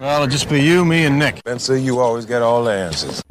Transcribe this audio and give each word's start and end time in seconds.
Well, 0.00 0.22
it'll 0.22 0.32
just 0.32 0.48
be 0.48 0.62
you, 0.62 0.82
me, 0.86 1.04
and 1.04 1.18
Nick. 1.18 1.36
Spencer, 1.36 1.76
you 1.76 2.00
always 2.00 2.24
get 2.24 2.40
all 2.40 2.64
the 2.64 2.70
answers. 2.70 3.22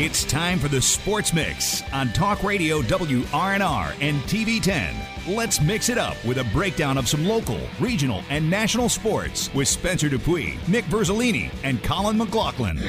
It's 0.00 0.24
time 0.24 0.58
for 0.58 0.68
the 0.68 0.80
Sports 0.80 1.34
Mix 1.34 1.82
on 1.92 2.14
Talk 2.14 2.42
Radio 2.42 2.80
WRNR 2.80 3.94
and 4.00 4.22
TV10. 4.22 4.94
Let's 5.26 5.60
mix 5.60 5.90
it 5.90 5.98
up 5.98 6.16
with 6.24 6.38
a 6.38 6.44
breakdown 6.44 6.96
of 6.96 7.06
some 7.06 7.26
local, 7.26 7.60
regional, 7.78 8.22
and 8.30 8.48
national 8.48 8.88
sports 8.88 9.52
with 9.52 9.68
Spencer 9.68 10.08
Dupuis, 10.08 10.56
Nick 10.66 10.86
Verzolini, 10.86 11.50
and 11.62 11.84
Colin 11.84 12.16
McLaughlin. 12.16 12.80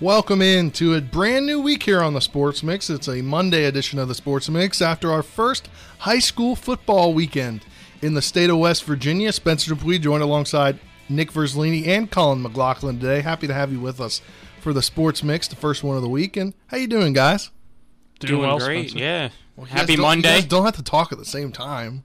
Welcome 0.00 0.40
in 0.40 0.70
to 0.72 0.94
a 0.94 1.02
brand 1.02 1.44
new 1.44 1.60
week 1.60 1.82
here 1.82 2.00
on 2.00 2.14
the 2.14 2.22
Sports 2.22 2.62
Mix. 2.62 2.88
It's 2.88 3.06
a 3.06 3.20
Monday 3.20 3.64
edition 3.64 3.98
of 3.98 4.08
the 4.08 4.14
Sports 4.14 4.48
Mix 4.48 4.80
after 4.80 5.12
our 5.12 5.22
first 5.22 5.68
high 5.98 6.20
school 6.20 6.56
football 6.56 7.12
weekend 7.12 7.66
in 8.04 8.14
the 8.14 8.22
state 8.22 8.50
of 8.50 8.58
West 8.58 8.84
Virginia. 8.84 9.32
Spencer 9.32 9.74
Dupuis 9.74 9.98
joined 10.00 10.22
alongside 10.22 10.78
Nick 11.08 11.32
Verzolini 11.32 11.86
and 11.86 12.10
Colin 12.10 12.42
McLaughlin 12.42 12.98
today. 13.00 13.20
Happy 13.22 13.46
to 13.46 13.54
have 13.54 13.72
you 13.72 13.80
with 13.80 14.00
us 14.00 14.20
for 14.60 14.72
the 14.72 14.82
Sports 14.82 15.22
Mix, 15.22 15.48
the 15.48 15.56
first 15.56 15.82
one 15.82 15.96
of 15.96 16.02
the 16.02 16.08
week. 16.08 16.36
And 16.36 16.54
how 16.66 16.76
you 16.76 16.86
doing, 16.86 17.12
guys? 17.14 17.50
Doing, 18.20 18.32
Doing 18.34 18.42
well, 18.48 18.58
great, 18.58 18.90
Spencer. 18.90 18.98
yeah. 19.04 19.24
You 19.56 19.64
guys 19.64 19.72
Happy 19.72 19.96
don't- 19.96 20.02
Monday. 20.02 20.28
Guys 20.40 20.44
don't 20.44 20.64
have 20.64 20.76
to 20.76 20.82
talk 20.82 21.12
at 21.12 21.18
the 21.18 21.24
same 21.24 21.50
time. 21.52 22.04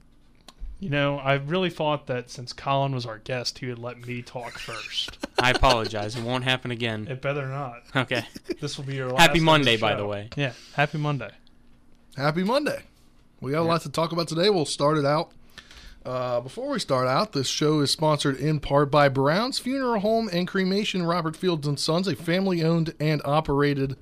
You 0.81 0.89
know, 0.89 1.17
I 1.17 1.33
really 1.33 1.69
thought 1.69 2.07
that 2.07 2.29
since 2.29 2.53
Colin 2.53 2.93
was 2.93 3.05
our 3.05 3.17
guest, 3.17 3.59
he 3.59 3.65
would 3.67 3.79
let 3.79 3.99
me 4.07 4.21
talk 4.21 4.57
first. 4.57 5.17
I 5.39 5.51
apologize. 5.51 6.15
It 6.15 6.23
won't 6.23 6.45
happen 6.45 6.71
again. 6.71 7.07
it 7.09 7.21
better 7.21 7.45
not. 7.47 7.81
Okay. 7.93 8.23
This 8.61 8.77
will 8.77 8.85
be 8.85 8.95
your 8.95 9.09
last 9.09 9.19
Happy 9.19 9.41
Monday, 9.41 9.75
by 9.75 9.95
the 9.95 10.05
way. 10.05 10.29
Yeah, 10.37 10.53
happy 10.75 10.97
Monday. 10.97 11.31
Happy 12.15 12.45
Monday. 12.45 12.83
We 13.41 13.51
got 13.51 13.61
a 13.61 13.63
lot 13.63 13.81
to 13.81 13.89
talk 13.89 14.13
about 14.13 14.29
today. 14.29 14.49
We'll 14.49 14.65
start 14.65 14.97
it 14.97 15.05
out. 15.05 15.31
Uh, 16.05 16.39
before 16.39 16.69
we 16.69 16.79
start 16.79 17.07
out, 17.07 17.33
this 17.33 17.47
show 17.47 17.81
is 17.81 17.91
sponsored 17.91 18.37
in 18.37 18.59
part 18.59 18.89
by 18.89 19.09
Brown's 19.09 19.59
Funeral 19.59 19.99
Home 19.99 20.29
and 20.31 20.47
Cremation, 20.47 21.03
Robert 21.03 21.35
Fields 21.35 21.67
and 21.67 21.79
Sons, 21.79 22.07
a 22.07 22.15
family-owned 22.15 22.93
and 22.99 23.21
operated 23.25 23.97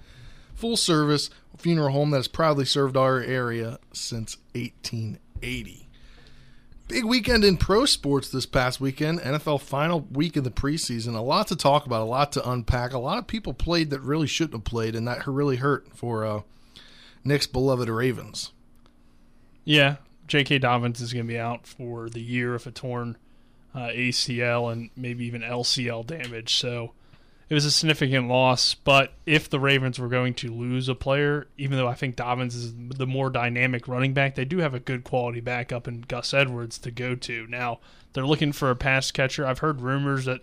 full-service 0.53 1.30
funeral 1.58 1.92
home 1.92 2.12
that 2.12 2.18
has 2.18 2.28
proudly 2.28 2.66
served 2.66 2.95
our 2.95 3.20
area 3.20 3.80
since 3.94 4.38
1880. 4.53 5.88
Big 6.88 7.03
weekend 7.03 7.44
in 7.44 7.58
pro 7.58 7.86
sports 7.86 8.30
this 8.30 8.45
past 8.45 8.80
weekend. 8.80 9.20
NFL 9.20 9.59
final 9.59 10.02
week 10.12 10.38
in 10.38 10.44
the 10.44 10.52
preseason. 10.52 11.18
A 11.18 11.22
lot 11.22 11.48
to 11.48 11.56
talk 11.56 11.86
about, 11.86 12.02
a 12.02 12.06
lot 12.06 12.31
to 12.34 12.50
unpack. 12.50 12.94
A 12.94 13.00
lot 13.00 13.18
of 13.18 13.28
people 13.28 13.53
played 13.53 13.90
that 13.90 14.00
really 14.00 14.28
shouldn't 14.28 14.53
have 14.53 14.64
played, 14.64 14.95
and 14.95 15.06
that 15.08 15.28
really 15.28 15.58
hurt 15.58 15.88
for 15.94 16.25
uh, 16.25 16.42
Nick's 17.25 17.48
beloved 17.48 17.90
Ravens. 17.90 18.53
Yeah, 19.66 19.98
J.K. 20.28 20.59
Dobbins 20.59 21.02
is 21.02 21.14
going 21.14 21.25
to 21.25 21.31
be 21.31 21.39
out 21.39 21.66
for 21.66 22.09
the 22.09 22.22
year 22.22 22.53
of 22.56 22.67
a 22.67 22.72
torn 22.72 23.17
uh, 23.73 23.88
ACL 23.89 24.72
and 24.72 24.89
maybe 24.95 25.25
even 25.25 25.42
LCL 25.42 26.06
damage. 26.08 26.56
So 26.56 26.94
it 27.50 27.53
was 27.53 27.66
a 27.66 27.72
significant 27.72 28.28
loss. 28.28 28.73
But 28.73 29.14
if 29.25 29.50
the 29.50 29.59
Ravens 29.59 30.00
were 30.00 30.09
going 30.09 30.34
to 30.36 30.53
lose 30.53 30.89
a 30.89 30.95
player, 30.95 31.47
even 31.58 31.78
though 31.78 31.88
I 31.88 31.94
think 31.94 32.16
Dobbins 32.16 32.56
is 32.56 32.73
the 32.75 33.08
more 33.08 33.30
dynamic 33.30 33.88
running 33.88 34.14
back, 34.14 34.36
they 34.36 34.45
do 34.45 34.58
have 34.58 34.73
a 34.73 34.80
good 34.80 35.03
quality 35.03 35.39
backup 35.39 35.88
in 35.88 36.02
Gus 36.02 36.34
Edwards 36.34 36.78
to 36.80 36.91
go 36.91 37.16
to. 37.16 37.47
Now 37.47 37.80
they're 38.14 38.25
looking 38.25 38.52
for 38.52 38.69
a 38.69 38.75
pass 38.75 39.12
catcher. 39.12 39.45
I've 39.45 39.59
heard 39.59 39.81
rumors 39.81 40.25
that 40.25 40.41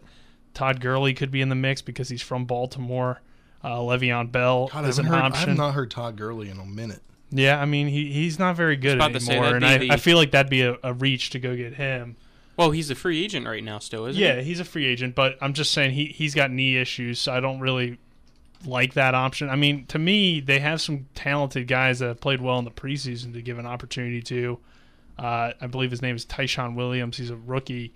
Todd 0.54 0.80
Gurley 0.80 1.12
could 1.12 1.30
be 1.30 1.40
in 1.40 1.48
the 1.48 1.54
mix 1.54 1.82
because 1.82 2.08
he's 2.08 2.22
from 2.22 2.46
Baltimore. 2.46 3.20
Uh, 3.62 3.78
Le'Veon 3.78 4.30
Bell 4.30 4.68
God, 4.70 4.84
is 4.84 4.98
an 4.98 5.06
heard, 5.06 5.32
I 5.32 5.36
have 5.36 5.56
not 5.56 5.72
heard 5.72 5.90
Todd 5.90 6.16
Gurley 6.16 6.50
in 6.50 6.58
a 6.58 6.66
minute. 6.66 7.00
Yeah, 7.30 7.60
I 7.60 7.64
mean 7.64 7.88
he 7.88 8.12
he's 8.12 8.38
not 8.38 8.56
very 8.56 8.76
good 8.76 8.96
about 8.96 9.12
to 9.12 9.20
say, 9.20 9.32
anymore, 9.36 9.56
and 9.56 9.64
I, 9.66 9.78
the- 9.78 9.90
I 9.92 9.96
feel 9.96 10.16
like 10.16 10.30
that'd 10.32 10.50
be 10.50 10.62
a, 10.62 10.76
a 10.82 10.92
reach 10.92 11.30
to 11.30 11.38
go 11.38 11.56
get 11.56 11.74
him. 11.74 12.16
Well, 12.56 12.70
he's 12.70 12.88
a 12.90 12.94
free 12.94 13.24
agent 13.24 13.46
right 13.48 13.64
now, 13.64 13.80
still, 13.80 14.06
isn't 14.06 14.20
Yeah, 14.22 14.36
he? 14.36 14.44
he's 14.44 14.60
a 14.60 14.64
free 14.64 14.86
agent, 14.86 15.16
but 15.16 15.36
I'm 15.40 15.52
just 15.54 15.72
saying 15.72 15.92
he 15.92 16.06
he's 16.06 16.34
got 16.34 16.50
knee 16.52 16.76
issues, 16.76 17.18
so 17.18 17.32
I 17.32 17.40
don't 17.40 17.58
really 17.58 17.98
like 18.64 18.94
that 18.94 19.14
option. 19.14 19.50
I 19.50 19.56
mean, 19.56 19.86
to 19.86 19.98
me, 19.98 20.38
they 20.40 20.60
have 20.60 20.80
some 20.80 21.06
talented 21.16 21.66
guys 21.66 21.98
that 21.98 22.06
have 22.06 22.20
played 22.20 22.40
well 22.40 22.58
in 22.60 22.64
the 22.64 22.70
preseason 22.70 23.32
to 23.32 23.42
give 23.42 23.58
an 23.58 23.66
opportunity 23.66 24.22
to. 24.22 24.58
Uh, 25.18 25.52
I 25.60 25.66
believe 25.66 25.90
his 25.90 26.00
name 26.02 26.14
is 26.16 26.24
Ty'Son 26.24 26.74
Williams. 26.76 27.16
He's 27.16 27.30
a 27.30 27.36
rookie 27.36 27.92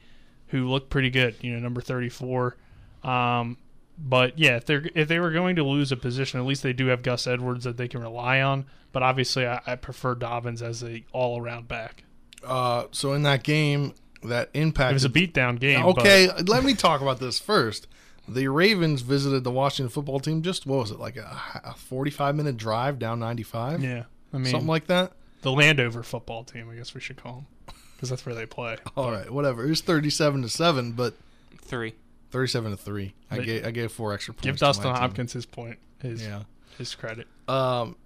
who 0.48 0.68
looked 0.68 0.90
pretty 0.90 1.10
good, 1.10 1.36
you 1.40 1.52
know, 1.52 1.58
number 1.60 1.80
34. 1.80 2.56
Um, 3.04 3.56
but 3.98 4.38
yeah, 4.38 4.56
if 4.56 4.66
they 4.66 4.74
are 4.74 4.86
if 4.94 5.08
they 5.08 5.18
were 5.18 5.30
going 5.32 5.56
to 5.56 5.64
lose 5.64 5.90
a 5.92 5.96
position, 5.96 6.38
at 6.40 6.46
least 6.46 6.62
they 6.62 6.72
do 6.72 6.86
have 6.86 7.02
Gus 7.02 7.26
Edwards 7.26 7.64
that 7.64 7.76
they 7.76 7.88
can 7.88 8.00
rely 8.00 8.40
on. 8.40 8.66
But 8.92 9.02
obviously, 9.02 9.46
I, 9.46 9.60
I 9.66 9.74
prefer 9.76 10.14
Dobbins 10.14 10.62
as 10.62 10.82
a 10.82 11.04
all 11.12 11.40
around 11.40 11.68
back. 11.68 12.04
Uh, 12.44 12.84
so 12.92 13.12
in 13.12 13.24
that 13.24 13.42
game 13.42 13.94
that 14.22 14.50
impacted 14.54 14.92
It 14.92 14.94
was 14.94 15.04
a 15.04 15.08
beatdown 15.08 15.58
game. 15.60 15.82
but- 15.82 15.98
Okay, 15.98 16.28
let 16.46 16.64
me 16.64 16.74
talk 16.74 17.00
about 17.00 17.18
this 17.20 17.38
first. 17.38 17.86
The 18.28 18.48
Ravens 18.48 19.00
visited 19.02 19.42
the 19.42 19.50
Washington 19.50 19.90
football 19.90 20.20
team. 20.20 20.42
Just 20.42 20.66
what 20.66 20.78
was 20.80 20.90
it 20.90 20.98
like 20.98 21.16
a, 21.16 21.40
a 21.64 21.74
forty-five 21.74 22.34
minute 22.36 22.56
drive 22.58 22.98
down 22.98 23.18
ninety-five? 23.18 23.82
yeah, 23.82 24.04
I 24.32 24.36
mean, 24.38 24.50
something 24.50 24.68
like 24.68 24.86
that. 24.88 25.12
the 25.42 25.50
Landover 25.50 26.02
football 26.02 26.44
team, 26.44 26.68
I 26.70 26.74
guess 26.76 26.94
we 26.94 27.00
should 27.00 27.16
call 27.16 27.46
them, 27.66 27.74
because 27.96 28.10
that's 28.10 28.26
where 28.26 28.34
they 28.34 28.44
play. 28.44 28.76
All 28.96 29.10
right, 29.10 29.30
whatever. 29.30 29.64
It 29.64 29.70
was 29.70 29.80
thirty-seven 29.80 30.42
to 30.42 30.48
seven, 30.50 30.92
but 30.92 31.14
Three. 31.62 31.94
Thirty-seven 32.30 32.70
to 32.70 32.76
three. 32.76 33.14
I 33.30 33.38
gave 33.40 33.66
I 33.66 33.70
gave 33.70 33.92
four 33.92 34.12
extra 34.12 34.34
points. 34.34 34.44
Give 34.44 34.58
Dustin 34.58 34.84
team. 34.84 34.94
Hopkins 34.94 35.32
his 35.32 35.46
point, 35.46 35.78
his 36.02 36.22
Yeah. 36.22 36.42
his 36.76 36.94
credit. 36.94 37.26
Um, 37.48 37.96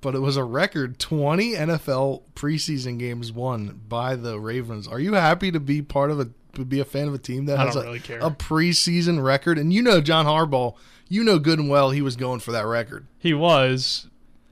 but 0.00 0.14
it 0.16 0.18
was 0.20 0.36
a 0.36 0.42
record 0.42 0.98
20 0.98 1.54
NFL 1.54 2.22
preseason 2.34 2.98
games 2.98 3.30
won 3.30 3.82
by 3.88 4.16
the 4.16 4.40
Ravens. 4.40 4.88
Are 4.88 4.98
you 4.98 5.12
happy 5.14 5.52
to 5.52 5.60
be 5.60 5.80
part 5.80 6.10
of 6.10 6.18
a 6.18 6.28
to 6.54 6.64
be 6.64 6.80
a 6.80 6.84
fan 6.84 7.06
of 7.08 7.14
a 7.14 7.18
team 7.18 7.46
that 7.46 7.58
I 7.58 7.64
has 7.66 7.76
a, 7.76 7.82
really 7.82 8.00
care. 8.00 8.18
a 8.20 8.30
preseason 8.30 9.22
record? 9.22 9.58
And 9.58 9.72
you 9.72 9.80
know 9.82 10.00
John 10.00 10.26
Harbaugh, 10.26 10.74
you 11.08 11.22
know 11.24 11.38
good 11.38 11.58
and 11.58 11.68
well 11.70 11.90
he 11.90 12.02
was 12.02 12.16
going 12.16 12.40
for 12.40 12.50
that 12.52 12.66
record. 12.66 13.06
He 13.18 13.32
was, 13.32 14.08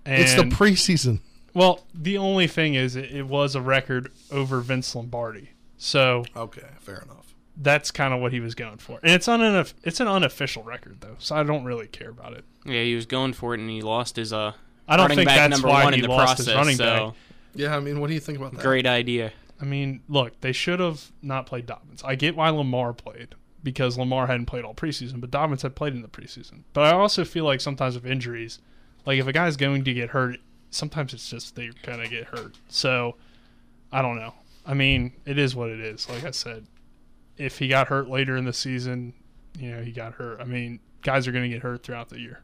and 0.06 0.22
it's 0.22 0.34
the 0.34 0.42
preseason. 0.44 1.20
well, 1.52 1.84
the 1.92 2.16
only 2.16 2.46
thing 2.46 2.74
is, 2.74 2.94
it, 2.96 3.10
it 3.10 3.26
was 3.26 3.54
a 3.56 3.60
record 3.60 4.12
over 4.30 4.60
Vince 4.60 4.94
Lombardi, 4.94 5.50
so 5.76 6.24
Okay, 6.36 6.66
fair 6.78 7.02
enough. 7.04 7.34
That's 7.56 7.90
kind 7.90 8.14
of 8.14 8.20
what 8.20 8.32
he 8.32 8.40
was 8.40 8.54
going 8.54 8.78
for. 8.78 8.98
And 9.02 9.12
it's 9.12 9.28
on 9.28 9.42
an 9.42 9.66
it's 9.82 10.00
an 10.00 10.08
unofficial 10.08 10.62
record 10.62 11.00
though, 11.00 11.16
so 11.18 11.36
I 11.36 11.42
don't 11.42 11.64
really 11.64 11.86
care 11.86 12.10
about 12.10 12.32
it. 12.34 12.44
Yeah, 12.64 12.82
he 12.82 12.94
was 12.94 13.06
going 13.06 13.32
for 13.32 13.54
it, 13.54 13.60
and 13.60 13.70
he 13.70 13.82
lost 13.82 14.16
his 14.16 14.32
uh, 14.32 14.52
I 14.88 14.96
don't 14.96 15.04
running 15.04 15.16
think 15.18 15.28
back 15.28 15.50
that's 15.50 15.60
number 15.60 15.68
why 15.68 15.84
one 15.84 15.92
he 15.92 16.00
in 16.00 16.02
the 16.04 16.10
lost 16.10 16.36
process. 16.36 16.46
his 16.46 16.54
running 16.54 16.76
so, 16.76 16.84
back. 16.84 17.14
Yeah, 17.54 17.76
I 17.76 17.80
mean, 17.80 18.00
what 18.00 18.08
do 18.08 18.14
you 18.14 18.20
think 18.20 18.38
about 18.38 18.52
that? 18.52 18.62
great 18.62 18.86
idea. 18.86 19.32
I 19.60 19.64
mean, 19.64 20.00
look, 20.08 20.40
they 20.40 20.52
should 20.52 20.80
have 20.80 21.12
not 21.20 21.46
played 21.46 21.66
Dobbins. 21.66 22.02
I 22.02 22.14
get 22.14 22.34
why 22.34 22.48
Lamar 22.48 22.92
played 22.92 23.34
because 23.62 23.98
Lamar 23.98 24.26
hadn't 24.26 24.46
played 24.46 24.64
all 24.64 24.74
preseason, 24.74 25.20
but 25.20 25.30
Dobbins 25.30 25.62
had 25.62 25.76
played 25.76 25.92
in 25.92 26.02
the 26.02 26.08
preseason. 26.08 26.62
But 26.72 26.84
I 26.84 26.92
also 26.92 27.24
feel 27.24 27.44
like 27.44 27.60
sometimes 27.60 27.94
with 27.94 28.06
injuries, 28.06 28.58
like 29.04 29.18
if 29.18 29.26
a 29.26 29.32
guy's 29.32 29.56
going 29.56 29.84
to 29.84 29.92
get 29.92 30.10
hurt, 30.10 30.38
sometimes 30.70 31.12
it's 31.12 31.28
just 31.28 31.56
they 31.56 31.70
kind 31.82 32.02
of 32.02 32.08
get 32.08 32.26
hurt. 32.26 32.56
So 32.68 33.16
I 33.92 34.02
don't 34.02 34.16
know. 34.16 34.34
I 34.64 34.74
mean, 34.74 35.12
it 35.26 35.38
is 35.38 35.54
what 35.54 35.68
it 35.70 35.80
is. 35.80 36.08
Like 36.08 36.24
I 36.24 36.30
said, 36.30 36.66
if 37.40 37.58
he 37.58 37.68
got 37.68 37.88
hurt 37.88 38.08
later 38.08 38.36
in 38.36 38.44
the 38.44 38.52
season, 38.52 39.14
you 39.58 39.70
know, 39.72 39.82
he 39.82 39.92
got 39.92 40.14
hurt. 40.14 40.40
I 40.40 40.44
mean, 40.44 40.80
guys 41.02 41.26
are 41.26 41.32
going 41.32 41.44
to 41.44 41.48
get 41.48 41.62
hurt 41.62 41.82
throughout 41.82 42.10
the 42.10 42.20
year. 42.20 42.42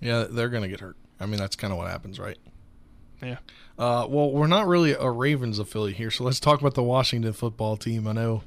Yeah, 0.00 0.26
they're 0.30 0.48
going 0.48 0.62
to 0.62 0.68
get 0.68 0.80
hurt. 0.80 0.96
I 1.18 1.26
mean, 1.26 1.38
that's 1.38 1.56
kind 1.56 1.72
of 1.72 1.78
what 1.78 1.88
happens, 1.90 2.18
right? 2.18 2.38
Yeah. 3.20 3.38
Uh, 3.78 4.06
well, 4.08 4.30
we're 4.30 4.46
not 4.46 4.66
really 4.66 4.92
a 4.92 5.10
Ravens 5.10 5.58
affiliate 5.58 5.96
here, 5.98 6.10
so 6.10 6.24
let's 6.24 6.40
talk 6.40 6.60
about 6.60 6.74
the 6.74 6.82
Washington 6.82 7.32
football 7.32 7.76
team. 7.76 8.06
I 8.06 8.12
know. 8.12 8.42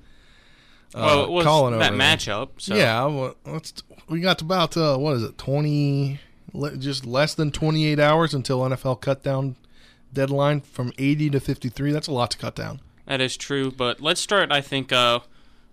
Uh, 0.95 1.01
well, 1.01 1.23
it 1.23 1.29
was 1.29 1.45
Colin 1.45 1.79
that 1.79 1.93
matchup. 1.93 2.49
So. 2.57 2.75
Yeah, 2.75 3.05
well, 3.05 3.35
let's. 3.45 3.73
We 4.07 4.21
got 4.21 4.41
about 4.41 4.77
uh, 4.77 4.97
what 4.97 5.15
is 5.17 5.23
it, 5.23 5.37
twenty? 5.37 6.19
le- 6.53 6.77
Just 6.77 7.05
less 7.05 7.33
than 7.35 7.51
twenty-eight 7.51 7.99
hours 7.99 8.33
until 8.33 8.59
NFL 8.61 9.01
cut 9.01 9.23
down 9.23 9.55
deadline 10.11 10.61
from 10.61 10.93
eighty 10.97 11.29
to 11.31 11.39
fifty-three. 11.39 11.91
That's 11.91 12.07
a 12.07 12.11
lot 12.13 12.31
to 12.31 12.37
cut 12.37 12.55
down. 12.55 12.79
That 13.05 13.21
is 13.21 13.35
true, 13.37 13.71
but 13.71 14.01
let's 14.01 14.21
start. 14.21 14.51
I 14.51 14.61
think 14.61 14.91
uh, 14.91 15.19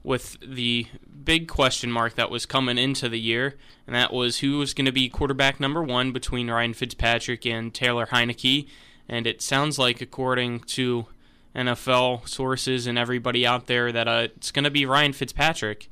with 0.02 0.38
the 0.40 0.86
big 1.24 1.48
question 1.48 1.90
mark 1.90 2.14
that 2.14 2.30
was 2.30 2.46
coming 2.46 2.78
into 2.78 3.08
the 3.08 3.20
year, 3.20 3.56
and 3.86 3.94
that 3.94 4.12
was 4.12 4.38
who 4.38 4.58
was 4.58 4.74
going 4.74 4.86
to 4.86 4.92
be 4.92 5.08
quarterback 5.08 5.60
number 5.60 5.82
one 5.82 6.12
between 6.12 6.50
Ryan 6.50 6.74
Fitzpatrick 6.74 7.44
and 7.46 7.72
Taylor 7.74 8.06
Heinicke. 8.06 8.66
And 9.08 9.26
it 9.26 9.42
sounds 9.42 9.78
like, 9.78 10.00
according 10.00 10.60
to 10.60 11.06
NFL 11.54 12.28
sources 12.28 12.86
and 12.86 12.98
everybody 12.98 13.46
out 13.46 13.66
there, 13.66 13.92
that 13.92 14.08
uh, 14.08 14.28
it's 14.36 14.52
going 14.52 14.64
to 14.64 14.70
be 14.70 14.86
Ryan 14.86 15.12
Fitzpatrick, 15.12 15.88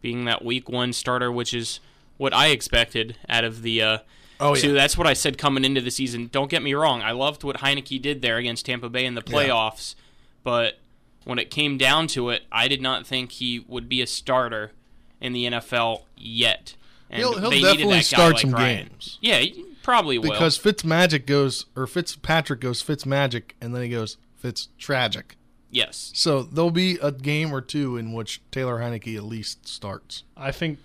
being 0.00 0.24
that 0.24 0.44
Week 0.44 0.68
One 0.68 0.92
starter, 0.92 1.30
which 1.30 1.54
is 1.54 1.80
what 2.16 2.32
I 2.32 2.48
expected 2.48 3.16
out 3.28 3.44
of 3.44 3.62
the. 3.62 3.82
Uh, 3.82 3.98
Oh, 4.40 4.54
so 4.54 4.68
yeah. 4.68 4.72
that's 4.72 4.98
what 4.98 5.06
I 5.06 5.12
said 5.12 5.38
coming 5.38 5.64
into 5.64 5.80
the 5.80 5.90
season. 5.92 6.28
Don't 6.32 6.50
get 6.50 6.64
me 6.64 6.74
wrong. 6.74 7.00
I 7.00 7.12
loved 7.12 7.44
what 7.44 7.58
Heinicke 7.58 8.02
did 8.02 8.22
there 8.22 8.38
against 8.38 8.66
Tampa 8.66 8.88
Bay 8.88 9.06
in 9.06 9.14
the 9.14 9.22
playoffs, 9.22 9.94
but 10.42 10.78
when 11.24 11.38
it 11.38 11.50
came 11.50 11.78
down 11.78 12.06
to 12.08 12.30
it, 12.30 12.42
I 12.50 12.68
did 12.68 12.80
not 12.82 13.06
think 13.06 13.32
he 13.32 13.64
would 13.68 13.88
be 13.88 14.00
a 14.02 14.06
starter 14.06 14.72
in 15.20 15.32
the 15.32 15.44
NFL 15.46 16.02
yet. 16.16 16.74
And 17.10 17.18
He'll- 17.20 17.38
he'll 17.38 17.50
they 17.50 17.60
definitely 17.60 17.84
that 17.94 17.98
guy 17.98 18.00
start 18.00 18.32
like 18.34 18.40
some 18.40 18.50
Ryan. 18.52 18.88
games. 18.88 19.18
Yeah, 19.20 19.38
he 19.38 19.64
probably 19.82 20.18
will. 20.18 20.30
Because 20.30 20.58
Fitzmagic 20.58 21.26
goes 21.26 21.66
or 21.76 21.86
Fitzpatrick 21.86 22.60
goes 22.60 22.82
Fitzmagic, 22.82 23.52
and 23.60 23.74
then 23.74 23.82
he 23.82 23.88
goes 23.90 24.16
Fitz 24.36 24.68
tragic. 24.78 25.36
Yes. 25.70 26.10
So 26.14 26.42
there'll 26.42 26.70
be 26.70 26.98
a 27.02 27.12
game 27.12 27.52
or 27.52 27.60
two 27.60 27.96
in 27.96 28.12
which 28.12 28.40
Taylor 28.50 28.78
Heinicke 28.80 29.16
at 29.16 29.22
least 29.24 29.66
starts. 29.68 30.24
I 30.36 30.50
think 30.52 30.78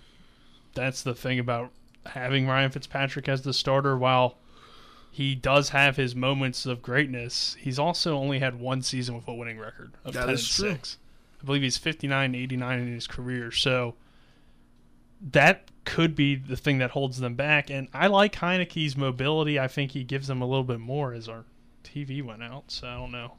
that's 0.76 1.02
the 1.02 1.14
thing 1.16 1.40
about 1.40 1.72
having 2.06 2.48
Ryan 2.48 2.72
Fitzpatrick 2.72 3.28
as 3.28 3.42
the 3.42 3.54
starter. 3.54 3.98
While 3.98 4.38
he 5.18 5.34
does 5.34 5.70
have 5.70 5.96
his 5.96 6.16
moments 6.16 6.68
of 6.68 6.84
greatness, 6.84 7.56
he's 7.60 7.80
also 7.80 8.16
only 8.16 8.38
had 8.38 8.60
one 8.60 8.84
season 8.84 9.16
with 9.16 9.28
a 9.28 9.34
winning 9.34 9.58
record 9.58 9.94
of 10.06 10.14
That 10.14 10.28
10 10.28 10.30
is 10.36 10.42
and 10.60 10.66
true. 10.70 10.76
6. 10.76 10.98
I 11.42 11.46
believe 11.46 11.64
he's 11.64 11.78
59 11.78 12.36
89 12.36 12.80
in 12.80 12.94
his 12.94 13.08
career. 13.08 13.52
So 13.52 13.96
that 15.32 15.72
could 15.86 16.16
be 16.16 16.36
the 16.36 16.56
thing 16.56 16.78
that 16.80 16.92
holds 16.92 17.20
them 17.20 17.34
back. 17.34 17.72
And 17.72 17.88
I 17.96 18.06
like 18.08 18.36
Heinicke's 18.36 18.96
mobility. 18.96 19.60
I 19.60 19.68
think 19.68 19.92
he 19.92 20.04
gives 20.04 20.28
them 20.28 20.42
a 20.42 20.46
little 20.46 20.64
bit 20.64 20.80
more 20.80 21.14
as 21.14 21.28
our 21.28 21.46
TV 21.84 22.24
went 22.24 22.44
out. 22.44 22.66
So 22.70 22.88
I 22.88 22.94
don't 22.94 23.12
know 23.12 23.34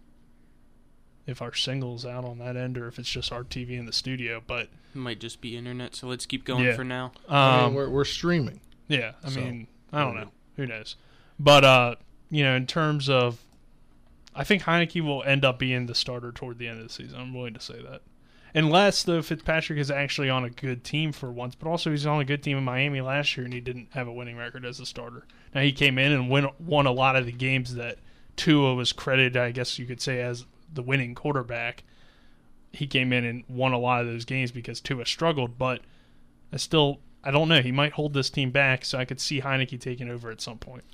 if 1.29 1.41
our 1.41 1.55
single's 1.55 2.05
out 2.05 2.25
on 2.25 2.39
that 2.39 2.57
end 2.57 2.77
or 2.77 2.89
if 2.89 2.99
it's 2.99 3.09
just 3.11 3.31
our 3.31 3.45
TV 3.45 3.79
in 3.79 3.87
the 3.87 3.93
studio. 3.93 4.43
But 4.45 4.69
It 4.95 4.99
might 4.99 5.21
just 5.21 5.41
be 5.41 5.57
internet, 5.57 5.95
so 5.95 6.09
let's 6.09 6.27
keep 6.27 6.45
going 6.45 6.65
Yeah. 6.65 6.75
for 6.75 6.85
now. 6.85 7.13
I 7.29 7.61
um, 7.61 7.65
mean, 7.67 7.75
we're, 7.75 7.89
we're 7.91 8.05
streaming. 8.05 8.61
Yeah, 8.89 9.13
I 9.23 9.29
So, 9.29 9.41
mean, 9.41 9.69
I 9.93 10.03
don't 10.03 10.17
know. 10.17 10.31
Who 10.57 10.67
knows? 10.67 10.97
But 11.39 11.65
uh, 11.65 11.95
you 12.31 12.43
know, 12.43 12.55
in 12.55 12.67
terms 12.67 13.09
of, 13.09 13.41
I 14.35 14.45
think 14.45 14.63
Heinicke 14.63 15.01
will 15.01 15.23
end 15.23 15.45
up 15.45 15.59
being 15.59 15.87
the 15.87 15.95
starter 15.95 16.33
toward 16.33 16.59
the 16.59 16.69
end 16.69 16.81
of 16.81 16.89
the 16.89 16.93
season. 16.93 17.21
I'm 17.21 17.35
willing 17.35 17.55
to 17.55 17.61
say 17.61 17.81
that, 17.83 18.03
unless 18.55 19.03
though 19.03 19.23
Fitzpatrick 19.23 19.79
is 19.79 19.91
actually 19.91 20.31
on 20.31 20.45
a 20.45 20.51
good 20.51 20.85
team 20.85 21.13
for 21.13 21.31
once. 21.31 21.55
But 21.55 21.69
also, 21.69 21.91
he's 21.91 22.07
on 22.07 22.21
a 22.21 22.25
good 22.25 22.43
team 22.43 22.59
in 22.59 22.65
Miami 22.65 23.01
last 23.01 23.37
year, 23.37 23.45
and 23.45 23.55
he 23.55 23.61
didn't 23.61 23.89
have 23.93 24.09
a 24.09 24.13
winning 24.13 24.37
record 24.37 24.65
as 24.65 24.81
a 24.81 24.87
starter. 24.87 25.27
Now 25.55 25.63
he 25.63 25.73
came 25.73 25.99
in 25.99 26.13
and 26.13 26.29
win, 26.29 26.49
won 26.59 26.87
a 26.87 26.93
lot 26.93 27.17
of 27.17 27.27
the 27.27 27.33
games 27.33 27.75
that 27.77 27.99
Tua 28.37 28.75
was 28.75 28.93
credited, 28.93 29.37
I 29.37 29.51
guess 29.53 29.79
you 29.79 29.87
could 29.87 30.01
say, 30.01 30.21
as 30.21 30.45
the 30.73 30.83
winning 30.83 31.15
quarterback. 31.15 31.85
He 32.71 32.87
came 32.87 33.15
in 33.15 33.25
and 33.25 33.45
won 33.49 33.73
a 33.73 33.79
lot 33.79 34.03
of 34.03 34.07
those 34.07 34.27
games 34.27 34.53
because 34.53 34.81
Tua 34.81 35.07
struggled, 35.07 35.57
but 35.57 35.81
I 36.53 36.59
still 36.59 37.01
I 37.25 37.31
don't 37.31 37.49
know. 37.49 37.61
He 37.61 37.73
might 37.73 37.93
hold 37.93 38.15
this 38.15 38.31
team 38.31 38.51
back, 38.51 38.85
so 38.85 38.99
I 38.99 39.05
could 39.05 39.21
see 39.21 39.41
Heinicke 39.41 39.81
taking 39.81 40.09
over 40.09 40.31
at 40.31 40.41
some 40.41 40.59
point. 40.59 40.85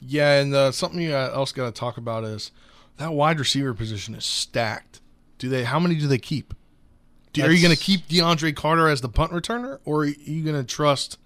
Yeah, 0.00 0.40
and 0.40 0.54
uh, 0.54 0.72
something 0.72 1.00
you 1.00 1.14
else 1.14 1.52
got 1.52 1.66
to 1.66 1.78
talk 1.78 1.96
about 1.96 2.24
is 2.24 2.50
that 2.98 3.12
wide 3.12 3.38
receiver 3.38 3.74
position 3.74 4.14
is 4.14 4.24
stacked. 4.24 5.00
Do 5.38 5.48
they? 5.48 5.64
How 5.64 5.78
many 5.78 5.96
do 5.96 6.06
they 6.06 6.18
keep? 6.18 6.54
Do, 7.32 7.42
are 7.42 7.50
you 7.50 7.62
going 7.62 7.74
to 7.74 7.82
keep 7.82 8.08
DeAndre 8.08 8.56
Carter 8.56 8.88
as 8.88 9.02
the 9.02 9.08
punt 9.08 9.32
returner, 9.32 9.78
or 9.84 10.02
are 10.02 10.06
you 10.06 10.42
going 10.42 10.56
to 10.56 10.64
trust 10.64 11.18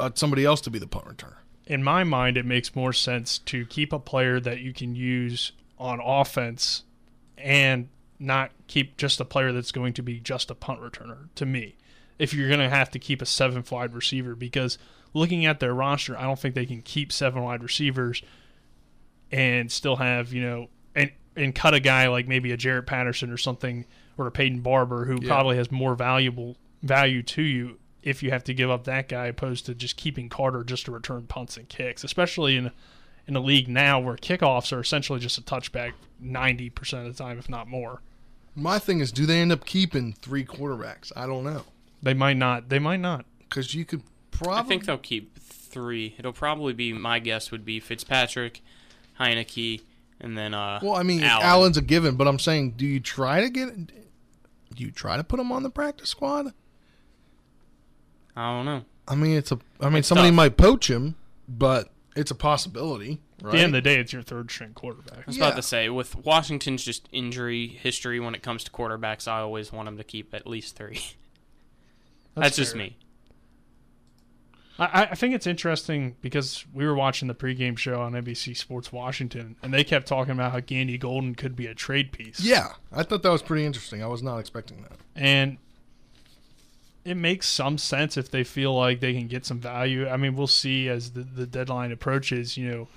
uh, 0.00 0.10
somebody 0.14 0.44
else 0.44 0.60
to 0.62 0.70
be 0.70 0.78
the 0.78 0.86
punt 0.86 1.06
returner? 1.06 1.36
In 1.66 1.84
my 1.84 2.02
mind, 2.02 2.36
it 2.36 2.44
makes 2.44 2.74
more 2.74 2.92
sense 2.92 3.38
to 3.38 3.64
keep 3.66 3.92
a 3.92 4.00
player 4.00 4.40
that 4.40 4.60
you 4.60 4.72
can 4.72 4.96
use 4.96 5.52
on 5.78 6.00
offense 6.00 6.82
and 7.38 7.88
not 8.18 8.50
keep 8.66 8.96
just 8.96 9.20
a 9.20 9.24
player 9.24 9.52
that's 9.52 9.70
going 9.70 9.92
to 9.94 10.02
be 10.02 10.18
just 10.18 10.50
a 10.50 10.54
punt 10.54 10.80
returner. 10.80 11.28
To 11.36 11.46
me, 11.46 11.76
if 12.20 12.34
you're 12.34 12.48
going 12.48 12.60
to 12.60 12.68
have 12.68 12.90
to 12.90 12.98
keep 12.98 13.22
a 13.22 13.26
seven 13.26 13.64
wide 13.70 13.94
receiver, 13.94 14.34
because 14.34 14.78
looking 15.14 15.46
at 15.46 15.58
their 15.58 15.74
roster, 15.74 16.16
I 16.16 16.22
don't 16.22 16.38
think 16.38 16.54
they 16.54 16.66
can 16.66 16.82
keep 16.82 17.10
seven 17.12 17.42
wide 17.42 17.62
receivers 17.62 18.22
and 19.32 19.70
still 19.70 19.96
have 19.96 20.32
you 20.32 20.42
know 20.42 20.68
and 20.94 21.10
and 21.36 21.54
cut 21.54 21.74
a 21.74 21.80
guy 21.80 22.08
like 22.08 22.26
maybe 22.28 22.52
a 22.52 22.56
Jaret 22.56 22.86
Patterson 22.86 23.30
or 23.30 23.36
something 23.36 23.86
or 24.18 24.26
a 24.26 24.30
Peyton 24.30 24.60
Barber 24.60 25.04
who 25.04 25.18
Yeah. 25.22 25.28
probably 25.28 25.56
has 25.56 25.70
more 25.70 25.94
valuable 25.94 26.56
value 26.82 27.22
to 27.22 27.42
you 27.42 27.78
if 28.02 28.22
you 28.22 28.30
have 28.30 28.42
to 28.44 28.54
give 28.54 28.70
up 28.70 28.84
that 28.84 29.08
guy 29.08 29.26
opposed 29.26 29.66
to 29.66 29.74
just 29.74 29.96
keeping 29.96 30.28
Carter 30.28 30.64
just 30.64 30.86
to 30.86 30.90
return 30.92 31.26
punts 31.26 31.56
and 31.56 31.68
kicks, 31.68 32.02
especially 32.04 32.56
in 32.56 32.70
in 33.26 33.36
a 33.36 33.40
league 33.40 33.68
now 33.68 34.00
where 34.00 34.16
kickoffs 34.16 34.72
are 34.76 34.80
essentially 34.80 35.20
just 35.20 35.38
a 35.38 35.42
touchback 35.42 35.92
ninety 36.18 36.68
percent 36.70 37.06
of 37.06 37.16
the 37.16 37.22
time, 37.22 37.38
if 37.38 37.48
not 37.48 37.68
more. 37.68 38.02
My 38.56 38.78
thing 38.80 38.98
is, 39.00 39.12
do 39.12 39.26
they 39.26 39.40
end 39.40 39.52
up 39.52 39.64
keeping 39.64 40.12
three 40.14 40.44
quarterbacks? 40.44 41.12
I 41.16 41.26
don't 41.26 41.44
know 41.44 41.62
They 42.02 42.14
might 42.14 42.36
not. 42.36 42.68
They 42.68 42.78
might 42.78 43.00
not. 43.00 43.24
because 43.40 43.74
you 43.74 43.84
could 43.84 44.02
probably. 44.30 44.60
I 44.60 44.62
think 44.64 44.86
they'll 44.86 44.98
keep 44.98 45.38
three. 45.38 46.14
It'll 46.18 46.32
probably 46.32 46.72
be 46.72 46.92
my 46.92 47.18
guess 47.18 47.50
would 47.50 47.64
be 47.64 47.78
Fitzpatrick, 47.80 48.60
Heinicke, 49.18 49.82
and 50.20 50.36
then 50.36 50.54
uh. 50.54 50.80
well, 50.82 50.94
I 50.94 51.02
mean, 51.02 51.22
Allen. 51.22 51.44
Allen's 51.46 51.76
a 51.76 51.82
given, 51.82 52.16
but 52.16 52.26
I'm 52.26 52.38
saying, 52.38 52.72
do 52.72 52.86
you 52.86 53.00
try 53.00 53.40
to 53.42 53.50
get? 53.50 53.86
Do 53.86 54.84
you 54.84 54.90
try 54.90 55.16
to 55.16 55.24
put 55.24 55.40
him 55.40 55.50
on 55.52 55.62
the 55.62 55.70
practice 55.70 56.08
squad? 56.10 56.52
I 58.36 58.56
don't 58.56 58.64
know. 58.64 58.84
I 59.08 59.14
mean, 59.16 59.36
it's 59.36 59.52
a. 59.52 59.58
I 59.80 59.88
mean, 59.88 59.98
It's 59.98 60.08
somebody 60.08 60.28
tough. 60.28 60.36
might 60.36 60.56
poach 60.56 60.88
him, 60.88 61.16
but 61.48 61.90
it's 62.16 62.30
a 62.30 62.34
possibility, 62.34 63.20
At 63.44 63.50
the 63.50 63.58
end 63.58 63.66
of 63.66 63.72
the 63.72 63.80
day, 63.82 63.96
it's 63.98 64.12
your 64.12 64.22
third 64.22 64.50
string 64.50 64.72
quarterback. 64.74 65.18
I 65.18 65.22
was 65.26 65.36
Yeah. 65.36 65.46
about 65.48 65.56
to 65.56 65.62
say 65.62 65.88
with 65.88 66.16
Washington's 66.16 66.84
just 66.84 67.08
injury 67.12 67.66
history 67.66 68.20
when 68.20 68.34
it 68.34 68.42
comes 68.42 68.64
to 68.64 68.70
quarterbacks, 68.70 69.26
I 69.28 69.40
always 69.40 69.72
want 69.72 69.86
them 69.86 69.96
to 69.96 70.04
keep 70.04 70.32
at 70.34 70.46
least 70.46 70.76
three. 70.76 71.00
That's, 72.40 72.56
just 72.56 72.74
me. 72.74 72.96
I, 74.78 75.08
I 75.10 75.14
think 75.14 75.34
it's 75.34 75.46
interesting 75.46 76.16
because 76.20 76.64
we 76.72 76.86
were 76.86 76.94
watching 76.94 77.28
the 77.28 77.34
pregame 77.34 77.76
show 77.76 78.00
on 78.00 78.12
NBC 78.12 78.56
Sports 78.56 78.92
Washington, 78.92 79.56
and 79.62 79.74
they 79.74 79.84
kept 79.84 80.06
talking 80.06 80.32
about 80.32 80.52
how 80.52 80.60
Gandy 80.60 80.96
Golden 80.98 81.34
could 81.34 81.54
be 81.54 81.66
a 81.66 81.74
trade 81.74 82.12
piece. 82.12 82.40
yeah, 82.40 82.72
I 82.92 83.02
thought 83.02 83.22
that 83.22 83.30
was 83.30 83.42
pretty 83.42 83.66
interesting. 83.66 84.02
I 84.02 84.06
was 84.06 84.22
not 84.22 84.38
expecting 84.38 84.82
that. 84.82 84.98
and 85.14 85.58
it 87.04 87.16
makes 87.16 87.48
some 87.48 87.78
sense 87.78 88.16
if 88.16 88.30
they 88.30 88.44
feel 88.44 88.74
like 88.76 89.00
they 89.00 89.14
can 89.14 89.26
get 89.26 89.46
some 89.46 89.58
value. 89.58 90.06
I 90.08 90.16
mean, 90.16 90.36
we'll 90.36 90.46
see 90.46 90.88
as 90.88 91.12
the, 91.12 91.22
the 91.22 91.46
deadline 91.46 91.92
approaches. 91.92 92.56
You 92.56 92.70
know, 92.70 92.88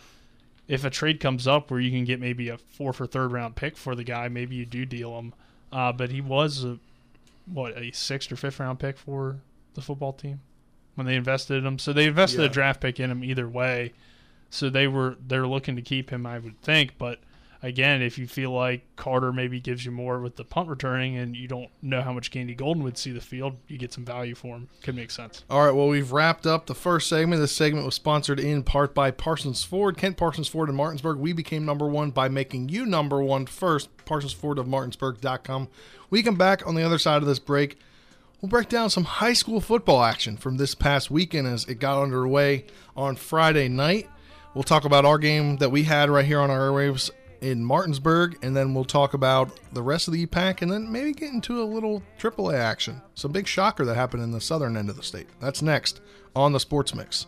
if 0.68 0.84
a 0.84 0.90
trade 0.90 1.19
comes 1.19 1.48
up 1.48 1.72
where 1.72 1.80
you 1.80 1.90
can 1.90 2.04
get 2.04 2.19
maybe 2.19 2.50
a 2.50 2.57
fourth 2.57 3.00
or 3.00 3.07
third 3.07 3.31
round 3.31 3.56
pick 3.56 3.78
for 3.78 3.95
the 3.95 4.04
guy, 4.04 4.28
maybe 4.28 4.56
you 4.56 4.66
do 4.66 4.86
deal 4.86 5.18
him. 5.18 5.34
Uh, 5.72 5.92
but 5.92 6.12
he 6.12 6.22
was 6.22 6.63
a 6.63 6.80
what 7.45 7.78
a 7.78 7.92
sixth 7.92 8.31
or 8.31 8.36
fifth 8.36 8.60
round 8.60 8.80
pick 8.80 8.98
for 8.98 9.40
the 9.74 9.81
football 9.81 10.13
team 10.13 10.40
when 10.95 11.07
they 11.07 11.16
invested 11.16 11.56
in 11.56 11.66
him. 11.66 11.80
So 11.80 11.92
they 11.94 12.06
invested 12.06 12.42
Yeah. 12.42 12.48
a 12.48 12.50
draft 12.50 12.81
pick 12.81 13.00
in 13.00 13.10
him 13.12 13.24
either 13.24 13.48
way. 13.50 13.94
So 14.50 14.69
they 14.69 14.88
were 14.88 15.18
they're 15.28 15.48
looking 15.48 15.75
to 15.75 15.81
keep 15.81 16.10
him, 16.12 16.25
I 16.25 16.40
would 16.40 16.62
think. 16.62 16.98
But 16.98 17.19
again, 17.63 18.01
if 18.01 18.19
you 18.19 18.27
feel 18.27 18.51
like 18.51 18.83
Carter 18.98 19.31
maybe 19.31 19.60
gives 19.60 19.86
you 19.86 19.92
more 19.92 20.19
with 20.19 20.36
the 20.36 20.44
punt 20.44 20.69
returning, 20.69 21.18
and 21.18 21.36
you 21.36 21.48
don't 21.48 21.69
know 21.81 22.01
how 22.01 22.13
much 22.13 22.30
Gandy 22.30 22.54
Golden 22.54 22.83
would 22.83 22.98
see 22.98 23.12
the 23.12 23.21
field, 23.21 23.56
you 23.68 23.77
get 23.77 23.94
some 23.94 24.06
value 24.06 24.36
for 24.36 24.56
him. 24.57 24.68
Could 24.83 24.95
make 24.95 25.10
sense. 25.10 25.45
All 25.50 25.65
right, 25.65 25.74
well, 25.74 25.88
we've 25.88 26.12
wrapped 26.12 26.45
up 26.45 26.68
the 26.68 26.75
first 26.75 27.07
segment. 27.07 27.42
This 27.42 27.54
segment 27.54 27.86
was 27.86 27.95
sponsored 27.95 28.39
in 28.39 28.62
part 28.63 28.94
by 28.94 29.10
Parsons 29.10 29.63
Ford. 29.63 29.98
Kent 29.98 30.18
Parsons 30.18 30.50
Ford 30.50 30.69
in 30.69 30.75
Martinsburg. 30.75 31.18
We 31.18 31.33
became 31.33 31.65
number 31.65 31.88
one 31.88 32.12
by 32.12 32.27
making 32.27 32.69
you 32.69 32.86
number 32.86 33.24
one 33.24 33.45
first. 33.45 33.89
Parsons 34.06 34.33
Ford 34.33 34.59
of 34.59 34.68
Martinsburg.com. 34.68 35.69
We 36.09 36.21
come 36.21 36.36
back 36.36 36.68
on 36.68 36.75
the 36.75 36.83
other 36.83 37.00
side 37.00 37.21
of 37.21 37.27
this 37.27 37.39
break. 37.39 37.80
We'll 38.42 38.49
break 38.49 38.68
down 38.68 38.90
some 38.90 39.06
high 39.06 39.31
school 39.31 39.61
football 39.61 40.04
action 40.04 40.35
from 40.35 40.57
this 40.57 40.76
past 40.76 41.09
weekend 41.09 41.47
as 41.47 41.64
it 41.66 41.76
got 41.76 42.04
underway 42.04 42.66
on 42.95 43.16
Friday 43.16 43.69
night. 43.69 44.09
We'll 44.54 44.64
talk 44.64 44.83
about 44.83 45.06
our 45.06 45.18
game 45.18 45.57
that 45.57 45.71
we 45.71 45.83
had 45.83 46.09
right 46.09 46.26
here 46.26 46.42
on 46.42 46.52
our 46.52 46.59
airwaves 46.59 47.09
in 47.44 47.64
Martinsburg, 47.64 48.38
and 48.42 48.56
then 48.56 48.73
we'll 48.73 48.85
talk 48.85 49.14
about 49.14 49.59
the 49.73 49.83
rest 49.83 50.07
of 50.07 50.14
the 50.14 50.26
EPAC, 50.26 50.62
and 50.62 50.71
then 50.71 50.90
maybe 50.90 51.12
get 51.12 51.33
into 51.33 51.62
a 51.62 51.66
little 51.66 52.02
AAA 52.18 52.56
action. 52.56 53.02
Some 53.16 53.33
big 53.33 53.47
shocker 53.47 53.83
that 53.83 53.95
happened 53.95 54.23
in 54.23 54.31
the 54.31 54.40
southern 54.40 54.78
end 54.78 54.90
of 54.90 54.95
the 54.95 55.04
state. 55.04 55.28
That's 55.42 55.62
next 55.62 56.00
on 56.35 56.54
the 56.54 56.59
Sports 56.59 56.95
Mix. 56.95 57.28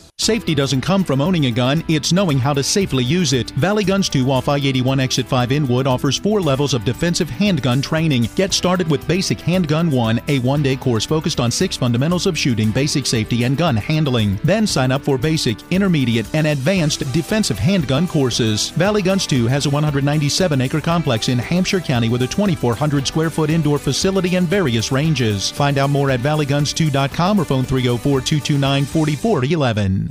Safety 0.21 0.53
doesn't 0.53 0.81
come 0.81 1.03
from 1.03 1.19
owning 1.19 1.47
a 1.47 1.51
gun, 1.51 1.83
it's 1.87 2.13
knowing 2.13 2.37
how 2.37 2.53
to 2.53 2.61
safely 2.61 3.03
use 3.03 3.33
it. 3.33 3.49
Valley 3.51 3.83
Guns 3.83 4.07
2 4.07 4.29
off 4.29 4.49
I 4.49 4.57
81 4.57 4.99
Exit 4.99 5.25
5 5.25 5.51
Inwood 5.51 5.87
offers 5.87 6.19
four 6.19 6.39
levels 6.39 6.75
of 6.75 6.85
defensive 6.85 7.27
handgun 7.27 7.81
training. 7.81 8.29
Get 8.35 8.53
started 8.53 8.87
with 8.87 9.07
Basic 9.07 9.41
Handgun 9.41 9.89
1, 9.89 10.21
a 10.27 10.37
one 10.37 10.61
day 10.61 10.75
course 10.75 11.07
focused 11.07 11.39
on 11.39 11.49
six 11.49 11.75
fundamentals 11.75 12.27
of 12.27 12.37
shooting, 12.37 12.69
basic 12.69 13.07
safety, 13.07 13.45
and 13.45 13.57
gun 13.57 13.75
handling. 13.75 14.39
Then 14.43 14.67
sign 14.67 14.91
up 14.91 15.01
for 15.01 15.17
basic, 15.17 15.57
intermediate, 15.71 16.27
and 16.35 16.45
advanced 16.45 16.99
defensive 17.13 17.57
handgun 17.57 18.07
courses. 18.07 18.69
Valley 18.69 19.01
Guns 19.01 19.25
2 19.25 19.47
has 19.47 19.65
a 19.65 19.71
197 19.71 20.61
acre 20.61 20.81
complex 20.81 21.29
in 21.29 21.39
Hampshire 21.39 21.79
County 21.79 22.09
with 22.09 22.21
a 22.21 22.27
2,400 22.27 23.07
square 23.07 23.31
foot 23.31 23.49
indoor 23.49 23.79
facility 23.79 24.35
and 24.35 24.47
various 24.47 24.91
ranges. 24.91 25.49
Find 25.49 25.79
out 25.79 25.89
more 25.89 26.11
at 26.11 26.19
valleyguns2.com 26.19 27.39
or 27.39 27.43
phone 27.43 27.63
304 27.63 28.21
229 28.21 28.85
4411. 28.85 30.10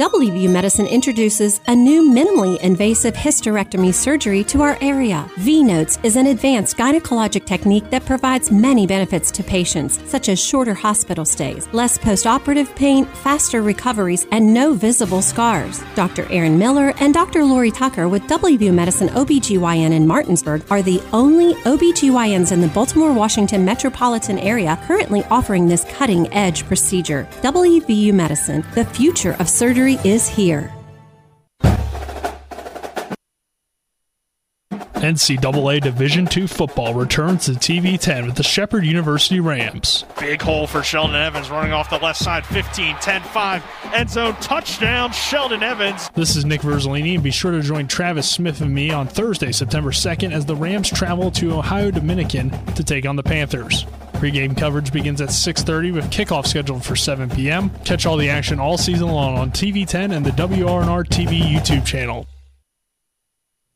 WVU 0.00 0.50
Medicine 0.50 0.88
introduces 0.88 1.60
a 1.68 1.74
new 1.76 2.10
minimally 2.10 2.58
invasive 2.62 3.14
hysterectomy 3.14 3.94
surgery 3.94 4.42
to 4.42 4.60
our 4.60 4.76
area. 4.80 5.30
vNOTES 5.36 6.04
is 6.04 6.16
an 6.16 6.26
advanced 6.26 6.76
gynecologic 6.76 7.46
technique 7.46 7.88
that 7.90 8.04
provides 8.04 8.50
many 8.50 8.88
benefits 8.88 9.30
to 9.30 9.44
patients, 9.44 10.00
such 10.10 10.28
as 10.28 10.44
shorter 10.44 10.74
hospital 10.74 11.24
stays, 11.24 11.68
less 11.72 11.96
postoperative 11.96 12.74
pain, 12.74 13.04
faster 13.22 13.62
recoveries, 13.62 14.26
and 14.32 14.52
no 14.52 14.74
visible 14.74 15.22
scars. 15.22 15.80
Dr. 15.94 16.26
Aaron 16.28 16.58
Miller 16.58 16.92
and 16.98 17.14
Dr. 17.14 17.44
Lori 17.44 17.70
Tucker 17.70 18.08
with 18.08 18.22
WVU 18.24 18.74
Medicine 18.74 19.10
OBGYN 19.10 19.92
in 19.92 20.08
Martinsburg 20.08 20.64
are 20.70 20.82
the 20.82 21.00
only 21.12 21.54
OBGYNs 21.62 22.50
in 22.50 22.60
the 22.60 22.66
Baltimore, 22.66 23.12
Washington 23.12 23.64
metropolitan 23.64 24.40
area 24.40 24.76
currently 24.88 25.22
offering 25.30 25.68
this 25.68 25.84
cutting-edge 25.84 26.66
procedure. 26.66 27.28
WVU 27.42 28.12
Medicine, 28.12 28.64
the 28.74 28.86
future 28.86 29.36
of 29.38 29.48
surgery 29.48 29.83
is 29.88 30.26
here. 30.26 30.72
NCAA 35.04 35.82
Division 35.82 36.26
II 36.34 36.46
football 36.46 36.94
returns 36.94 37.44
to 37.44 37.52
TV 37.52 38.00
10 38.00 38.24
with 38.24 38.36
the 38.36 38.42
Shepherd 38.42 38.86
University 38.86 39.38
Rams. 39.38 40.06
Big 40.18 40.40
hole 40.40 40.66
for 40.66 40.82
Sheldon 40.82 41.14
Evans 41.14 41.50
running 41.50 41.72
off 41.72 41.90
the 41.90 41.98
left 41.98 42.18
side 42.18 42.46
15 42.46 42.96
10 42.96 43.22
5. 43.22 43.64
End 43.92 44.10
zone 44.10 44.34
touchdown, 44.36 45.12
Sheldon 45.12 45.62
Evans. 45.62 46.08
This 46.14 46.36
is 46.36 46.46
Nick 46.46 46.62
Verzolini, 46.62 47.14
and 47.14 47.22
be 47.22 47.30
sure 47.30 47.52
to 47.52 47.60
join 47.60 47.86
Travis 47.86 48.30
Smith 48.30 48.62
and 48.62 48.74
me 48.74 48.90
on 48.90 49.06
Thursday, 49.06 49.52
September 49.52 49.90
2nd, 49.90 50.32
as 50.32 50.46
the 50.46 50.56
Rams 50.56 50.88
travel 50.88 51.30
to 51.32 51.52
Ohio 51.52 51.90
Dominican 51.90 52.50
to 52.74 52.82
take 52.82 53.04
on 53.04 53.16
the 53.16 53.22
Panthers. 53.22 53.84
Pre-game 54.14 54.54
coverage 54.54 54.90
begins 54.90 55.20
at 55.20 55.28
6:30 55.28 55.92
with 55.92 56.10
kickoff 56.10 56.46
scheduled 56.46 56.82
for 56.82 56.96
7 56.96 57.28
p.m. 57.28 57.68
Catch 57.84 58.06
all 58.06 58.16
the 58.16 58.30
action 58.30 58.58
all 58.58 58.78
season 58.78 59.08
long 59.08 59.36
on 59.36 59.50
TV10 59.50 60.16
and 60.16 60.24
the 60.24 60.30
WRNR 60.30 61.04
TV 61.04 61.40
YouTube 61.40 61.84
channel. 61.84 62.26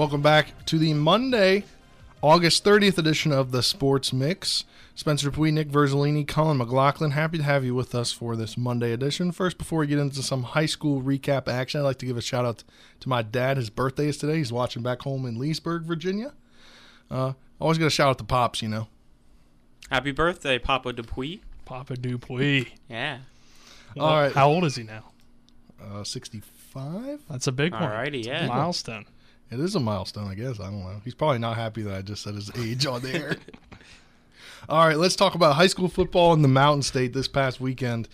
Welcome 0.00 0.22
back 0.22 0.64
to 0.64 0.78
the 0.78 0.94
Monday, 0.94 1.64
August 2.22 2.64
30th 2.64 2.96
edition 2.96 3.32
of 3.32 3.50
the 3.50 3.62
Sports 3.62 4.14
Mix. 4.14 4.64
Spencer 4.94 5.28
Dupuy, 5.28 5.50
Nick 5.50 5.68
Verzolini, 5.68 6.26
Colin 6.26 6.56
McLaughlin. 6.56 7.10
Happy 7.10 7.36
to 7.36 7.44
have 7.44 7.66
you 7.66 7.74
with 7.74 7.94
us 7.94 8.10
for 8.10 8.34
this 8.34 8.56
Monday 8.56 8.92
edition. 8.92 9.30
First, 9.30 9.58
before 9.58 9.80
we 9.80 9.86
get 9.86 9.98
into 9.98 10.22
some 10.22 10.42
high 10.42 10.64
school 10.64 11.02
recap 11.02 11.48
action, 11.48 11.80
I'd 11.80 11.84
like 11.84 11.98
to 11.98 12.06
give 12.06 12.16
a 12.16 12.22
shout 12.22 12.46
out 12.46 12.64
to 13.00 13.10
my 13.10 13.20
dad. 13.20 13.58
His 13.58 13.68
birthday 13.68 14.08
is 14.08 14.16
today. 14.16 14.38
He's 14.38 14.50
watching 14.50 14.82
back 14.82 15.02
home 15.02 15.26
in 15.26 15.38
Leesburg, 15.38 15.82
Virginia. 15.82 16.32
Uh, 17.10 17.34
always 17.60 17.76
got 17.76 17.84
to 17.84 17.90
shout 17.90 18.08
out 18.08 18.16
to 18.16 18.24
Pops, 18.24 18.62
you 18.62 18.70
know. 18.70 18.88
Happy 19.90 20.12
birthday, 20.12 20.58
Papa 20.58 20.94
Dupuy. 20.94 21.42
Papa 21.66 21.98
Dupuy. 21.98 22.72
Yeah. 22.88 23.18
All 23.98 24.18
right. 24.18 24.32
How 24.32 24.48
old 24.48 24.64
is 24.64 24.76
he 24.76 24.82
now? 24.82 25.04
Uh, 25.78 26.04
65? 26.04 27.20
That's 27.28 27.48
a 27.48 27.52
big 27.52 27.72
one. 27.72 27.82
Alrighty, 27.82 28.24
yeah. 28.24 28.46
Milestone. 28.46 29.04
It 29.50 29.58
is 29.58 29.74
a 29.74 29.80
milestone, 29.80 30.28
I 30.28 30.34
guess. 30.34 30.60
I 30.60 30.64
don't 30.64 30.80
know. 30.80 31.00
He's 31.04 31.14
probably 31.14 31.38
not 31.38 31.56
happy 31.56 31.82
that 31.82 31.94
I 31.94 32.02
just 32.02 32.22
said 32.22 32.34
his 32.34 32.50
age 32.56 32.86
on 32.86 33.02
there. 33.02 33.36
All 34.68 34.86
right, 34.86 34.96
let's 34.96 35.16
talk 35.16 35.34
about 35.34 35.56
high 35.56 35.66
school 35.66 35.88
football 35.88 36.32
in 36.32 36.42
the 36.42 36.48
Mountain 36.48 36.82
State 36.82 37.12
this 37.12 37.26
past 37.26 37.60
weekend. 37.60 38.08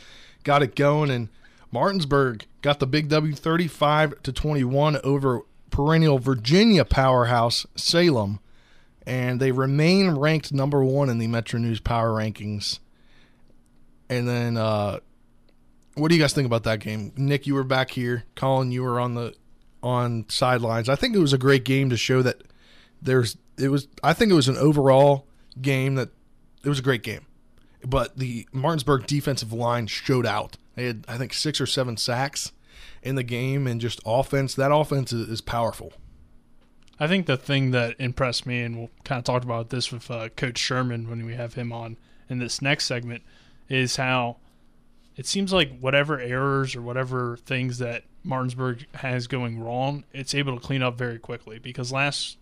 Got 0.45 0.63
it 0.63 0.75
going, 0.75 1.11
and 1.11 1.29
Martinsburg 1.71 2.47
got 2.63 2.81
the 2.81 2.87
big 2.87 3.09
W 3.09 3.35
35 3.35 4.23
to 4.23 4.33
21 4.33 4.99
over 5.05 5.43
perennial 5.71 6.19
Virginia 6.19 6.85
powerhouse 6.85 7.67
Salem, 7.77 8.41
and 9.05 9.41
they 9.41 9.53
remain 9.53 10.13
ranked 10.13 10.53
number 10.53 10.83
one 10.83 11.11
in 11.11 11.19
the 11.19 11.27
Metro 11.27 11.61
News 11.61 11.81
Power 11.81 12.11
Rankings. 12.11 12.79
And 14.09 14.27
then, 14.27 14.57
uh, 14.57 15.01
what 15.95 16.09
do 16.09 16.15
you 16.15 16.21
guys 16.21 16.33
think 16.33 16.47
about 16.47 16.63
that 16.63 16.81
game? 16.81 17.13
Nick, 17.17 17.47
you 17.47 17.55
were 17.55 17.65
back 17.65 17.91
here. 17.91 18.25
Colin, 18.37 18.71
you 18.73 18.83
were 18.83 19.01
on 19.01 19.15
the 19.15 19.35
on 19.87 20.25
sidelines. 20.29 20.89
I 20.89 20.97
think 20.97 21.15
it 21.15 21.21
was 21.21 21.33
a 21.33 21.39
great 21.39 21.65
game 21.65 21.91
to 21.91 21.97
show 21.97 22.21
that 22.23 22.43
there's 23.01 23.37
it 23.57 23.69
was 23.69 23.87
I 24.03 24.13
think 24.15 24.33
it 24.33 24.35
was 24.35 24.49
an 24.49 24.57
overall 24.57 25.29
game 25.63 25.95
that 25.95 26.09
it 26.65 26.69
was 26.69 26.81
a 26.81 26.83
great 26.83 27.05
game. 27.05 27.25
But 27.87 28.19
the 28.19 28.49
Martinsburg 28.53 29.07
defensive 29.07 29.53
line 29.53 29.87
showed 29.87 30.27
out. 30.27 30.57
They 30.75 30.87
had 30.87 31.05
I 31.07 31.17
think 31.17 31.33
6 31.33 31.61
or 31.61 31.67
7 31.67 31.97
sacks 31.99 32.51
in 33.01 33.15
the 33.15 33.23
game 33.23 33.69
and 33.69 33.81
just 33.81 34.01
offense. 34.05 34.57
That 34.57 34.73
offense 34.73 35.13
is, 35.13 35.41
powerful. 35.41 35.93
I 36.99 37.07
think 37.07 37.27
the 37.27 37.37
thing 37.37 37.71
that 37.71 37.95
impressed 38.01 38.45
me, 38.45 38.63
and 38.63 38.77
we'll 38.77 38.91
kind 39.05 39.21
of 39.21 39.25
talk 39.25 39.45
about 39.45 39.71
this 39.71 39.93
with 39.93 40.11
uh, 40.11 40.31
Coach 40.31 40.59
Sherman 40.59 41.09
when 41.09 41.25
we 41.25 41.35
have 41.35 41.55
him 41.55 41.73
on 41.73 41.97
in 42.29 42.41
this 42.41 42.61
next 42.61 42.87
segment, 42.87 43.23
is 43.69 43.97
how 43.97 44.39
it 45.17 45.27
seems 45.27 45.53
like 45.53 45.79
whatever 45.79 46.21
errors 46.21 46.77
or 46.77 46.83
whatever 46.83 47.37
things 47.39 47.79
that 47.79 48.05
Martinsburg 48.23 48.87
has 48.95 49.27
going 49.27 49.59
wrong, 49.61 50.05
it's 50.13 50.35
able 50.35 50.59
to 50.59 50.61
clean 50.65 50.83
up 50.83 50.99
very 50.99 51.19
quickly. 51.19 51.59
Because 51.59 51.93
last 51.93 52.39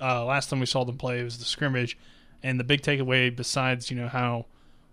uh, 0.00 0.24
last 0.24 0.50
time 0.50 0.60
we 0.60 0.66
saw 0.66 0.84
them 0.84 0.96
play, 0.96 1.20
it 1.20 1.24
was 1.24 1.38
the 1.38 1.44
scrimmage, 1.44 1.98
and 2.42 2.58
the 2.60 2.64
big 2.64 2.82
takeaway, 2.82 3.34
besides 3.34 3.90
you 3.90 3.96
know 3.96 4.08
how 4.08 4.46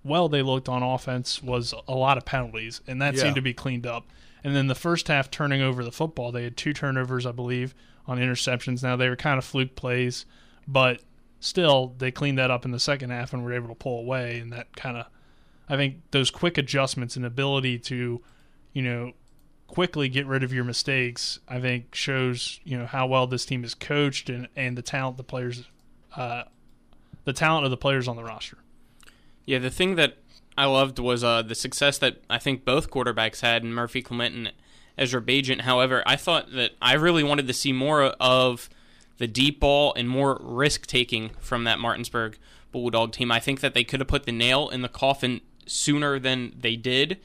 well 0.04 0.30
they 0.30 0.42
looked 0.42 0.70
on 0.70 0.84
offense, 0.84 1.42
was 1.44 1.74
a 1.88 1.94
lot 1.96 2.18
of 2.18 2.26
penalties, 2.26 2.82
and 2.88 3.02
that 3.02 3.16
Yeah. 3.16 3.24
seemed 3.24 3.36
to 3.36 3.42
be 3.42 3.54
cleaned 3.54 3.86
up. 3.88 4.06
And 4.44 4.56
then 4.56 4.68
the 4.68 4.76
first 4.76 5.08
half, 5.08 5.32
turning 5.32 5.62
over 5.62 5.84
the 5.84 5.92
football, 5.92 6.32
they 6.32 6.44
had 6.44 6.56
two 6.56 6.74
turnovers, 6.74 7.26
I 7.26 7.32
believe, 7.32 7.74
on 8.06 8.20
interceptions. 8.20 8.84
Now 8.84 8.96
they 8.96 9.10
were 9.10 9.16
kind 9.16 9.40
of 9.40 9.46
fluke 9.46 9.76
plays, 9.76 10.26
but 10.68 11.02
still 11.40 11.96
they 11.98 12.12
cleaned 12.12 12.38
that 12.38 12.52
up 12.52 12.66
in 12.66 12.70
the 12.72 12.80
second 12.80 13.10
half 13.10 13.34
and 13.34 13.44
were 13.44 13.54
able 13.54 13.70
to 13.70 13.76
pull 13.76 14.00
away, 14.00 14.38
and 14.40 14.52
that 14.54 14.76
kind 14.76 14.98
of 14.98 15.08
I 15.68 15.76
think 15.76 16.02
those 16.12 16.30
quick 16.32 16.58
adjustments 16.58 17.16
and 17.16 17.26
ability 17.26 17.80
to, 17.80 18.22
you 18.74 18.82
know, 18.82 19.14
quickly 19.68 20.10
get 20.10 20.28
rid 20.28 20.44
of 20.44 20.54
your 20.54 20.64
mistakes, 20.64 21.40
I 21.48 21.60
think 21.60 21.96
shows, 21.96 22.60
you 22.64 22.78
know, 22.78 22.86
how 22.86 23.08
well 23.08 23.28
this 23.28 23.46
team 23.46 23.64
is 23.64 23.74
coached 23.74 24.30
and, 24.30 24.48
and 24.56 24.78
the 24.78 24.82
talent 24.82 25.18
the 25.18 25.24
players 25.24 25.66
uh, 26.16 26.44
the 27.26 27.34
talent 27.34 27.66
of 27.66 27.72
the 27.72 27.78
players 27.78 28.08
on 28.08 28.16
the 28.16 28.24
roster. 28.24 28.58
Yeah, 29.46 29.60
the 29.60 29.70
thing 29.70 29.96
that 29.96 30.18
I 30.58 30.66
loved 30.66 31.00
was 31.00 31.24
uh, 31.24 31.42
the 31.42 31.56
success 31.56 31.98
that 31.98 32.22
I 32.30 32.38
think 32.38 32.64
both 32.64 32.90
quarterbacks 32.90 33.42
had 33.42 33.64
in 33.64 33.74
Murphy 33.74 34.02
Clement 34.02 34.36
and 34.36 34.54
Ezra 34.98 35.22
Bajent. 35.22 35.62
However, 35.62 36.04
I 36.06 36.16
thought 36.16 36.54
that 36.54 36.72
I 36.82 36.94
really 36.94 37.24
wanted 37.24 37.48
to 37.48 37.54
see 37.54 37.74
more 37.74 38.04
of 38.04 38.70
the 39.18 39.28
deep 39.28 39.60
ball 39.60 39.94
and 39.96 40.10
more 40.10 40.38
risk 40.42 40.86
taking 40.86 41.32
from 41.40 41.64
that 41.66 41.80
Martinsburg 41.80 42.38
Bulldog 42.72 43.12
team. 43.12 43.32
I 43.32 43.40
think 43.40 43.60
that 43.62 43.74
they 43.74 43.84
could 43.84 44.00
have 44.00 44.08
put 44.08 44.26
the 44.26 44.32
nail 44.32 44.70
in 44.70 44.82
the 44.82 44.90
coffin 44.90 45.42
sooner 45.66 46.20
than 46.20 46.54
they 46.60 46.76
did. 46.76 47.20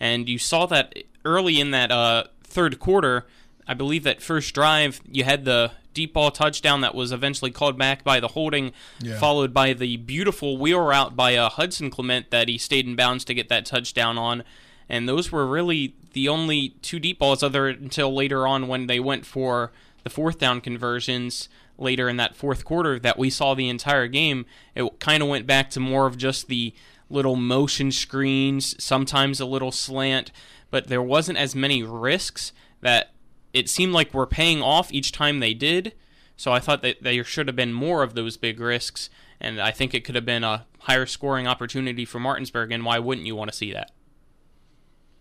And 0.00 0.28
you 0.28 0.38
saw 0.38 0.66
that 0.66 0.94
early 1.24 1.60
in 1.60 1.70
that 1.70 1.90
uh, 1.90 2.24
third 2.42 2.78
quarter. 2.78 3.26
I 3.66 3.74
believe 3.74 4.04
that 4.04 4.22
first 4.22 4.54
drive, 4.54 5.00
you 5.10 5.24
had 5.24 5.44
the 5.44 5.72
deep 5.94 6.12
ball 6.12 6.30
touchdown 6.30 6.82
that 6.82 6.94
was 6.94 7.10
eventually 7.10 7.50
called 7.50 7.78
back 7.78 8.04
by 8.04 8.20
the 8.20 8.28
holding, 8.28 8.72
Yeah. 9.00 9.18
followed 9.18 9.54
by 9.54 9.72
the 9.72 9.96
beautiful 9.96 10.58
wheel 10.58 10.80
route 10.80 11.16
by 11.16 11.34
uh, 11.36 11.48
Hudson 11.48 11.90
Clement 11.90 12.30
that 12.30 12.48
he 12.48 12.58
stayed 12.58 12.86
in 12.86 12.94
bounds 12.96 13.24
to 13.24 13.34
get 13.34 13.48
that 13.48 13.64
touchdown 13.64 14.18
on. 14.18 14.44
And 14.88 15.08
those 15.08 15.32
were 15.32 15.46
really 15.46 15.94
the 16.12 16.28
only 16.28 16.70
two 16.82 17.00
deep 17.00 17.18
balls, 17.18 17.42
other 17.42 17.66
until 17.68 18.14
later 18.14 18.46
on 18.46 18.68
when 18.68 18.86
they 18.86 19.00
went 19.00 19.24
for 19.26 19.72
the 20.04 20.10
fourth 20.10 20.38
down 20.38 20.60
conversions 20.60 21.48
later 21.78 22.08
in 22.08 22.16
that 22.18 22.36
fourth 22.36 22.64
quarter 22.64 22.98
that 22.98 23.18
we 23.18 23.28
saw 23.28 23.54
the 23.54 23.68
entire 23.68 24.06
game. 24.06 24.46
It 24.74 25.00
kind 25.00 25.22
of 25.22 25.28
went 25.28 25.46
back 25.46 25.70
to 25.70 25.80
more 25.80 26.06
of 26.06 26.16
just 26.16 26.46
the 26.48 26.72
little 27.08 27.36
motion 27.36 27.92
screens, 27.92 28.82
sometimes 28.82 29.40
a 29.40 29.46
little 29.46 29.72
slant, 29.72 30.32
but 30.70 30.88
there 30.88 31.02
wasn't 31.02 31.38
as 31.38 31.54
many 31.54 31.82
risks 31.82 32.52
that 32.80 33.12
it 33.52 33.68
seemed 33.68 33.92
like 33.92 34.12
we're 34.12 34.26
paying 34.26 34.60
off 34.60 34.92
each 34.92 35.12
time 35.12 35.40
they 35.40 35.54
did. 35.54 35.94
So 36.36 36.52
I 36.52 36.60
thought 36.60 36.82
that 36.82 37.02
there 37.02 37.24
should 37.24 37.48
have 37.48 37.56
been 37.56 37.72
more 37.72 38.02
of 38.02 38.14
those 38.14 38.36
big 38.36 38.60
risks, 38.60 39.08
and 39.40 39.60
I 39.60 39.70
think 39.70 39.94
it 39.94 40.04
could 40.04 40.14
have 40.14 40.26
been 40.26 40.44
a 40.44 40.66
higher 40.80 41.06
scoring 41.06 41.46
opportunity 41.46 42.04
for 42.04 42.20
Martinsburg. 42.20 42.72
And 42.72 42.84
why 42.84 42.98
wouldn't 42.98 43.26
you 43.26 43.34
want 43.34 43.50
to 43.50 43.56
see 43.56 43.72
that? 43.72 43.92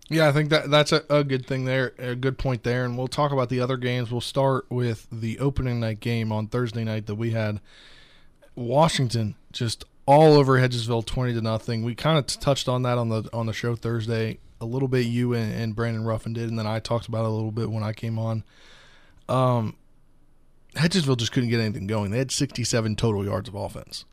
Yeah, 0.10 0.28
I 0.28 0.32
think 0.32 0.50
that 0.50 0.70
that's 0.70 0.92
a, 0.92 1.04
a 1.10 1.24
good 1.24 1.48
thing 1.48 1.66
there, 1.66 1.94
a 1.98 2.16
good 2.16 2.38
point 2.38 2.64
there, 2.64 2.86
and 2.86 2.98
we'll 2.98 3.08
talk 3.08 3.32
about 3.32 3.50
the 3.50 3.60
other 3.60 3.78
games. 3.78 4.12
We'll 4.12 4.22
start 4.22 4.66
with 4.70 5.08
the 5.12 5.40
opening 5.40 5.80
night 5.80 6.00
game 6.00 6.32
on 6.32 6.48
Thursday 6.48 6.84
night 6.84 7.08
that 7.08 7.16
we 7.16 7.32
had. 7.32 7.60
Washington 8.56 9.36
just 9.52 9.84
all 10.06 10.34
over 10.34 10.60
Hedgesville, 10.60 11.06
twenty 11.06 11.34
to 11.34 11.42
nothing. 11.42 11.84
We 11.84 11.96
kind 11.96 12.18
of 12.18 12.28
touched 12.28 12.68
on 12.68 12.84
that 12.84 12.98
on 12.98 13.10
the 13.10 13.30
on 13.34 13.46
the 13.46 13.54
show 13.54 13.76
Thursday 13.76 14.40
a 14.62 14.66
little 14.66 14.88
bit. 14.88 15.06
You 15.06 15.34
and, 15.34 15.52
and 15.54 15.76
Brandon 15.76 16.04
Ruffin 16.04 16.34
did, 16.34 16.50
and 16.50 16.58
then 16.58 16.68
I 16.68 16.80
talked 16.80 17.08
about 17.08 17.26
it 17.26 17.30
a 17.30 17.34
little 17.34 17.52
bit 17.52 17.72
when 17.72 17.84
I 17.84 17.94
came 17.94 18.20
on. 18.20 18.44
Um, 19.28 19.76
Hedgesville 20.76 21.18
just 21.18 21.32
couldn't 21.32 21.50
get 21.50 21.60
anything 21.60 21.88
going. 21.88 22.12
They 22.12 22.20
had 22.20 22.32
sixty-seven 22.32 22.96
total 22.96 23.26
yards 23.26 23.50
of 23.50 23.56
offense. 23.56 24.06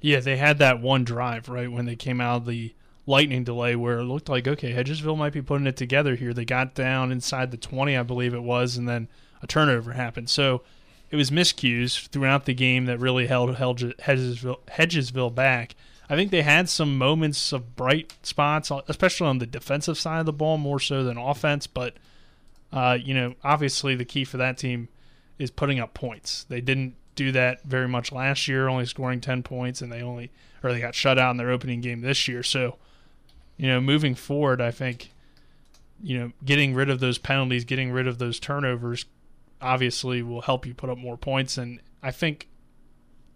Yeah, 0.00 0.20
they 0.20 0.36
had 0.36 0.58
that 0.58 0.80
one 0.80 1.04
drive 1.04 1.48
right 1.48 1.70
when 1.70 1.86
they 1.86 1.96
came 1.96 2.20
out 2.20 2.38
of 2.38 2.46
the 2.46 2.74
lightning 3.06 3.42
delay 3.42 3.74
where 3.74 3.98
it 3.98 4.04
looked 4.04 4.28
like 4.28 4.46
okay, 4.46 4.72
Hedgesville 4.72 5.18
might 5.18 5.32
be 5.32 5.42
putting 5.42 5.66
it 5.66 5.76
together 5.76 6.14
here. 6.14 6.32
They 6.32 6.44
got 6.44 6.74
down 6.74 7.10
inside 7.10 7.50
the 7.50 7.56
20, 7.56 7.96
I 7.96 8.02
believe 8.02 8.34
it 8.34 8.42
was, 8.42 8.76
and 8.76 8.88
then 8.88 9.08
a 9.42 9.46
turnover 9.46 9.92
happened. 9.92 10.30
So 10.30 10.62
it 11.10 11.16
was 11.16 11.30
miscues 11.30 12.08
throughout 12.08 12.44
the 12.44 12.54
game 12.54 12.86
that 12.86 12.98
really 12.98 13.26
held, 13.26 13.50
Hedgesville, 13.56 14.60
Hedgesville 14.68 15.34
back. 15.34 15.74
I 16.08 16.16
think 16.16 16.30
they 16.30 16.42
had 16.42 16.68
some 16.68 16.98
moments 16.98 17.52
of 17.52 17.76
bright 17.76 18.14
spots, 18.22 18.70
especially 18.88 19.28
on 19.28 19.38
the 19.38 19.46
defensive 19.46 19.98
side 19.98 20.20
of 20.20 20.26
the 20.26 20.32
ball, 20.32 20.58
more 20.58 20.80
so 20.80 21.04
than 21.04 21.16
offense. 21.16 21.66
But 21.66 21.94
uh, 22.72 22.98
you 23.00 23.14
know, 23.14 23.34
obviously 23.44 23.94
the 23.94 24.04
key 24.04 24.24
for 24.24 24.36
that 24.36 24.58
team 24.58 24.88
is 25.38 25.50
putting 25.50 25.78
up 25.78 25.94
points. 25.94 26.44
They 26.44 26.60
didn't 26.60 26.94
do 27.14 27.32
that 27.32 27.62
very 27.64 27.88
much 27.88 28.12
last 28.12 28.48
year, 28.48 28.68
only 28.68 28.86
scoring 28.86 29.20
ten 29.20 29.42
points, 29.42 29.82
and 29.82 29.92
they 29.92 30.02
only 30.02 30.30
or 30.62 30.72
they 30.72 30.80
got 30.80 30.94
shut 30.94 31.18
out 31.18 31.30
in 31.30 31.36
their 31.36 31.50
opening 31.50 31.80
game 31.80 32.00
this 32.00 32.26
year. 32.28 32.42
So 32.42 32.76
you 33.60 33.68
know, 33.68 33.78
moving 33.78 34.14
forward, 34.14 34.62
I 34.62 34.70
think, 34.70 35.12
you 36.02 36.18
know, 36.18 36.32
getting 36.46 36.72
rid 36.72 36.88
of 36.88 36.98
those 36.98 37.18
penalties, 37.18 37.66
getting 37.66 37.92
rid 37.92 38.06
of 38.06 38.16
those 38.16 38.40
turnovers, 38.40 39.04
obviously 39.60 40.22
will 40.22 40.42
help 40.42 40.66
you 40.66 40.74
put 40.74 40.90
up 40.90 40.98
more 40.98 41.16
points. 41.16 41.58
And 41.58 41.80
I 42.02 42.10
think 42.10 42.48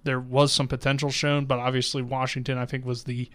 there 0.04 0.20
was 0.20 0.52
some 0.52 0.68
potential 0.68 1.10
shown, 1.10 1.46
but 1.46 1.58
obviously 1.58 2.02
Washington, 2.02 2.58
I 2.58 2.66
think, 2.66 2.84
was 2.84 3.04
the 3.04 3.28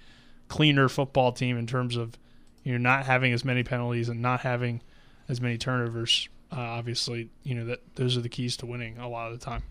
cleaner 0.48 0.90
football 0.90 1.32
team 1.32 1.58
in 1.58 1.68
terms 1.68 1.96
of 1.96 2.18
you 2.64 2.72
know 2.72 2.78
not 2.78 3.06
having 3.06 3.32
as 3.32 3.46
many 3.46 3.64
penalties 3.64 4.10
and 4.10 4.22
not 4.22 4.42
having 4.42 4.82
as 5.28 5.40
many 5.40 5.58
turnovers. 5.58 6.28
Uh, 6.52 6.60
obviously, 6.60 7.30
you 7.44 7.56
know 7.56 7.66
that 7.66 7.80
those 7.96 8.18
are 8.18 8.22
the 8.22 8.30
keys 8.30 8.58
to 8.58 8.66
winning 8.66 8.98
a 8.98 9.08
lot 9.08 9.32
of 9.32 9.40
the 9.40 9.46
time. 9.46 9.64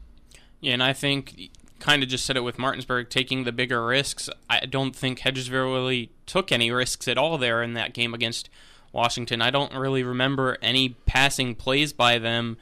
Yeah, 0.61 0.73
and 0.73 0.83
I 0.83 0.93
think 0.93 1.51
kind 1.79 2.03
of 2.03 2.09
just 2.09 2.25
said 2.25 2.37
it 2.37 2.41
with 2.41 2.59
Martinsburg 2.59 3.09
taking 3.09 3.45
the 3.45 3.53
bigger 3.53 3.85
risks. 3.85 4.29
I 4.51 4.67
don't 4.67 4.97
think 4.97 5.21
Hedgesville 5.21 5.73
really 5.73 6.11
took 6.27 6.51
any 6.51 6.71
risks 6.71 7.07
at 7.07 7.19
all 7.19 7.39
there 7.39 7.63
in 7.63 7.75
that 7.75 7.95
game 7.95 8.15
against 8.15 8.51
Washington. 8.93 9.41
I 9.41 9.51
don't 9.51 9.73
really 9.73 10.03
remember 10.03 10.57
any 10.61 10.91
passing 11.07 11.55
plays 11.55 11.93
by 11.93 12.19
them, 12.19 12.57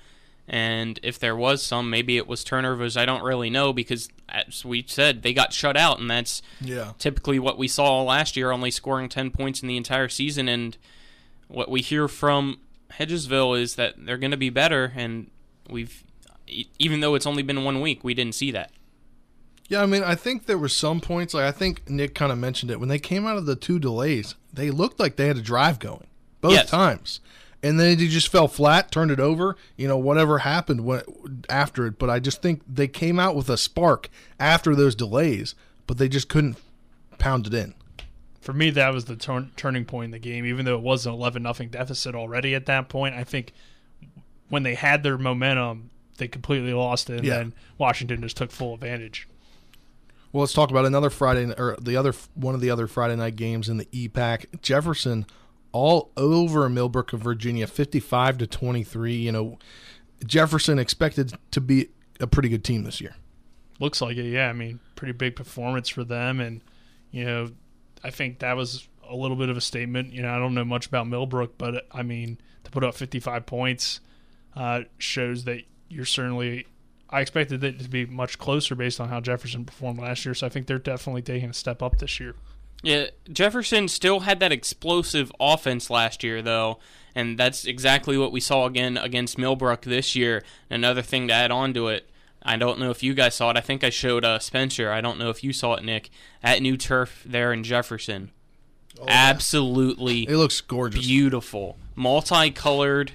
and 0.49 1.01
if 1.03 1.19
there 1.19 1.37
was 1.37 1.63
some, 1.63 1.91
maybe 1.91 2.17
it 2.17 2.27
was 2.27 2.45
turnovers. 2.45 2.97
I 2.97 3.05
don't 3.07 3.23
really 3.23 3.51
know 3.51 3.73
because, 3.73 4.09
as 4.29 4.65
we 4.65 4.85
said, 4.87 5.23
they 5.23 5.33
got 5.33 5.53
shut 5.53 5.77
out, 5.77 5.99
and 5.99 6.11
that's 6.11 6.43
yeah. 6.61 6.93
typically 6.99 7.39
what 7.39 7.59
we 7.59 7.69
saw 7.69 8.03
last 8.03 8.37
year, 8.37 8.51
only 8.51 8.71
scoring 8.71 9.09
10 9.09 9.31
points 9.31 9.63
in 9.63 9.69
the 9.69 9.77
entire 9.77 10.09
season. 10.09 10.49
And 10.49 10.77
what 11.49 11.71
we 11.71 11.81
hear 11.81 12.07
from 12.09 12.61
Hedgesville 12.93 13.61
is 13.61 13.75
that 13.77 13.95
they're 13.99 14.19
going 14.19 14.31
to 14.31 14.37
be 14.37 14.51
better, 14.51 14.93
and 14.95 15.31
we've 15.69 16.03
even 16.79 17.01
though 17.01 17.17
it's 17.17 17.27
only 17.27 17.43
been 17.43 17.65
one 17.65 17.81
week, 17.81 18.05
we 18.05 18.15
didn't 18.15 18.37
see 18.37 18.53
that. 18.53 18.71
Yeah, 19.69 19.83
I 19.83 19.87
mean, 19.87 20.05
I 20.05 20.15
think 20.15 20.47
there 20.47 20.59
were 20.59 20.69
some 20.69 21.01
points. 21.01 21.35
Like 21.35 21.45
I 21.45 21.51
think 21.51 21.91
Nick 21.91 22.15
kind 22.15 22.31
of 22.31 22.39
mentioned 22.39 22.71
it 22.71 22.79
when 22.79 22.89
they 22.89 23.01
came 23.01 23.27
out 23.27 23.37
of 23.37 23.47
the 23.47 23.57
two 23.57 23.81
delays. 23.81 24.37
They 24.53 24.71
looked 24.71 25.01
like 25.01 25.17
they 25.17 25.27
had 25.27 25.37
a 25.37 25.43
drive 25.43 25.81
going 25.81 26.07
both 26.41 26.53
Yes. 26.53 26.71
times, 26.71 27.21
and 27.67 27.81
then 27.81 27.97
they 27.99 28.07
just 28.09 28.29
fell 28.29 28.49
flat, 28.49 28.91
turned 28.91 29.11
it 29.11 29.21
over. 29.21 29.57
You 29.77 29.89
know, 29.89 29.97
whatever 29.99 30.39
happened 30.39 30.83
when, 30.85 31.03
after 31.49 31.87
it. 31.87 31.99
But 31.99 32.11
I 32.11 32.19
just 32.21 32.41
think 32.43 32.63
they 32.69 32.89
came 32.89 33.19
out 33.19 33.35
with 33.35 33.49
a 33.49 33.57
spark 33.57 34.09
after 34.39 34.75
those 34.75 34.95
delays, 34.95 35.55
but 35.87 35.99
they 35.99 36.09
just 36.09 36.29
couldn't 36.29 36.57
pound 37.19 37.47
it 37.47 37.55
in. 37.55 37.75
For 38.41 38.53
me, 38.53 38.71
that 38.71 38.95
was 38.95 39.07
the 39.07 39.17
turn- 39.17 39.51
turning 39.57 39.85
point 39.85 40.07
in 40.07 40.11
the 40.13 40.19
game. 40.19 40.47
Even 40.47 40.65
though 40.65 40.77
it 40.77 40.83
was 40.83 41.05
an 41.07 41.13
eleven 41.13 41.43
nothing 41.43 41.69
deficit 41.69 42.15
already 42.15 42.55
at 42.55 42.67
that 42.67 42.89
point, 42.89 43.15
I 43.15 43.25
think 43.25 43.53
when 44.49 44.63
they 44.63 44.75
had 44.75 45.03
their 45.03 45.19
momentum, 45.19 45.91
they 46.19 46.29
completely 46.29 46.73
lost 46.73 47.11
it, 47.11 47.17
and 47.19 47.25
Yeah. 47.27 47.39
then 47.39 47.55
Washington 47.79 48.23
just 48.23 48.37
took 48.37 48.51
full 48.53 48.75
advantage. 48.75 49.27
Well, 50.33 50.43
let's 50.43 50.53
talk 50.53 50.71
about 50.71 50.85
another 50.85 51.11
Friday 51.11 51.53
or 51.59 51.77
the 51.81 51.97
other 51.97 52.13
one 52.35 52.55
of 52.55 52.61
the 52.61 52.71
other 52.71 52.87
Friday 52.87 53.17
night 53.17 53.37
games 53.37 53.69
in 53.69 53.79
the 53.79 53.87
EPAC. 53.87 54.61
Jefferson 54.63 55.27
all 55.77 56.11
over 56.17 56.71
Millbrook 56.71 57.13
of 57.13 57.21
Virginia, 57.21 57.67
fifty-five 57.67 58.39
to 58.39 58.47
twenty-three. 58.47 59.15
You 59.15 59.31
know, 59.31 59.59
Jefferson 60.25 60.79
expected 60.79 61.35
to 61.51 61.61
be 61.61 61.91
a 62.19 62.27
pretty 62.27 62.49
good 62.49 62.65
team 62.65 62.85
this 62.85 62.99
year. 62.99 63.15
Looks 63.79 64.01
like 64.01 64.17
it, 64.17 64.25
yeah. 64.25 64.49
I 64.49 64.55
mean, 64.55 64.81
pretty 64.95 65.13
big 65.13 65.37
performance 65.37 65.91
for 65.91 66.03
them, 66.03 66.41
and 66.41 66.63
you 67.11 67.27
know, 67.27 67.51
I 68.03 68.09
think 68.09 68.39
that 68.39 68.57
was 68.57 68.89
a 69.07 69.15
little 69.15 69.37
bit 69.37 69.51
of 69.51 69.59
a 69.59 69.61
statement. 69.61 70.15
You 70.15 70.23
know, 70.23 70.35
I 70.35 70.39
don't 70.39 70.55
know 70.55 70.65
much 70.65 70.87
about 70.87 71.09
Millbrook, 71.09 71.59
but 71.59 71.87
I 71.93 72.03
mean, 72.03 72.39
to 72.65 72.71
put 72.71 72.83
up 72.83 72.95
55 72.95 73.45
points 73.45 74.01
uh, 74.55 74.83
shows 74.97 75.45
that 75.45 75.63
you're 75.91 76.07
certainly. 76.07 76.67
I 77.11 77.21
expected 77.21 77.63
it 77.63 77.81
to 77.81 77.89
be 77.91 78.07
much 78.07 78.39
closer 78.39 78.75
based 78.75 78.99
on 78.99 79.11
how 79.11 79.21
Jefferson 79.21 79.67
performed 79.67 80.01
last 80.01 80.25
year, 80.25 80.35
so 80.35 80.47
I 80.47 80.51
think 80.51 80.67
they're 80.67 80.79
definitely 80.79 81.23
taking 81.23 81.51
a 81.51 81.55
step 81.55 81.83
up 81.83 81.99
this 81.99 82.19
year. 82.19 82.35
Yeah, 82.83 83.07
Jefferson 83.33 83.89
still 83.89 84.21
had 84.21 84.39
that 84.41 84.53
explosive 84.53 85.33
offense 85.41 85.91
last 85.91 86.23
year, 86.23 86.41
though, 86.43 86.79
and 87.15 87.39
that's 87.39 87.65
exactly 87.65 88.17
what 88.19 88.31
we 88.33 88.41
saw 88.41 88.67
again 88.67 88.97
against 88.97 89.39
Millbrook 89.39 89.83
this 89.83 90.15
year. 90.15 90.45
Another 90.71 91.03
thing 91.03 91.29
to 91.29 91.35
add 91.35 91.51
on 91.51 91.75
to 91.75 91.89
it, 91.89 92.09
I 92.43 92.57
don't 92.57 92.79
know 92.79 92.91
if 92.91 93.03
you 93.03 93.13
guys 93.15 93.35
saw 93.35 93.51
it. 93.51 93.57
I 93.57 93.61
think 93.61 93.83
I 93.83 93.91
showed 93.91 94.25
uh, 94.25 94.39
Spencer. 94.39 94.91
I 94.93 95.01
don't 95.01 95.19
know 95.19 95.31
if 95.31 95.43
you 95.43 95.53
saw 95.53 95.75
it, 95.75 95.85
Nick, 95.85 96.11
at 96.45 96.63
New 96.63 96.77
Turf 96.77 97.23
there 97.27 97.53
in 97.53 97.65
Jefferson. 97.65 98.31
Absolutely, 99.09 100.23
It 100.29 100.37
looks 100.37 100.61
gorgeous. 100.61 101.05
beautiful, 101.05 101.77
multicolored 101.97 103.13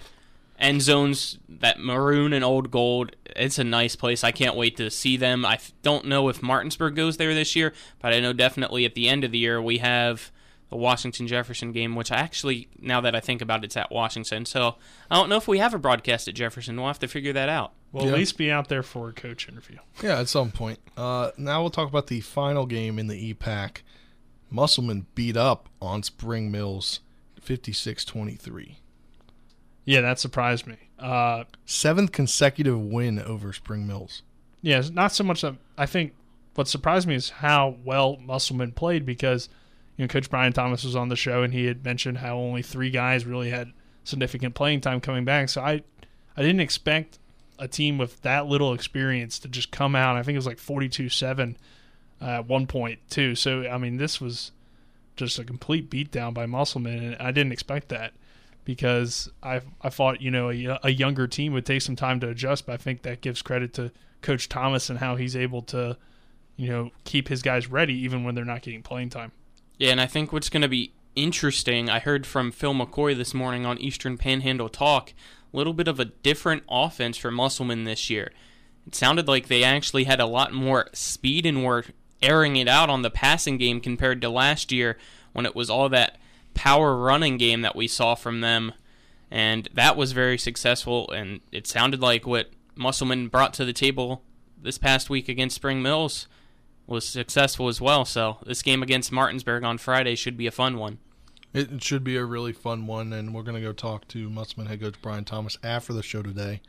end 0.62 0.82
zones. 0.82 1.38
That 1.50 1.80
maroon 1.80 2.34
and 2.34 2.44
old 2.46 2.72
gold. 2.72 3.16
It's 3.36 3.60
a 3.60 3.64
nice 3.64 3.96
place. 3.96 4.24
I 4.24 4.32
can't 4.32 4.56
wait 4.56 4.78
to 4.78 4.90
see 4.90 5.18
them. 5.18 5.46
i 5.46 5.60
don't 5.84 6.06
know 6.06 6.30
if 6.30 6.42
Martinsburg 6.42 6.96
goes 6.96 7.18
there 7.18 7.34
this 7.34 7.56
year, 7.56 7.74
but 8.00 8.14
I 8.14 8.20
know 8.20 8.34
definitely 8.34 8.86
at 8.86 8.94
the 8.96 9.10
end 9.10 9.24
of 9.24 9.32
the 9.32 9.38
year 9.38 9.62
we 9.62 9.80
have 9.80 10.32
the 10.70 10.78
Washington 10.78 11.28
Jefferson 11.28 11.74
game, 11.74 11.96
which 11.96 12.12
I 12.14 12.16
actually, 12.18 12.70
now 12.80 13.02
that 13.02 13.14
I 13.14 13.20
think 13.20 13.42
about 13.42 13.60
it, 13.64 13.66
it's 13.66 13.78
at 13.78 13.92
Washington. 13.92 14.46
So 14.46 14.76
I 15.10 15.16
don't 15.16 15.28
know 15.28 15.36
if 15.36 15.48
we 15.48 15.58
have 15.58 15.74
a 15.74 15.80
broadcast 15.80 16.30
at 16.30 16.34
Jefferson. 16.34 16.78
We'll 16.78 16.88
have 16.88 17.00
to 17.00 17.10
figure 17.10 17.34
that 17.34 17.50
out. 17.50 17.74
Well, 17.92 18.06
Yeah. 18.06 18.12
at 18.14 18.18
least 18.18 18.38
be 18.38 18.50
out 18.50 18.70
there 18.70 18.84
for 18.84 19.10
a 19.10 19.14
coach 19.14 19.50
interview. 19.50 19.78
Yeah, 20.02 20.20
at 20.22 20.30
some 20.30 20.52
point. 20.52 20.80
Uh, 20.96 21.32
now 21.38 21.60
we'll 21.62 21.72
talk 21.72 21.90
about 21.90 22.08
the 22.08 22.22
final 22.22 22.66
game 22.66 22.98
in 22.98 23.08
the 23.08 23.34
EPAC. 23.34 23.82
Musselman 24.50 25.08
beat 25.14 25.36
up 25.36 25.68
on 25.82 26.04
Spring 26.04 26.50
Mills 26.52 27.02
56 27.42 28.06
23. 28.06 28.78
Yeah, 29.86 30.02
that 30.02 30.20
surprised 30.20 30.68
me. 30.68 30.78
Uh, 31.00 31.46
Seventh 31.66 32.12
consecutive 32.12 32.80
win 32.80 33.20
over 33.20 33.52
Spring 33.54 33.88
Mills. 33.88 34.22
Yeah, 34.62 34.80
it's 34.80 34.92
not 34.92 35.12
so 35.12 35.24
much 35.24 35.42
that 35.42 35.56
I 35.78 35.86
think 35.86 36.14
what 36.56 36.68
surprised 36.68 37.08
me 37.08 37.16
is 37.16 37.30
how 37.30 37.78
well 37.84 38.18
Musselman 38.18 38.74
played 38.74 39.06
because 39.06 39.50
you 39.98 40.04
know 40.04 40.08
Coach 40.08 40.30
Brian 40.30 40.54
Thomas 40.54 40.84
was 40.84 40.96
on 40.96 41.10
the 41.10 41.16
show 41.16 41.44
and 41.44 41.54
he 41.54 41.66
had 41.66 41.84
mentioned 41.84 42.20
how 42.20 42.38
only 42.38 42.62
three 42.62 42.92
guys 42.92 43.26
really 43.26 43.50
had 43.50 43.72
significant 44.04 44.54
playing 44.54 44.82
time 44.82 45.02
coming 45.02 45.26
back. 45.26 45.50
So 45.50 45.62
I 45.62 45.82
I 46.38 46.42
didn't 46.42 46.62
expect 46.62 47.18
a 47.58 47.68
team 47.68 47.98
with 47.98 48.22
that 48.22 48.48
little 48.48 48.74
experience 48.74 49.40
to 49.40 49.48
just 49.48 49.72
come 49.72 49.96
out. 49.96 50.16
I 50.16 50.24
think 50.24 50.36
it 50.36 50.40
was 50.40 50.48
like 50.48 50.60
forty 50.60 50.90
two 50.90 51.10
seven 51.10 51.58
at 52.20 52.46
one 52.46 52.68
point 52.68 53.00
too. 53.10 53.34
So 53.34 53.68
I 53.68 53.80
mean 53.80 53.98
this 53.98 54.22
was 54.22 54.52
just 55.16 55.40
a 55.40 55.44
complete 55.44 55.90
beatdown 55.90 56.34
by 56.34 56.46
Musselman 56.46 57.04
and 57.04 57.16
I 57.20 57.32
didn't 57.32 57.52
expect 57.52 57.90
that 57.90 58.14
because 58.66 59.30
I 59.42 59.62
I 59.82 59.90
thought 59.90 60.22
you 60.22 60.32
know 60.32 60.50
a, 60.50 60.80
a 60.84 60.90
younger 60.90 61.28
team 61.28 61.54
would 61.54 61.66
take 61.66 61.82
some 61.82 61.96
time 61.96 62.20
to 62.22 62.30
adjust, 62.30 62.66
but 62.66 62.74
I 62.74 62.78
think 62.78 63.02
that 63.04 63.22
gives 63.22 63.42
credit 63.42 63.74
to 63.76 63.92
Coach 64.22 64.50
Thomas 64.50 64.90
and 64.90 65.00
how 65.00 65.16
he's 65.16 65.36
able 65.36 65.62
to 65.64 65.98
you 66.56 66.70
know 66.70 66.92
keep 67.04 67.28
his 67.28 67.42
guys 67.42 67.68
ready 67.68 67.94
even 67.94 68.24
when 68.24 68.36
they're 68.36 68.46
not 68.46 68.62
getting 68.62 68.84
playing 68.84 69.10
time. 69.10 69.32
Yeah, 69.78 69.92
and 69.92 70.02
I 70.02 70.06
think 70.06 70.32
what's 70.32 70.50
going 70.50 70.62
to 70.62 70.68
be 70.68 70.94
interesting, 71.16 71.90
I 71.90 72.00
heard 72.00 72.26
from 72.26 72.52
Phil 72.52 72.74
McCoy 72.74 73.16
this 73.18 73.34
morning 73.34 73.66
on 73.66 73.80
Eastern 73.80 74.18
Panhandle 74.18 74.70
Talk, 74.70 75.14
a 75.52 75.58
little 75.58 75.74
bit 75.74 75.88
of 75.88 76.00
a 76.00 76.06
different 76.06 76.64
offense 76.70 77.18
for 77.18 77.32
Musselman 77.32 77.84
this 77.84 78.10
year. 78.10 78.32
It 78.88 78.96
sounded 78.96 79.28
like 79.28 79.48
they 79.48 79.64
actually 79.64 80.06
had 80.06 80.20
a 80.20 80.26
lot 80.26 80.54
more 80.54 80.88
speed 80.94 81.46
and 81.46 81.64
were 81.64 81.86
airing 82.22 82.56
it 82.56 82.68
out 82.68 82.90
on 82.90 83.02
the 83.02 83.10
passing 83.10 83.58
game 83.58 83.82
compared 83.82 84.22
to 84.22 84.30
last 84.30 84.72
year 84.72 84.98
when 85.34 85.46
it 85.46 85.56
was 85.56 85.70
all 85.70 85.90
that 85.90 86.18
power 86.54 86.96
running 86.96 87.38
game 87.38 87.62
that 87.62 87.76
we 87.76 87.88
saw 87.88 88.16
from 88.16 88.42
them. 88.42 88.74
and 89.32 89.70
that 89.74 89.96
was 89.96 90.12
very 90.12 90.38
successful. 90.38 91.10
And 91.12 91.40
it 91.52 91.66
sounded 91.66 92.02
like 92.02 92.28
what 92.28 92.50
Musselman 92.76 93.30
brought 93.30 93.54
to 93.56 93.66
the 93.66 93.74
table 93.74 94.24
this 94.62 94.78
past 94.78 95.10
week 95.10 95.30
against 95.30 95.56
Spring 95.56 95.82
Mills 95.82 96.28
was 96.86 97.08
successful 97.08 97.70
as 97.70 97.80
well. 97.80 98.04
So 98.04 98.38
this 98.46 98.62
game 98.62 98.84
against 98.84 99.12
Martinsburg 99.12 99.64
on 99.64 99.78
Friday 99.78 100.16
should 100.16 100.36
be 100.36 100.48
a 100.48 100.52
fun 100.52 100.78
one. 100.78 101.00
It 101.54 101.84
should 101.84 102.04
be 102.04 102.16
a 102.16 102.24
really 102.24 102.54
fun 102.54 102.88
one, 102.88 103.12
and 103.12 103.34
we're 103.34 103.44
going 103.44 103.56
to 103.56 103.62
go 103.62 103.74
talk 103.74 104.08
to 104.10 104.30
Musselman 104.30 104.68
head 104.68 104.80
coach 104.82 104.96
Brian 105.02 105.26
Thomas 105.26 105.58
after 105.64 105.92
the 105.92 106.04
show 106.04 106.22
today, 106.22 106.62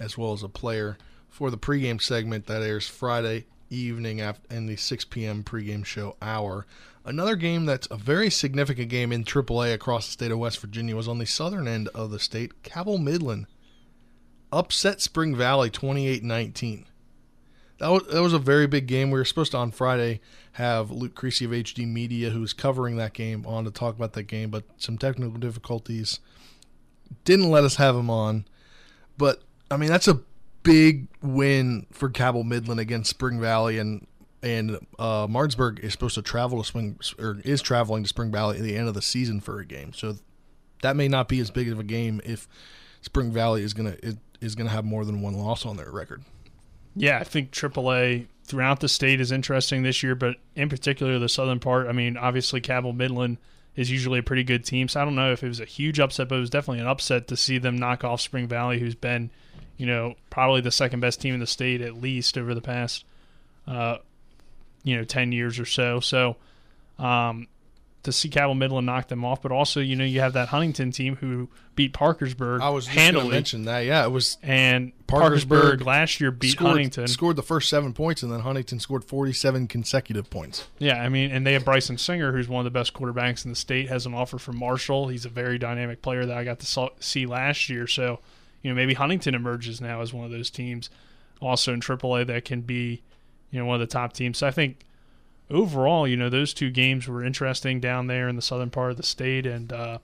as 0.00 0.18
well 0.18 0.32
as 0.32 0.42
a 0.42 0.48
player 0.48 0.98
for 1.28 1.50
the 1.50 1.58
pregame 1.58 2.02
segment 2.02 2.46
that 2.46 2.62
airs 2.62 2.88
Friday 2.88 3.46
evening 3.74 4.20
after, 4.20 4.54
in 4.54 4.66
the 4.66 4.76
6 4.76 5.04
p.m. 5.06 5.42
pregame 5.42 5.84
show 5.84 6.16
hour. 6.22 6.66
Another 7.04 7.36
game 7.36 7.66
that's 7.66 7.88
a 7.90 7.96
very 7.96 8.30
significant 8.30 8.88
game 8.88 9.12
in 9.12 9.24
AAA 9.24 9.74
across 9.74 10.06
the 10.06 10.12
state 10.12 10.30
of 10.30 10.38
West 10.38 10.60
Virginia 10.60 10.96
was 10.96 11.08
on 11.08 11.18
the 11.18 11.26
southern 11.26 11.68
end 11.68 11.88
of 11.88 12.10
the 12.10 12.18
state. 12.18 12.62
Cabell 12.62 12.98
Midland 12.98 13.46
upset 14.52 15.00
Spring 15.00 15.34
Valley 15.36 15.68
28 15.68 16.22
19 16.22 16.86
that 17.78 17.88
was, 17.88 18.06
that 18.06 18.22
was 18.22 18.32
a 18.32 18.38
very 18.38 18.66
big 18.66 18.86
game. 18.86 19.10
We 19.10 19.18
were 19.18 19.24
supposed 19.24 19.52
to 19.52 19.58
on 19.58 19.70
Friday 19.70 20.20
have 20.52 20.90
Luke 20.90 21.14
Creasy 21.14 21.44
of 21.44 21.50
HD 21.50 21.86
Media, 21.86 22.30
who's 22.30 22.52
covering 22.52 22.96
that 22.96 23.12
game, 23.12 23.44
on 23.46 23.64
to 23.64 23.70
talk 23.70 23.96
about 23.96 24.12
that 24.12 24.24
game, 24.24 24.50
but 24.50 24.64
some 24.76 24.96
technical 24.96 25.38
difficulties 25.38 26.20
didn't 27.24 27.50
let 27.50 27.64
us 27.64 27.76
have 27.76 27.96
him 27.96 28.10
on. 28.10 28.44
But 29.18 29.42
I 29.70 29.76
mean, 29.76 29.88
that's 29.88 30.08
a 30.08 30.20
big 30.64 31.06
win 31.22 31.86
for 31.92 32.10
Cabell 32.10 32.42
Midland 32.42 32.80
against 32.80 33.10
Spring 33.10 33.40
Valley, 33.40 33.78
and 33.78 34.06
and 34.42 34.78
uh, 34.98 35.26
Martinsburg 35.30 35.80
is 35.80 35.92
supposed 35.92 36.16
to 36.16 36.22
travel 36.22 36.58
to 36.58 36.64
Spring 36.66 36.98
or 37.18 37.40
is 37.44 37.62
traveling 37.62 38.02
to 38.02 38.08
Spring 38.08 38.32
Valley 38.32 38.58
at 38.58 38.64
the 38.64 38.76
end 38.76 38.88
of 38.88 38.94
the 38.94 39.02
season 39.02 39.40
for 39.40 39.60
a 39.60 39.64
game. 39.64 39.92
So 39.92 40.16
that 40.82 40.96
may 40.96 41.08
not 41.08 41.28
be 41.28 41.38
as 41.38 41.50
big 41.50 41.70
of 41.70 41.78
a 41.78 41.84
game 41.84 42.20
if 42.24 42.48
Spring 43.00 43.30
Valley 43.30 43.62
is 43.62 43.72
gonna 43.72 43.96
is 44.40 44.54
gonna 44.54 44.70
have 44.70 44.84
more 44.84 45.04
than 45.04 45.22
one 45.22 45.34
loss 45.34 45.64
on 45.64 45.76
their 45.76 45.90
record. 45.90 46.24
Yeah, 46.96 47.18
I 47.18 47.24
think 47.24 47.50
AAA 47.50 48.26
throughout 48.44 48.80
the 48.80 48.88
state 48.88 49.20
is 49.20 49.32
interesting 49.32 49.82
this 49.82 50.02
year, 50.02 50.14
but 50.14 50.36
in 50.54 50.68
particular 50.68 51.18
the 51.18 51.28
southern 51.28 51.60
part. 51.60 51.86
I 51.86 51.92
mean, 51.92 52.16
obviously 52.16 52.60
Cabell 52.60 52.92
Midland 52.92 53.38
is 53.74 53.90
usually 53.90 54.20
a 54.20 54.22
pretty 54.22 54.44
good 54.44 54.64
team, 54.64 54.88
so 54.88 55.00
I 55.00 55.04
don't 55.04 55.16
know 55.16 55.32
if 55.32 55.42
it 55.42 55.48
was 55.48 55.60
a 55.60 55.64
huge 55.64 55.98
upset, 55.98 56.28
but 56.28 56.36
it 56.36 56.40
was 56.40 56.50
definitely 56.50 56.80
an 56.80 56.86
upset 56.86 57.26
to 57.28 57.36
see 57.36 57.58
them 57.58 57.76
knock 57.76 58.04
off 58.04 58.20
Spring 58.20 58.46
Valley, 58.46 58.78
who's 58.78 58.94
been, 58.94 59.30
you 59.76 59.86
know, 59.86 60.14
probably 60.30 60.60
the 60.60 60.70
second 60.70 61.00
best 61.00 61.20
team 61.20 61.34
in 61.34 61.40
the 61.40 61.46
state 61.46 61.80
at 61.80 62.00
least 62.00 62.38
over 62.38 62.54
the 62.54 62.60
past, 62.60 63.04
uh, 63.66 63.98
you 64.82 64.96
know, 64.96 65.04
ten 65.04 65.32
years 65.32 65.58
or 65.58 65.66
so. 65.66 66.00
So, 66.00 66.36
um, 66.98 67.48
to 68.04 68.12
see 68.12 68.28
Cabell 68.28 68.54
Midland 68.54 68.86
knock 68.86 69.08
them 69.08 69.24
off, 69.24 69.42
but 69.42 69.50
also 69.50 69.80
you 69.80 69.96
know 69.96 70.04
you 70.04 70.20
have 70.20 70.34
that 70.34 70.48
Huntington 70.48 70.92
team 70.92 71.16
who 71.16 71.48
beat 71.74 71.92
Parkersburg. 71.92 72.60
I 72.60 72.70
was 72.70 72.86
handily. 72.86 73.30
mention 73.30 73.64
that. 73.64 73.80
Yeah, 73.80 74.04
it 74.04 74.10
was 74.10 74.38
and 74.42 74.92
Parkersburg, 75.06 75.60
Parkersburg 75.60 75.86
last 75.86 76.20
year 76.20 76.30
beat 76.30 76.52
scored, 76.52 76.72
Huntington. 76.72 77.08
Scored 77.08 77.36
the 77.36 77.42
first 77.42 77.68
seven 77.68 77.92
points, 77.92 78.22
and 78.22 78.30
then 78.30 78.40
Huntington 78.40 78.78
scored 78.78 79.04
forty-seven 79.04 79.66
consecutive 79.68 80.30
points. 80.30 80.66
Yeah, 80.78 81.02
I 81.02 81.08
mean, 81.08 81.30
and 81.30 81.46
they 81.46 81.54
have 81.54 81.64
Bryson 81.64 81.98
Singer, 81.98 82.32
who's 82.32 82.48
one 82.48 82.64
of 82.64 82.72
the 82.72 82.78
best 82.78 82.94
quarterbacks 82.94 83.44
in 83.44 83.50
the 83.50 83.56
state, 83.56 83.88
has 83.88 84.06
an 84.06 84.14
offer 84.14 84.38
from 84.38 84.58
Marshall. 84.58 85.08
He's 85.08 85.24
a 85.24 85.30
very 85.30 85.58
dynamic 85.58 86.02
player 86.02 86.24
that 86.26 86.36
I 86.36 86.44
got 86.44 86.60
to 86.60 86.90
see 87.00 87.26
last 87.26 87.68
year. 87.68 87.86
So, 87.86 88.20
you 88.64 88.70
know, 88.70 88.74
maybe 88.74 88.94
Huntington 88.94 89.34
emerges 89.34 89.80
now 89.80 90.00
as 90.00 90.12
one 90.12 90.24
of 90.24 90.30
those 90.32 90.50
teams, 90.50 90.88
also 91.40 91.72
in 91.74 91.80
AAA 91.80 92.26
that 92.26 92.46
can 92.46 92.62
be, 92.62 93.02
you 93.50 93.60
know, 93.60 93.66
one 93.66 93.74
of 93.74 93.80
the 93.80 93.92
top 93.92 94.14
teams. 94.14 94.38
So 94.38 94.46
I 94.46 94.50
think 94.50 94.80
overall, 95.50 96.08
you 96.08 96.16
know, 96.16 96.30
those 96.30 96.54
two 96.54 96.70
games 96.70 97.06
were 97.06 97.22
interesting 97.22 97.78
down 97.78 98.06
there 98.06 98.26
in 98.26 98.36
the 98.36 98.42
southern 98.42 98.70
part 98.70 98.90
of 98.90 98.96
the 98.96 99.02
state, 99.02 99.44
and 99.44 99.70
uh, 99.70 99.98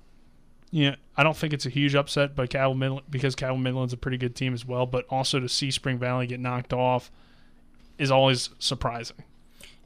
you 0.71 0.91
know, 0.91 0.97
I 1.17 1.23
don't 1.23 1.37
think 1.37 1.55
it's 1.55 1.65
a 1.65 1.71
huge 1.71 1.95
upset, 1.95 2.37
but 2.37 2.53
Midland 2.53 3.07
because 3.11 3.35
Cabell 3.35 3.57
Midland's 3.57 3.95
a 3.95 3.97
pretty 3.97 4.19
good 4.19 4.37
team 4.37 4.53
as 4.53 4.67
well. 4.67 4.85
But 4.85 5.07
also 5.09 5.41
to 5.41 5.49
see 5.49 5.71
Spring 5.71 5.99
Valley 5.99 6.27
get 6.27 6.39
knocked 6.39 6.75
off 6.75 7.11
is 7.99 8.11
always 8.11 8.51
surprising. 8.59 9.25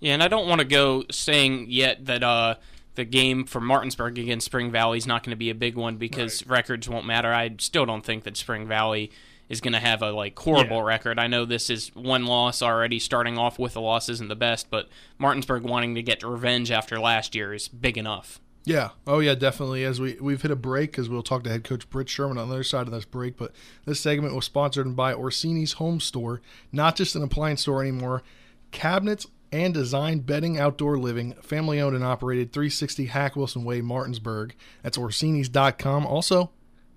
Yeah, 0.01 0.15
and 0.15 0.23
I 0.23 0.29
don't 0.29 0.49
want 0.49 0.59
to 0.59 0.67
go 0.67 1.05
saying 1.13 1.67
yet 1.69 2.07
that 2.07 2.25
uh, 2.25 2.57
the 2.95 3.05
game 3.05 3.45
for 3.45 3.61
Martinsburg 3.61 4.19
against 4.19 4.47
Spring 4.47 4.71
Valley 4.71 4.99
is 4.99 5.07
not 5.07 5.23
going 5.23 5.31
to 5.31 5.37
be 5.37 5.51
a 5.51 5.55
big 5.55 5.77
one 5.77 5.97
because 5.97 6.47
right. 6.47 6.59
records 6.59 6.89
won't 6.89 7.07
matter. 7.07 7.33
I 7.33 7.55
still 7.59 7.87
don't 7.87 8.05
think 8.05 8.25
that 8.25 8.37
Spring 8.37 8.67
Valley 8.67 9.11
is 9.49 9.61
going 9.61 9.73
to 9.73 9.81
have 9.81 10.03
a 10.03 10.11
like 10.11 10.39
horrible 10.39 10.79
yeah. 10.79 10.85
record. 10.85 11.19
I 11.19 11.27
know 11.27 11.45
this 11.45 11.71
is 11.71 11.95
one 11.95 12.27
loss 12.27 12.63
already. 12.63 12.99
Starting 12.99 13.39
off 13.39 13.59
with 13.59 13.77
a 13.77 13.81
loss 13.81 14.09
isn't 14.09 14.29
the 14.29 14.37
best, 14.37 14.71
but 14.71 14.89
Martinsburg 15.19 15.65
wanting 15.65 15.95
to 15.97 16.03
get 16.03 16.23
revenge 16.23 16.71
after 16.71 16.99
last 16.99 17.35
year 17.35 17.53
is 17.53 17.69
big 17.69 17.99
enough. 17.99 18.41
Yeah. 18.65 18.91
Oh, 19.07 19.19
yeah, 19.19 19.35
definitely. 19.35 19.85
As 19.85 20.01
we 20.01 20.17
we've 20.21 20.41
hit 20.41 20.51
a 20.51 20.57
break, 20.57 20.93
because 20.93 21.09
we'll 21.09 21.23
talk 21.23 21.45
to 21.45 21.51
head 21.51 21.65
coach 21.65 21.89
Britt 21.91 22.09
Sherman 22.09 22.39
on 22.39 22.49
the 22.49 22.55
other 22.55 22.65
side 22.65 22.87
of 22.87 22.93
this 22.93 23.05
break. 23.05 23.37
But 23.37 23.53
this 23.85 24.01
segment 24.01 24.35
was 24.35 24.47
sponsored 24.47 24.97
by 24.97 25.13
Orsini's 25.13 25.75
Home 25.75 26.01
Store, 26.01 26.41
not 26.73 26.97
just 26.97 27.15
an 27.15 27.23
appliance 27.23 27.61
store 27.61 27.83
anymore. 27.83 28.23
Cabinets 28.71 29.27
and 29.55 29.73
design 29.73 30.21
bedding, 30.21 30.59
outdoor 30.59 30.99
living, 30.99 31.35
family 31.35 31.81
owned 31.81 31.95
and 31.95 32.05
operated, 32.05 32.53
360 32.53 33.07
Hack 33.07 33.37
Wilson 33.37 33.65
Way, 33.65 33.81
Martinsburg. 33.81 34.55
That's 34.83 34.99
Orsini's.com. 34.99 36.07
Also, 36.07 36.51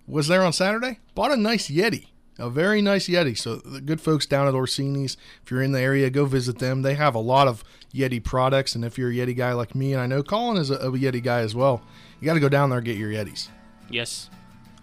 was 0.08 0.28
there 0.28 0.44
on 0.44 0.54
Saturday? 0.54 1.00
Bought 1.16 1.32
a 1.32 1.38
nice 1.38 1.70
Yeti 1.70 2.08
a 2.40 2.50
very 2.50 2.82
nice 2.82 3.08
Yeti. 3.08 3.38
So 3.38 3.56
the 3.56 3.82
good 3.82 4.02
folks 4.02 4.26
down 4.26 4.48
at 4.48 4.54
Orsini's, 4.54 5.18
if 5.44 5.52
you're 5.52 5.62
in 5.62 5.72
the 5.72 5.82
area, 5.82 6.10
go 6.10 6.26
visit 6.26 6.60
them. 6.60 6.82
They 6.82 6.94
have 6.96 7.16
a 7.16 7.20
lot 7.20 7.48
of 7.48 7.64
Yeti 7.94 8.24
products, 8.24 8.76
and 8.76 8.86
if 8.86 8.98
you're 8.98 9.10
a 9.10 9.14
Yeti 9.14 9.36
guy 9.36 9.54
like 9.54 9.76
me, 9.76 9.94
and 9.94 10.02
I 10.02 10.08
know 10.08 10.24
Colin 10.24 10.58
is 10.58 10.70
a, 10.70 10.76
a 10.76 10.92
Yeti 10.92 11.24
guy 11.24 11.40
as 11.40 11.56
well, 11.56 11.82
you 12.20 12.26
got 12.26 12.36
to 12.36 12.40
go 12.40 12.50
down 12.50 12.70
there 12.70 12.80
and 12.80 12.86
get 12.86 12.98
your 12.98 13.12
Yetis. 13.12 13.50
Yes, 13.90 14.30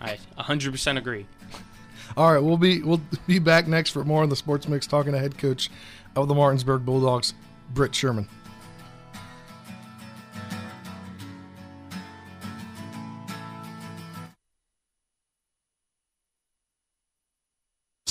I 0.01 0.19
100% 0.39 0.99
agree. 0.99 1.27
All 2.17 2.33
right, 2.33 2.43
we'll 2.43 2.59
be 2.59 2.83
we'll 2.83 3.01
be 3.27 3.39
back 3.39 3.67
next 3.67 3.91
for 3.91 4.05
more 4.05 4.23
on 4.23 4.29
the 4.29 4.37
Sports 4.37 4.69
Mix, 4.69 4.87
talking 4.87 5.13
to 5.13 5.19
head 5.19 5.37
coach 5.39 5.71
of 6.17 6.29
the 6.29 6.35
Martinsburg 6.35 6.85
Bulldogs, 6.85 7.35
Britt 7.75 7.95
Sherman. 7.95 8.29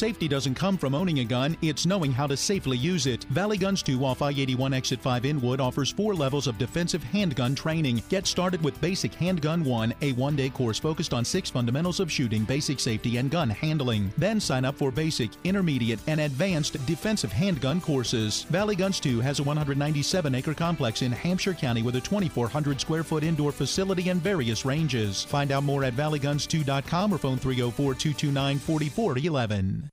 Safety 0.03 0.27
doesn't 0.27 0.55
come 0.55 0.77
from 0.77 0.95
owning 0.95 1.19
a 1.19 1.23
gun, 1.23 1.55
it's 1.61 1.85
knowing 1.85 2.11
how 2.11 2.27
to 2.27 2.35
safely 2.35 2.75
use 2.75 3.07
it. 3.07 3.23
Valley 3.29 3.57
Guns 3.57 3.81
2 3.81 4.03
off 4.03 4.21
I 4.21 4.31
81 4.31 4.73
Exit 4.73 4.99
5 4.99 5.23
Inwood 5.23 5.61
offers 5.61 5.93
four 5.93 6.13
levels 6.13 6.45
of 6.45 6.57
defensive 6.57 7.01
handgun 7.01 7.55
training. 7.55 8.03
Get 8.09 8.27
started 8.27 8.61
with 8.61 8.81
Basic 8.81 9.13
Handgun 9.13 9.63
1, 9.63 9.93
a 10.01 10.11
one 10.11 10.35
day 10.35 10.49
course 10.49 10.77
focused 10.77 11.13
on 11.13 11.23
six 11.23 11.49
fundamentals 11.49 12.01
of 12.01 12.11
shooting, 12.11 12.43
basic 12.43 12.81
safety, 12.81 13.15
and 13.15 13.31
gun 13.31 13.49
handling. 13.49 14.11
Then 14.17 14.41
sign 14.41 14.65
up 14.65 14.75
for 14.75 14.91
basic, 14.91 15.31
intermediate, 15.45 16.01
and 16.07 16.19
advanced 16.19 16.85
defensive 16.85 17.31
handgun 17.31 17.79
courses. 17.79 18.43
Valley 18.49 18.75
Guns 18.75 18.99
2 18.99 19.21
has 19.21 19.39
a 19.39 19.43
197 19.43 20.35
acre 20.35 20.53
complex 20.53 21.01
in 21.01 21.13
Hampshire 21.13 21.53
County 21.53 21.81
with 21.81 21.95
a 21.95 22.01
2,400 22.01 22.81
square 22.81 23.05
foot 23.05 23.23
indoor 23.23 23.53
facility 23.53 24.09
and 24.09 24.21
various 24.21 24.65
ranges. 24.65 25.23
Find 25.23 25.53
out 25.53 25.63
more 25.63 25.85
at 25.85 25.93
valleyguns2.com 25.93 27.13
or 27.13 27.17
phone 27.17 27.37
304 27.37 27.93
229 27.93 28.59
4411. 28.59 29.92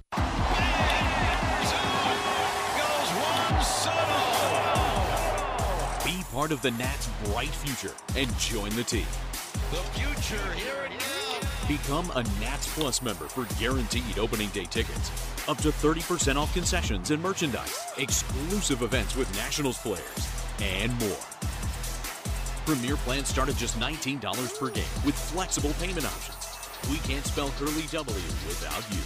Be 6.03 6.23
part 6.31 6.51
of 6.51 6.61
the 6.61 6.71
Nats' 6.71 7.09
bright 7.25 7.49
future 7.49 7.93
and 8.15 8.35
join 8.39 8.69
the 8.75 8.83
team. 8.83 9.05
The 9.69 9.77
future, 9.93 10.53
here 10.53 10.85
it 10.85 10.91
is. 10.93 11.67
Become 11.67 12.11
a 12.15 12.23
Nats 12.39 12.73
Plus 12.73 13.01
member 13.01 13.25
for 13.25 13.45
guaranteed 13.59 14.17
opening 14.17 14.49
day 14.49 14.65
tickets. 14.65 15.11
Up 15.47 15.57
to 15.59 15.69
30% 15.69 16.37
off 16.37 16.53
concessions 16.53 17.11
and 17.11 17.21
merchandise, 17.21 17.79
exclusive 17.97 18.81
events 18.81 19.15
with 19.15 19.31
Nationals 19.35 19.77
players, 19.77 20.43
and 20.59 20.91
more. 20.99 21.23
Premier 22.65 22.97
plans 22.97 23.27
start 23.27 23.49
at 23.49 23.55
just 23.55 23.79
$19 23.79 24.59
per 24.59 24.69
game 24.69 24.83
with 25.05 25.15
flexible 25.15 25.73
payment 25.79 26.05
options. 26.05 26.89
We 26.89 26.97
can't 27.07 27.25
spell 27.25 27.51
Curly 27.59 27.85
W 27.91 28.15
without 28.47 28.83
you. 28.91 29.01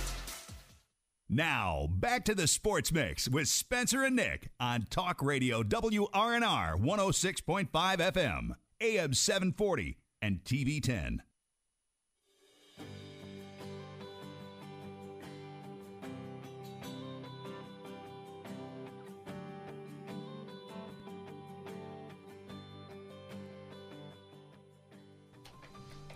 Now, 1.27 1.87
back 1.89 2.23
to 2.25 2.35
the 2.35 2.45
Sports 2.45 2.91
Mix 2.91 3.27
with 3.27 3.47
Spencer 3.47 4.03
and 4.03 4.15
Nick 4.15 4.51
on 4.59 4.85
Talk 4.91 5.23
Radio 5.23 5.63
WRNR 5.63 6.79
106.5 6.79 7.67
FM, 7.71 8.49
AM 8.79 9.13
740, 9.15 9.97
and 10.21 10.43
TV 10.43 10.79
10. 10.83 11.23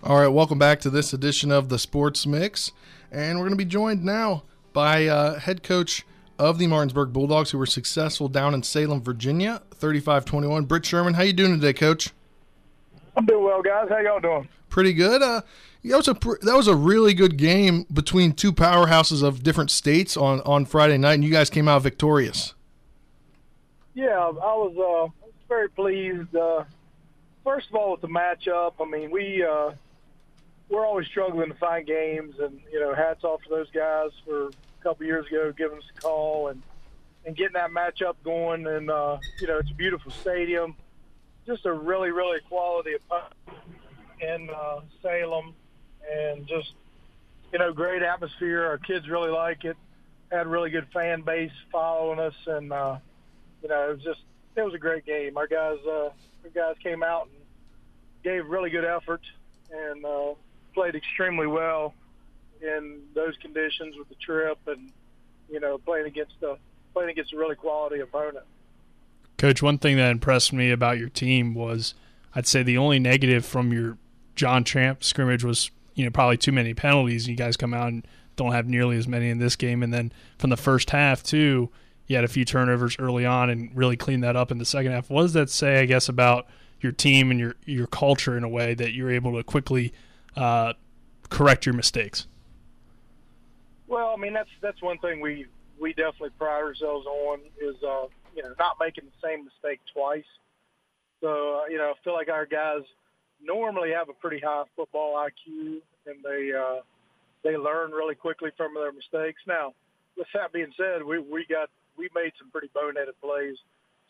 All 0.03 0.19
right, 0.19 0.27
welcome 0.27 0.59
back 0.59 0.79
to 0.81 0.91
this 0.91 1.13
edition 1.13 1.51
of 1.51 1.69
the 1.69 1.79
Sports 1.79 2.27
Mix. 2.27 2.71
And 3.11 3.39
we're 3.39 3.45
going 3.45 3.57
to 3.57 3.63
be 3.63 3.65
joined 3.65 4.03
now 4.05 4.43
by 4.73 5.07
uh, 5.07 5.39
head 5.39 5.63
coach 5.63 6.05
of 6.37 6.57
the 6.57 6.67
Martinsburg 6.67 7.11
Bulldogs, 7.11 7.51
who 7.51 7.57
were 7.57 7.65
successful 7.65 8.29
down 8.29 8.53
in 8.53 8.63
Salem, 8.63 9.01
Virginia, 9.01 9.61
35-21. 9.75 10.67
Britt 10.67 10.85
Sherman, 10.85 11.13
how 11.13 11.23
you 11.23 11.33
doing 11.33 11.53
today, 11.53 11.73
Coach? 11.73 12.11
I'm 13.15 13.25
doing 13.25 13.43
well, 13.43 13.61
guys. 13.61 13.87
How 13.89 13.99
y'all 13.99 14.19
doing? 14.19 14.47
Pretty 14.69 14.93
good. 14.93 15.21
Uh, 15.21 15.41
that 15.83 15.97
was 15.97 16.07
a 16.07 16.13
that 16.13 16.55
was 16.55 16.67
a 16.67 16.75
really 16.75 17.13
good 17.13 17.37
game 17.37 17.85
between 17.91 18.33
two 18.33 18.51
powerhouses 18.51 19.23
of 19.23 19.43
different 19.43 19.71
states 19.71 20.15
on 20.15 20.41
on 20.41 20.65
Friday 20.65 20.97
night, 20.97 21.15
and 21.15 21.23
you 21.23 21.31
guys 21.31 21.49
came 21.49 21.67
out 21.67 21.81
victorious. 21.81 22.53
Yeah, 23.93 24.17
I 24.17 24.29
was 24.29 24.75
uh, 24.77 25.29
very 25.47 25.69
pleased. 25.69 26.35
Uh, 26.35 26.63
first 27.43 27.69
of 27.69 27.75
all, 27.75 27.91
with 27.91 28.01
the 28.01 28.07
matchup. 28.07 28.73
I 28.79 28.85
mean, 28.85 29.11
we 29.11 29.43
uh, 29.43 29.71
we're 30.69 30.85
always 30.85 31.07
struggling 31.07 31.49
to 31.49 31.55
find 31.55 31.85
games, 31.85 32.35
and 32.39 32.59
you 32.71 32.79
know, 32.79 32.93
hats 32.93 33.23
off 33.23 33.41
to 33.43 33.49
those 33.49 33.69
guys 33.71 34.11
for 34.25 34.47
a 34.47 34.83
couple 34.83 35.05
years 35.05 35.25
ago 35.27 35.51
giving 35.55 35.77
us 35.77 35.83
a 35.97 36.01
call 36.01 36.49
and 36.49 36.61
and 37.25 37.35
getting 37.35 37.53
that 37.53 37.71
matchup 37.71 38.15
going. 38.23 38.67
And 38.67 38.89
uh, 38.89 39.17
you 39.39 39.47
know, 39.47 39.57
it's 39.57 39.71
a 39.71 39.75
beautiful 39.75 40.11
stadium, 40.11 40.75
just 41.45 41.65
a 41.65 41.73
really 41.73 42.11
really 42.11 42.39
quality 42.47 42.93
opponent 42.93 43.33
in 44.21 44.49
uh, 44.49 44.81
Salem, 45.01 45.55
and 46.11 46.47
just 46.47 46.73
you 47.51 47.59
know, 47.59 47.73
great 47.73 48.03
atmosphere. 48.03 48.65
Our 48.65 48.77
kids 48.77 49.09
really 49.09 49.31
like 49.31 49.65
it. 49.65 49.77
Had 50.31 50.45
a 50.45 50.49
really 50.49 50.69
good 50.69 50.87
fan 50.93 51.21
base 51.21 51.51
following 51.71 52.19
us, 52.19 52.35
and 52.45 52.71
uh, 52.71 52.97
you 53.63 53.69
know, 53.69 53.89
it 53.89 53.95
was 53.95 54.03
just 54.03 54.21
it 54.55 54.61
was 54.61 54.75
a 54.75 54.79
great 54.79 55.05
game. 55.05 55.35
Our 55.37 55.47
guys, 55.47 55.77
uh, 55.87 56.09
our 56.43 56.49
guys 56.53 56.75
came 56.83 57.01
out 57.01 57.27
and 57.27 57.35
gave 58.23 58.45
really 58.47 58.69
good 58.69 58.85
effort 58.85 59.21
and 59.71 60.05
uh, 60.05 60.33
played 60.73 60.95
extremely 60.95 61.47
well 61.47 61.93
in 62.61 63.01
those 63.13 63.35
conditions 63.37 63.95
with 63.97 64.09
the 64.09 64.15
trip, 64.15 64.57
and 64.67 64.91
you 65.49 65.59
know, 65.59 65.77
playing 65.77 66.05
against 66.05 66.35
a 66.43 66.57
playing 66.93 67.09
against 67.09 67.33
a 67.33 67.37
really 67.37 67.55
quality 67.55 67.99
opponent. 67.99 68.45
Coach, 69.37 69.61
one 69.61 69.77
thing 69.77 69.97
that 69.97 70.11
impressed 70.11 70.51
me 70.51 70.71
about 70.71 70.97
your 70.97 71.09
team 71.09 71.53
was, 71.53 71.93
I'd 72.35 72.47
say 72.47 72.61
the 72.63 72.77
only 72.77 72.99
negative 72.99 73.45
from 73.45 73.71
your 73.71 73.97
John 74.35 74.63
Champ 74.63 75.03
scrimmage 75.03 75.43
was, 75.43 75.71
you 75.95 76.03
know, 76.03 76.11
probably 76.11 76.37
too 76.37 76.51
many 76.51 76.73
penalties. 76.73 77.27
You 77.27 77.35
guys 77.35 77.55
come 77.55 77.73
out 77.73 77.87
and 77.87 78.05
don't 78.35 78.51
have 78.51 78.67
nearly 78.67 78.97
as 78.97 79.07
many 79.07 79.29
in 79.29 79.37
this 79.39 79.55
game, 79.55 79.83
and 79.83 79.93
then 79.93 80.11
from 80.37 80.49
the 80.49 80.57
first 80.57 80.89
half 80.89 81.23
too, 81.23 81.69
you 82.07 82.15
had 82.15 82.25
a 82.25 82.29
few 82.29 82.43
turnovers 82.43 82.97
early 82.99 83.25
on 83.25 83.49
and 83.49 83.69
really 83.75 83.95
cleaned 83.95 84.23
that 84.23 84.35
up 84.35 84.51
in 84.51 84.57
the 84.57 84.65
second 84.65 84.91
half. 84.91 85.09
What 85.09 85.21
does 85.21 85.33
that 85.33 85.49
say, 85.49 85.79
I 85.79 85.85
guess, 85.85 86.09
about 86.09 86.47
your 86.81 86.91
team 86.91 87.31
and 87.31 87.39
your 87.39 87.55
your 87.65 87.87
culture 87.87 88.37
in 88.37 88.43
a 88.43 88.49
way 88.49 88.73
that 88.73 88.93
you're 88.93 89.11
able 89.11 89.35
to 89.37 89.43
quickly 89.43 89.93
uh, 90.35 90.73
correct 91.29 91.65
your 91.65 91.75
mistakes? 91.75 92.27
Well, 93.87 94.13
I 94.15 94.19
mean 94.19 94.33
that's 94.33 94.49
that's 94.61 94.81
one 94.81 94.97
thing 94.99 95.21
we 95.21 95.45
we 95.79 95.93
definitely 95.93 96.31
pride 96.37 96.61
ourselves 96.61 97.05
on 97.05 97.39
is 97.59 97.75
uh, 97.83 98.05
you 98.35 98.43
know 98.43 98.53
not 98.59 98.77
making 98.79 99.05
the 99.05 99.27
same 99.27 99.45
mistake 99.45 99.79
twice. 99.93 100.29
So 101.21 101.61
uh, 101.61 101.67
you 101.69 101.77
know 101.77 101.91
I 101.91 101.93
feel 102.03 102.13
like 102.13 102.29
our 102.29 102.45
guys 102.45 102.83
normally 103.41 103.91
have 103.91 104.09
a 104.09 104.13
pretty 104.13 104.39
high 104.39 104.63
football 104.75 105.15
IQ 105.15 105.81
and 106.05 106.23
they 106.23 106.51
uh, 106.53 106.81
they 107.43 107.57
learn 107.57 107.91
really 107.91 108.15
quickly 108.15 108.51
from 108.57 108.73
their 108.73 108.91
mistakes. 108.91 109.41
Now, 109.47 109.73
with 110.17 110.27
that 110.33 110.51
being 110.51 110.73
said, 110.77 111.03
we 111.03 111.19
we 111.19 111.45
got 111.49 111.69
we 111.97 112.09
made 112.15 112.33
some 112.39 112.49
pretty 112.51 112.69
boneheaded 112.75 113.17
plays, 113.21 113.57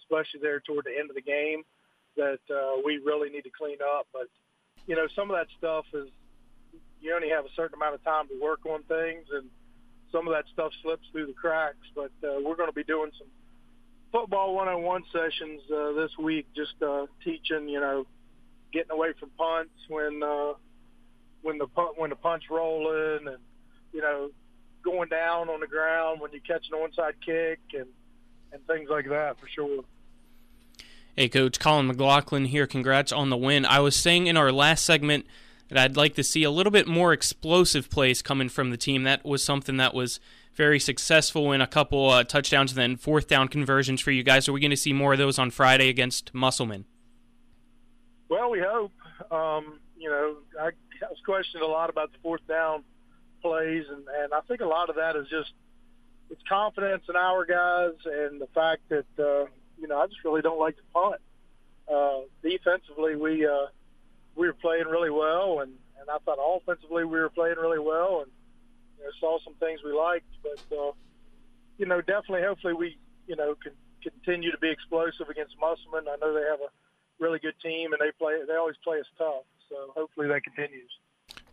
especially 0.02 0.42
there 0.42 0.60
toward 0.60 0.86
the 0.86 0.98
end 0.98 1.10
of 1.10 1.16
the 1.16 1.22
game 1.22 1.64
that 2.18 2.40
uh, 2.50 2.82
we 2.84 2.98
really 2.98 3.30
need 3.30 3.44
to 3.44 3.52
clean 3.56 3.78
up. 3.98 4.08
But 4.12 4.28
you 4.90 4.96
know, 4.96 5.08
some 5.16 5.30
of 5.30 5.38
that 5.38 5.46
stuff 5.56 5.86
is 5.94 6.10
you 7.00 7.14
only 7.14 7.30
have 7.30 7.46
a 7.46 7.54
certain 7.56 7.76
amount 7.76 7.94
of 7.94 8.04
time 8.04 8.28
to 8.28 8.42
work 8.42 8.66
on 8.66 8.82
things, 8.84 9.28
and 9.32 9.48
some 10.12 10.28
of 10.28 10.34
that 10.34 10.46
stuff 10.52 10.72
slips 10.82 11.06
through 11.12 11.28
the 11.28 11.34
cracks. 11.34 11.86
But 11.94 12.12
uh, 12.24 12.42
we're 12.44 12.56
going 12.56 12.70
to 12.70 12.76
be 12.76 12.84
doing 12.84 13.12
some 13.20 13.28
football 14.12 14.56
one-on-one 14.56 15.04
sessions 15.14 15.62
uh, 15.72 15.94
this 15.94 16.10
week, 16.18 16.48
just 16.56 16.74
uh, 16.82 17.06
teaching, 17.24 17.70
you 17.70 17.80
know, 17.80 18.08
getting 18.74 18.90
away 18.90 19.14
from 19.20 19.30
punts 19.38 19.78
when 19.90 20.24
uh, 20.24 20.54
when 21.44 21.60
the 21.60 21.68
punt 21.68 21.92
when 21.98 22.10
the 22.10 22.16
punch 22.16 22.46
rolling, 22.50 23.28
and 23.28 23.38
you 23.94 24.02
know, 24.02 24.32
going 24.84 25.10
down 25.10 25.50
on 25.50 25.60
the 25.60 25.68
ground 25.68 26.20
when 26.20 26.32
you 26.34 26.42
catch 26.42 26.66
an 26.72 26.80
onside 26.80 27.14
kick, 27.24 27.60
and 27.74 27.86
and 28.52 28.66
things 28.66 28.90
like 28.90 29.08
that 29.10 29.40
for 29.40 29.48
sure. 29.48 29.84
Hey, 31.20 31.28
Coach 31.28 31.60
Colin 31.60 31.88
McLaughlin 31.88 32.46
here. 32.46 32.66
Congrats 32.66 33.12
on 33.12 33.30
the 33.30 33.36
win. 33.36 33.66
I 33.66 33.82
was 33.82 33.94
saying 33.98 34.28
in 34.28 34.38
our 34.38 34.54
last 34.54 34.86
segment 34.86 35.26
that 35.68 35.78
I'd 35.78 35.98
like 35.98 36.16
to 36.16 36.24
see 36.24 36.44
a 36.44 36.50
little 36.50 36.72
bit 36.72 36.88
more 36.88 37.12
explosive 37.12 37.90
plays 37.90 38.22
coming 38.22 38.48
from 38.48 38.70
the 38.70 38.78
team. 38.78 39.04
That 39.04 39.26
was 39.26 39.44
something 39.44 39.76
that 39.76 39.94
was 39.94 40.22
very 40.56 40.80
successful 40.80 41.52
in 41.52 41.60
a 41.60 41.68
couple 41.68 42.10
uh, 42.10 42.24
touchdowns 42.24 42.72
and 42.72 42.78
then 42.78 42.96
fourth 42.96 43.28
down 43.28 43.50
conversions 43.50 44.00
for 44.00 44.12
you 44.12 44.24
guys. 44.24 44.48
Are 44.48 44.54
we 44.54 44.62
going 44.62 44.72
to 44.72 44.78
see 44.78 44.94
more 44.94 45.12
of 45.12 45.20
those 45.20 45.38
on 45.38 45.52
Friday 45.52 45.90
against 45.90 46.34
Musselman? 46.34 46.86
Well, 48.30 48.50
we 48.50 48.62
hope. 48.66 48.94
Um, 49.30 49.82
you 49.98 50.10
know, 50.10 50.38
I, 50.58 50.68
I 50.68 51.10
was 51.10 51.20
questioned 51.26 51.64
a 51.64 51.68
lot 51.68 51.90
about 51.90 52.14
the 52.14 52.18
fourth 52.24 52.48
down 52.48 52.86
plays, 53.42 53.84
and, 53.90 54.06
and 54.24 54.34
I 54.34 54.40
think 54.48 54.62
a 54.62 54.66
lot 54.66 54.90
of 54.90 54.96
that 54.96 55.18
is 55.18 55.28
just 55.28 55.52
it's 56.30 56.42
confidence 56.48 57.04
in 57.10 57.18
our 57.18 57.44
guys 57.44 57.96
and 58.06 58.40
the 58.40 58.48
fact 58.56 58.84
that 58.88 59.06
uh, 59.22 59.50
you 59.80 59.88
know, 59.88 60.00
I 60.00 60.08
just 60.08 60.24
really 60.24 60.42
don't 60.42 60.60
like 60.60 60.76
to 60.78 60.84
punt. 60.94 61.22
Uh, 61.92 62.22
defensively, 62.44 63.16
we 63.16 63.46
uh, 63.46 63.68
we 64.36 64.48
were 64.48 64.54
playing 64.54 64.88
really 64.88 65.10
well, 65.10 65.60
and 65.62 65.74
and 66.00 66.10
I 66.10 66.18
thought 66.20 66.38
offensively 66.40 67.04
we 67.04 67.20
were 67.20 67.30
playing 67.30 67.56
really 67.58 67.80
well, 67.80 68.22
and 68.22 68.32
you 68.98 69.04
know, 69.04 69.12
saw 69.20 69.40
some 69.44 69.56
things 69.56 69.82
we 69.84 69.92
liked. 69.92 70.30
But 70.44 70.78
uh, 70.78 70.92
you 71.78 71.86
know, 71.86 72.02
definitely, 72.02 72.44
hopefully, 72.44 72.74
we 72.74 72.98
you 73.28 73.36
know 73.36 73.56
can 73.56 73.74
continue 74.04 74.52
to 74.52 74.58
be 74.58 74.70
explosive 74.70 75.30
against 75.30 75.56
Musselman. 75.60 76.08
I 76.08 76.16
know 76.22 76.34
they 76.34 76.48
have 76.48 76.62
a 76.62 76.72
really 77.20 77.40
good 77.40 77.56
team, 77.62 77.94
and 77.94 78.02
they 78.02 78.12
play 78.18 78.36
they 78.48 78.56
always 78.56 78.78
play 78.84 79.00
us 79.00 79.08
tough. 79.18 79.44
So 79.70 79.92
hopefully 79.96 80.28
that 80.28 80.44
continues. 80.44 80.92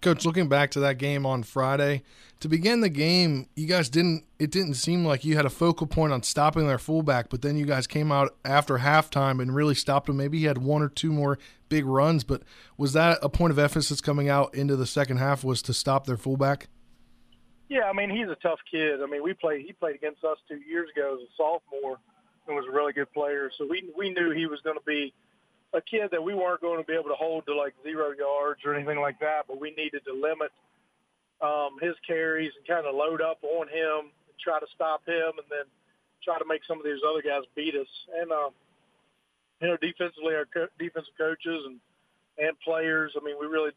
Coach, 0.06 0.24
looking 0.24 0.48
back 0.48 0.70
to 0.70 0.78
that 0.78 0.98
game 0.98 1.26
on 1.26 1.42
Friday, 1.42 2.04
to 2.38 2.48
begin 2.48 2.80
the 2.80 2.88
game, 2.88 3.48
you 3.56 3.66
guys 3.66 3.88
didn't. 3.88 4.24
It 4.38 4.52
didn't 4.52 4.74
seem 4.74 5.04
like 5.04 5.24
you 5.24 5.34
had 5.34 5.44
a 5.44 5.50
focal 5.50 5.88
point 5.88 6.12
on 6.12 6.22
stopping 6.22 6.68
their 6.68 6.78
fullback, 6.78 7.28
but 7.28 7.42
then 7.42 7.56
you 7.56 7.66
guys 7.66 7.88
came 7.88 8.12
out 8.12 8.36
after 8.44 8.78
halftime 8.78 9.42
and 9.42 9.52
really 9.52 9.74
stopped 9.74 10.08
him. 10.08 10.16
Maybe 10.16 10.38
he 10.38 10.44
had 10.44 10.58
one 10.58 10.80
or 10.80 10.88
two 10.88 11.10
more 11.10 11.40
big 11.68 11.84
runs, 11.86 12.22
but 12.22 12.44
was 12.78 12.92
that 12.92 13.18
a 13.20 13.28
point 13.28 13.50
of 13.50 13.58
emphasis 13.58 14.00
coming 14.00 14.28
out 14.28 14.54
into 14.54 14.76
the 14.76 14.86
second 14.86 15.16
half? 15.16 15.42
Was 15.42 15.60
to 15.62 15.74
stop 15.74 16.06
their 16.06 16.16
fullback? 16.16 16.68
Yeah, 17.68 17.90
I 17.90 17.92
mean 17.92 18.08
he's 18.08 18.28
a 18.28 18.36
tough 18.36 18.60
kid. 18.70 19.02
I 19.02 19.06
mean 19.06 19.24
we 19.24 19.34
played. 19.34 19.66
He 19.66 19.72
played 19.72 19.96
against 19.96 20.22
us 20.22 20.38
two 20.48 20.60
years 20.68 20.88
ago 20.96 21.16
as 21.16 21.22
a 21.22 21.30
sophomore 21.36 21.98
and 22.46 22.54
was 22.54 22.66
a 22.68 22.72
really 22.72 22.92
good 22.92 23.12
player. 23.12 23.50
So 23.58 23.66
we 23.68 23.90
we 23.98 24.10
knew 24.10 24.30
he 24.30 24.46
was 24.46 24.60
going 24.60 24.78
to 24.78 24.84
be 24.86 25.12
a 25.74 25.80
kid 25.80 26.08
that 26.12 26.22
we 26.22 26.34
weren't 26.34 26.60
going 26.60 26.78
to 26.78 26.86
be 26.86 26.94
able 26.94 27.10
to 27.10 27.18
hold 27.18 27.44
to 27.46 27.54
like 27.54 27.74
zero 27.82 28.12
yards 28.16 28.60
or 28.64 28.74
anything 28.74 29.00
like 29.00 29.18
that, 29.20 29.44
but 29.48 29.60
we 29.60 29.74
needed 29.76 30.02
to 30.06 30.14
limit 30.14 30.52
um, 31.42 31.76
his 31.82 31.94
carries 32.06 32.52
and 32.56 32.66
kind 32.66 32.86
of 32.86 32.94
load 32.94 33.20
up 33.20 33.42
on 33.42 33.68
him 33.68 34.08
and 34.08 34.36
try 34.40 34.58
to 34.58 34.66
stop 34.74 35.04
him 35.06 35.36
and 35.36 35.48
then 35.50 35.66
try 36.24 36.38
to 36.38 36.46
make 36.48 36.64
some 36.64 36.78
of 36.78 36.84
these 36.84 37.02
other 37.04 37.20
guys 37.20 37.42
beat 37.54 37.74
us. 37.74 37.90
And, 38.20 38.32
um, 38.32 38.50
you 39.60 39.68
know, 39.68 39.76
defensively, 39.76 40.34
our 40.34 40.46
co- 40.46 40.72
defensive 40.78 41.12
coaches 41.18 41.60
and, 41.66 41.76
and 42.38 42.54
players, 42.60 43.12
I 43.18 43.24
mean, 43.24 43.36
we 43.38 43.46
really, 43.46 43.72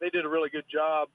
they 0.00 0.10
did 0.10 0.24
a 0.24 0.28
really 0.28 0.48
good 0.48 0.68
job 0.72 1.08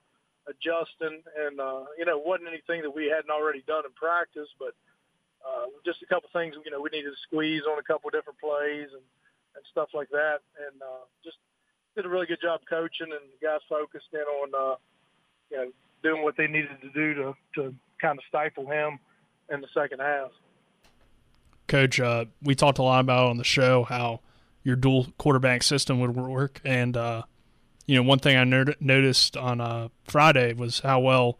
adjusting 0.45 1.23
and, 1.37 1.59
uh, 1.59 1.85
you 1.97 2.05
know, 2.05 2.17
it 2.19 2.25
wasn't 2.25 2.49
anything 2.49 2.81
that 2.81 2.93
we 2.93 3.09
hadn't 3.09 3.31
already 3.31 3.63
done 3.65 3.85
in 3.85 3.93
practice, 3.93 4.49
but 4.59 4.75
uh, 5.41 5.65
just 5.85 6.03
a 6.03 6.05
couple 6.05 6.29
things, 6.33 6.53
you 6.65 6.69
know, 6.69 6.81
we 6.81 6.89
needed 6.93 7.09
to 7.09 7.21
squeeze 7.25 7.63
on 7.65 7.79
a 7.79 7.85
couple 7.85 8.09
different 8.11 8.37
plays 8.37 8.91
and, 8.91 9.01
and 9.55 9.63
stuff 9.71 9.89
like 9.93 10.09
that. 10.09 10.39
And 10.57 10.81
uh, 10.81 11.05
just 11.23 11.37
did 11.95 12.05
a 12.05 12.09
really 12.09 12.25
good 12.25 12.41
job 12.41 12.61
coaching, 12.69 13.07
and 13.11 13.31
the 13.31 13.45
guys 13.45 13.59
focused 13.67 14.07
in 14.13 14.19
on 14.19 14.49
uh, 14.55 14.75
you 15.49 15.57
know 15.57 15.71
doing 16.03 16.23
what 16.23 16.35
they 16.37 16.47
needed 16.47 16.81
to 16.81 16.89
do 16.89 17.13
to 17.15 17.33
to 17.55 17.75
kind 18.01 18.17
of 18.17 18.23
stifle 18.27 18.65
him 18.65 18.99
in 19.49 19.61
the 19.61 19.67
second 19.73 19.99
half. 19.99 20.31
Coach, 21.67 21.99
uh, 21.99 22.25
we 22.41 22.55
talked 22.55 22.79
a 22.79 22.83
lot 22.83 22.99
about 22.99 23.29
on 23.29 23.37
the 23.37 23.43
show 23.43 23.83
how 23.83 24.21
your 24.63 24.75
dual 24.75 25.07
quarterback 25.17 25.63
system 25.63 25.99
would 25.99 26.15
work, 26.15 26.61
and 26.65 26.97
uh, 26.97 27.23
you 27.85 27.95
know 27.95 28.03
one 28.03 28.19
thing 28.19 28.37
I 28.37 28.43
noticed 28.79 29.37
on 29.37 29.61
uh, 29.61 29.89
Friday 30.03 30.53
was 30.53 30.79
how 30.79 30.99
well 30.99 31.39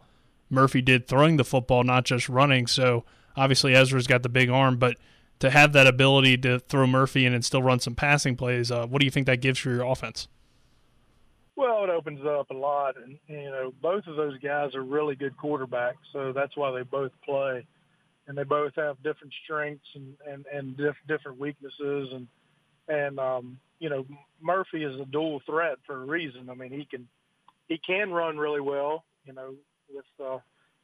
Murphy 0.50 0.82
did 0.82 1.08
throwing 1.08 1.36
the 1.36 1.44
football, 1.44 1.82
not 1.82 2.04
just 2.04 2.28
running. 2.28 2.66
So 2.66 3.04
obviously 3.36 3.74
Ezra's 3.74 4.06
got 4.06 4.22
the 4.22 4.28
big 4.28 4.50
arm, 4.50 4.76
but 4.76 4.96
to 5.42 5.50
have 5.50 5.72
that 5.72 5.88
ability 5.88 6.38
to 6.38 6.60
throw 6.60 6.86
Murphy 6.86 7.26
in 7.26 7.34
and 7.34 7.44
still 7.44 7.64
run 7.64 7.80
some 7.80 7.96
passing 7.96 8.36
plays, 8.36 8.70
uh, 8.70 8.86
what 8.86 9.00
do 9.00 9.04
you 9.04 9.10
think 9.10 9.26
that 9.26 9.40
gives 9.40 9.58
for 9.58 9.70
your 9.70 9.84
offense? 9.84 10.28
Well, 11.56 11.82
it 11.82 11.90
opens 11.90 12.24
up 12.24 12.50
a 12.50 12.54
lot, 12.54 12.94
and 12.96 13.18
you 13.26 13.50
know 13.50 13.74
both 13.82 14.06
of 14.06 14.14
those 14.14 14.38
guys 14.38 14.76
are 14.76 14.84
really 14.84 15.16
good 15.16 15.36
quarterbacks, 15.36 15.98
so 16.12 16.32
that's 16.32 16.56
why 16.56 16.70
they 16.70 16.82
both 16.82 17.10
play, 17.24 17.66
and 18.28 18.38
they 18.38 18.44
both 18.44 18.72
have 18.76 19.02
different 19.02 19.34
strengths 19.42 19.84
and 19.96 20.14
and 20.30 20.46
and 20.46 20.76
diff- 20.76 20.94
different 21.08 21.40
weaknesses, 21.40 22.10
and 22.12 22.28
and 22.86 23.18
um, 23.18 23.58
you 23.80 23.90
know 23.90 24.06
Murphy 24.40 24.84
is 24.84 24.98
a 25.00 25.04
dual 25.06 25.42
threat 25.44 25.78
for 25.84 26.02
a 26.02 26.06
reason. 26.06 26.50
I 26.50 26.54
mean, 26.54 26.70
he 26.70 26.84
can 26.84 27.08
he 27.68 27.78
can 27.84 28.12
run 28.12 28.38
really 28.38 28.60
well. 28.60 29.04
You 29.26 29.32
know, 29.32 29.54
with 29.92 30.04
uh, 30.24 30.38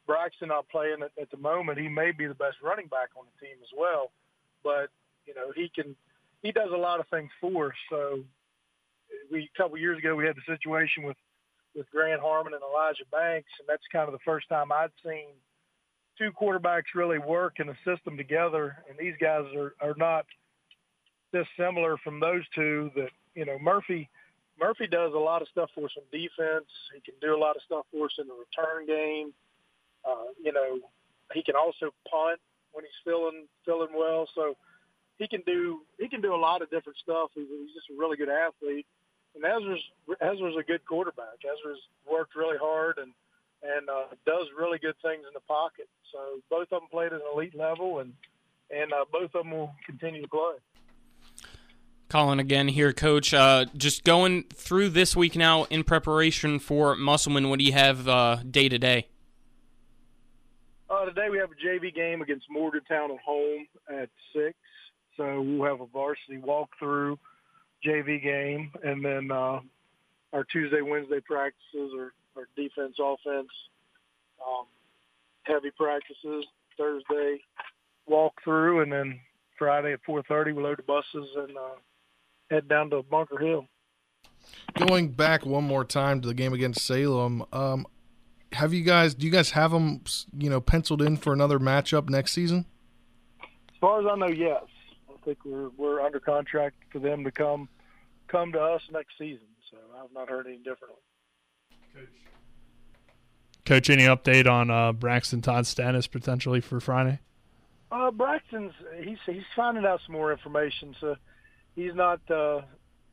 Braxton 0.05 0.49
not 0.49 0.67
playing 0.67 0.97
at, 1.01 1.11
at 1.19 1.31
the 1.31 1.37
moment, 1.37 1.79
he 1.79 1.87
may 1.87 2.11
be 2.11 2.27
the 2.27 2.35
best 2.35 2.57
running 2.61 2.87
back 2.87 3.09
on 3.17 3.23
the 3.25 3.45
team 3.45 3.55
as 3.63 3.69
well. 3.77 4.11
But 4.63 4.89
you 5.25 5.33
know, 5.33 5.51
he 5.55 5.71
can 5.73 5.95
he 6.41 6.51
does 6.51 6.69
a 6.73 6.77
lot 6.77 6.99
of 6.99 7.07
things 7.07 7.29
for 7.41 7.67
us. 7.67 7.77
So 7.89 8.23
we 9.31 9.49
a 9.53 9.57
couple 9.57 9.77
years 9.77 9.97
ago 9.99 10.15
we 10.15 10.25
had 10.25 10.35
the 10.35 10.53
situation 10.53 11.03
with 11.03 11.17
with 11.75 11.89
Grant 11.91 12.21
Harmon 12.21 12.53
and 12.53 12.63
Elijah 12.63 13.05
Banks, 13.11 13.49
and 13.59 13.67
that's 13.67 13.83
kind 13.91 14.07
of 14.07 14.13
the 14.13 14.25
first 14.25 14.49
time 14.49 14.71
I'd 14.71 14.89
seen 15.03 15.27
two 16.17 16.31
quarterbacks 16.31 16.95
really 16.95 17.19
work 17.19 17.59
in 17.59 17.69
a 17.69 17.77
system 17.85 18.17
together. 18.17 18.83
And 18.89 18.97
these 18.97 19.15
guys 19.19 19.45
are 19.55 19.75
are 19.81 19.95
not 19.97 20.25
dissimilar 21.33 21.97
from 22.03 22.19
those 22.19 22.43
two. 22.55 22.91
That 22.95 23.09
you 23.35 23.45
know 23.45 23.57
Murphy. 23.59 24.09
Murphy 24.59 24.87
does 24.87 25.13
a 25.13 25.17
lot 25.17 25.41
of 25.41 25.47
stuff 25.47 25.69
for 25.73 25.85
us 25.85 25.91
on 25.95 26.03
defense. 26.11 26.67
He 26.93 26.99
can 26.99 27.13
do 27.21 27.33
a 27.33 27.39
lot 27.39 27.55
of 27.55 27.61
stuff 27.61 27.85
for 27.93 28.07
us 28.07 28.11
in 28.19 28.27
the 28.27 28.33
return 28.33 28.85
game. 28.85 29.31
Uh, 30.03 30.35
you 30.43 30.51
know, 30.51 30.79
he 31.33 31.41
can 31.41 31.55
also 31.55 31.93
punt 32.11 32.41
when 32.71 32.85
he's 32.85 32.99
feeling 33.03 33.47
feeling 33.65 33.89
well. 33.95 34.27
So 34.35 34.55
he 35.17 35.27
can 35.27 35.41
do 35.45 35.81
he 35.99 36.07
can 36.07 36.21
do 36.21 36.33
a 36.33 36.37
lot 36.37 36.61
of 36.61 36.69
different 36.69 36.97
stuff. 36.97 37.31
He's, 37.35 37.47
he's 37.47 37.73
just 37.73 37.89
a 37.89 37.99
really 37.99 38.17
good 38.17 38.29
athlete. 38.29 38.85
And 39.35 39.43
Ezra's 39.45 39.83
Ezra's 40.21 40.55
a 40.59 40.63
good 40.63 40.85
quarterback. 40.85 41.39
Ezra's 41.43 41.81
worked 42.09 42.35
really 42.35 42.57
hard 42.57 42.97
and 42.97 43.13
and 43.61 43.89
uh, 43.89 44.05
does 44.25 44.47
really 44.57 44.77
good 44.79 44.95
things 45.01 45.23
in 45.27 45.33
the 45.33 45.41
pocket. 45.41 45.87
So 46.11 46.39
both 46.49 46.71
of 46.71 46.81
them 46.81 46.89
played 46.89 47.07
at 47.07 47.13
an 47.13 47.21
elite 47.33 47.55
level, 47.55 47.99
and 47.99 48.13
and 48.71 48.91
uh, 48.93 49.05
both 49.11 49.35
of 49.35 49.43
them 49.43 49.51
will 49.51 49.73
continue 49.85 50.21
to 50.21 50.27
play. 50.27 50.55
Colin 52.09 52.39
again 52.39 52.69
here, 52.69 52.91
Coach. 52.91 53.33
Uh, 53.33 53.65
just 53.77 54.03
going 54.03 54.43
through 54.53 54.89
this 54.89 55.15
week 55.15 55.35
now 55.35 55.65
in 55.65 55.83
preparation 55.83 56.57
for 56.57 56.95
Musselman. 56.95 57.49
What 57.49 57.59
do 57.59 57.65
you 57.65 57.73
have 57.73 58.05
day 58.51 58.69
to 58.69 58.79
day? 58.79 59.07
Uh, 60.99 61.05
today 61.05 61.29
we 61.29 61.37
have 61.37 61.49
a 61.51 61.67
JV 61.67 61.93
game 61.93 62.21
against 62.21 62.47
Morgantown 62.49 63.11
at 63.11 63.19
home 63.19 63.67
at 63.89 64.09
six. 64.33 64.55
So 65.15 65.41
we'll 65.41 65.65
have 65.65 65.81
a 65.81 65.85
varsity 65.85 66.37
walkthrough 66.37 67.17
JV 67.85 68.21
game, 68.21 68.71
and 68.83 69.03
then 69.03 69.31
uh, 69.31 69.59
our 70.33 70.43
Tuesday, 70.51 70.81
Wednesday 70.81 71.19
practices 71.21 71.93
are, 71.97 72.11
defense, 72.55 72.95
offense, 73.01 73.49
um, 74.45 74.65
heavy 75.43 75.71
practices. 75.77 76.45
Thursday 76.77 77.41
walkthrough, 78.09 78.83
and 78.83 78.91
then 78.91 79.19
Friday 79.57 79.93
at 79.93 79.99
4:30 80.07 80.55
we 80.55 80.63
load 80.63 80.77
the 80.77 80.83
buses 80.83 81.29
and 81.35 81.57
uh, 81.57 81.75
head 82.49 82.69
down 82.69 82.89
to 82.91 83.03
Bunker 83.03 83.37
Hill. 83.37 83.67
Going 84.87 85.09
back 85.09 85.45
one 85.45 85.65
more 85.65 85.83
time 85.83 86.21
to 86.21 86.27
the 86.27 86.33
game 86.33 86.53
against 86.53 86.85
Salem, 86.85 87.43
um, 87.51 87.85
have 88.53 88.73
you 88.73 88.83
guys? 88.83 89.13
Do 89.13 89.25
you 89.25 89.31
guys 89.31 89.51
have 89.51 89.71
them, 89.71 90.01
you 90.37 90.49
know, 90.49 90.61
penciled 90.61 91.01
in 91.01 91.17
for 91.17 91.33
another 91.33 91.59
matchup 91.59 92.09
next 92.09 92.33
season? 92.33 92.65
As 93.41 93.77
far 93.79 93.99
as 94.01 94.07
I 94.11 94.15
know, 94.15 94.27
yes. 94.27 94.63
I 95.09 95.25
think 95.25 95.39
we're 95.45 95.69
we're 95.77 96.01
under 96.01 96.19
contract 96.19 96.75
for 96.91 96.99
them 96.99 97.23
to 97.23 97.31
come 97.31 97.69
come 98.27 98.51
to 98.53 98.59
us 98.59 98.81
next 98.91 99.17
season. 99.17 99.45
So 99.69 99.77
I've 100.01 100.11
not 100.13 100.29
heard 100.29 100.47
any 100.47 100.57
differently. 100.57 100.97
Coach, 101.93 102.09
Coach, 103.65 103.89
any 103.89 104.03
update 104.03 104.49
on 104.49 104.69
uh, 104.69 104.93
Braxton 104.93 105.41
Todd's 105.41 105.69
status 105.69 106.07
potentially 106.07 106.61
for 106.61 106.79
Friday? 106.79 107.19
Uh, 107.91 108.11
Braxton's 108.11 108.73
he's 109.03 109.17
he's 109.25 109.43
finding 109.55 109.85
out 109.85 110.01
some 110.05 110.13
more 110.13 110.31
information. 110.31 110.95
So 110.99 111.15
he's 111.75 111.93
not 111.93 112.19
uh, 112.29 112.61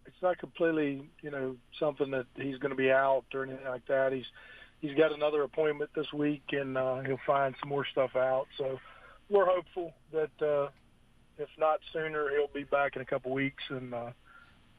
it's 0.07 0.23
not 0.23 0.39
completely 0.39 1.09
you 1.23 1.31
know 1.31 1.57
something 1.79 2.11
that 2.13 2.27
he's 2.37 2.59
going 2.59 2.71
to 2.71 2.77
be 2.77 2.91
out 2.91 3.25
or 3.35 3.45
anything 3.45 3.67
like 3.67 3.87
that. 3.87 4.13
He's 4.13 4.27
he's 4.81 4.97
got 4.97 5.13
another 5.13 5.43
appointment 5.43 5.91
this 5.95 6.13
week, 6.13 6.43
and 6.53 6.77
uh, 6.77 7.01
he'll 7.01 7.21
find 7.27 7.55
some 7.61 7.69
more 7.69 7.87
stuff 7.91 8.17
out. 8.17 8.47
So 8.59 8.79
we're 9.29 9.47
hopeful 9.47 9.95
that 10.13 10.31
uh, 10.43 10.69
if 11.39 11.49
not 11.59 11.81
sooner, 11.93 12.31
he'll 12.31 12.53
be 12.53 12.65
back 12.65 12.97
in 12.97 13.03
a 13.03 13.05
couple 13.05 13.33
weeks, 13.33 13.63
and 13.69 13.95
uh, 13.95 14.11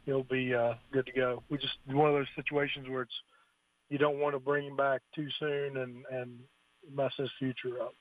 he'll 0.06 0.24
be 0.24 0.54
uh, 0.54 0.74
good 0.92 1.06
to 1.06 1.12
go. 1.12 1.44
We 1.50 1.58
just 1.58 1.78
one 1.86 2.10
of 2.10 2.16
those 2.16 2.28
situations 2.36 2.88
where 2.90 3.04
it's 3.04 3.22
you 3.90 3.98
don't 3.98 4.20
want 4.20 4.36
to 4.36 4.40
bring 4.40 4.66
him 4.68 4.76
back 4.76 5.02
too 5.16 5.28
soon 5.40 5.78
and 5.78 6.06
and 6.12 6.40
mess 6.94 7.12
his 7.18 7.30
future 7.40 7.82
up. 7.82 7.94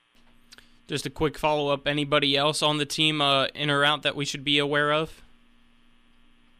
Just 0.87 1.05
a 1.05 1.09
quick 1.09 1.37
follow 1.37 1.69
up. 1.69 1.85
Anybody 1.85 2.37
else 2.37 2.61
on 2.61 2.77
the 2.77 2.85
team 2.85 3.19
uh, 3.21 3.47
in 3.47 3.69
or 3.69 3.83
out 3.83 4.03
that 4.03 4.15
we 4.15 4.23
should 4.23 4.45
be 4.45 4.57
aware 4.57 4.93
of? 4.93 5.21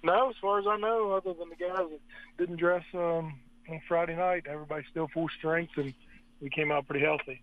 No, 0.04 0.30
as 0.30 0.36
far 0.42 0.60
as 0.60 0.66
I 0.68 0.78
know, 0.78 1.12
other 1.14 1.34
than 1.34 1.50
the 1.50 1.56
guys 1.56 1.78
that 1.78 2.00
didn't 2.38 2.58
dress 2.58 2.84
um, 2.94 3.40
on 3.70 3.82
Friday 3.88 4.16
night, 4.16 4.46
everybody's 4.50 4.88
still 4.90 5.08
full 5.14 5.28
strength, 5.38 5.74
and 5.78 5.94
we 6.42 6.50
came 6.50 6.72
out 6.72 6.88
pretty 6.88 7.06
healthy. 7.06 7.42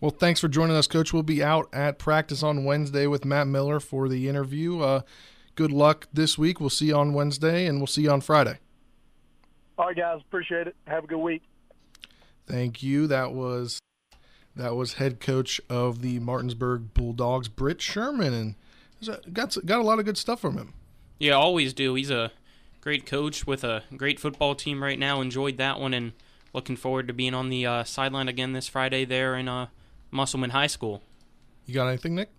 Well, 0.00 0.10
thanks 0.10 0.40
for 0.40 0.48
joining 0.48 0.76
us, 0.76 0.86
Coach. 0.86 1.12
We'll 1.12 1.22
be 1.22 1.42
out 1.42 1.68
at 1.72 1.98
practice 1.98 2.42
on 2.42 2.64
Wednesday 2.64 3.06
with 3.06 3.24
Matt 3.24 3.46
Miller 3.46 3.80
for 3.80 4.08
the 4.08 4.28
interview. 4.28 4.80
Uh, 4.80 5.00
good 5.54 5.72
luck 5.72 6.06
this 6.12 6.36
week. 6.36 6.60
We'll 6.60 6.70
see 6.70 6.86
you 6.86 6.96
on 6.96 7.14
Wednesday, 7.14 7.66
and 7.66 7.78
we'll 7.78 7.86
see 7.86 8.02
you 8.02 8.10
on 8.10 8.20
Friday. 8.20 8.58
All 9.78 9.86
right, 9.86 9.96
guys. 9.96 10.20
Appreciate 10.20 10.66
it. 10.66 10.76
Have 10.86 11.04
a 11.04 11.06
good 11.06 11.18
week. 11.18 11.42
Thank 12.46 12.82
you. 12.82 13.06
That 13.06 13.32
was 13.32 13.80
that 14.54 14.74
was 14.74 14.94
head 14.94 15.20
coach 15.20 15.60
of 15.68 16.00
the 16.00 16.18
Martinsburg 16.18 16.94
Bulldogs, 16.94 17.48
Britt 17.48 17.80
Sherman, 17.80 18.32
and 18.32 18.54
got 19.32 19.56
got 19.66 19.80
a 19.80 19.82
lot 19.82 19.98
of 19.98 20.04
good 20.04 20.18
stuff 20.18 20.40
from 20.40 20.56
him. 20.56 20.74
Yeah, 21.18 21.32
always 21.32 21.72
do. 21.72 21.94
He's 21.94 22.10
a 22.10 22.32
great 22.86 23.04
coach 23.04 23.48
with 23.48 23.64
a 23.64 23.82
great 23.96 24.20
football 24.20 24.54
team 24.54 24.80
right 24.80 24.96
now. 24.96 25.20
Enjoyed 25.20 25.56
that 25.56 25.80
one, 25.80 25.92
and 25.92 26.12
looking 26.52 26.76
forward 26.76 27.08
to 27.08 27.12
being 27.12 27.34
on 27.34 27.48
the 27.48 27.66
uh, 27.66 27.82
sideline 27.82 28.28
again 28.28 28.52
this 28.52 28.68
Friday 28.68 29.04
there 29.04 29.34
in 29.34 29.48
uh, 29.48 29.66
Musselman 30.12 30.50
High 30.50 30.68
School. 30.68 31.02
You 31.66 31.74
got 31.74 31.88
anything, 31.88 32.14
Nick? 32.14 32.30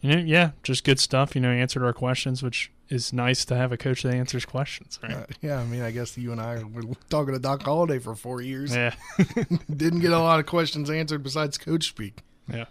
Yeah, 0.00 0.18
yeah, 0.18 0.50
just 0.62 0.84
good 0.84 1.00
stuff. 1.00 1.34
You 1.34 1.40
know, 1.40 1.50
answered 1.50 1.82
our 1.82 1.92
questions, 1.92 2.44
which 2.44 2.70
is 2.90 3.12
nice 3.12 3.44
to 3.46 3.56
have 3.56 3.72
a 3.72 3.76
coach 3.76 4.04
that 4.04 4.14
answers 4.14 4.44
questions, 4.44 5.00
right? 5.02 5.16
Uh, 5.16 5.26
yeah, 5.40 5.58
I 5.58 5.64
mean, 5.64 5.82
I 5.82 5.90
guess 5.90 6.16
you 6.16 6.30
and 6.30 6.40
I 6.40 6.62
were 6.62 6.82
talking 7.10 7.34
to 7.34 7.40
Doc 7.40 7.62
Holliday 7.62 7.98
for 7.98 8.14
four 8.14 8.40
years. 8.40 8.72
Yeah, 8.72 8.94
didn't 9.76 9.98
get 9.98 10.12
a 10.12 10.18
lot 10.20 10.38
of 10.38 10.46
questions 10.46 10.90
answered 10.90 11.24
besides 11.24 11.58
coach 11.58 11.88
speak. 11.88 12.20
Yeah. 12.48 12.66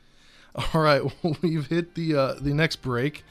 All 0.55 0.79
right, 0.79 1.03
well, 1.03 1.35
we've 1.41 1.67
hit 1.67 1.93
the 1.95 2.15
uh, 2.15 2.33
the 2.39 2.53
next 2.53 2.77
break. 2.77 3.25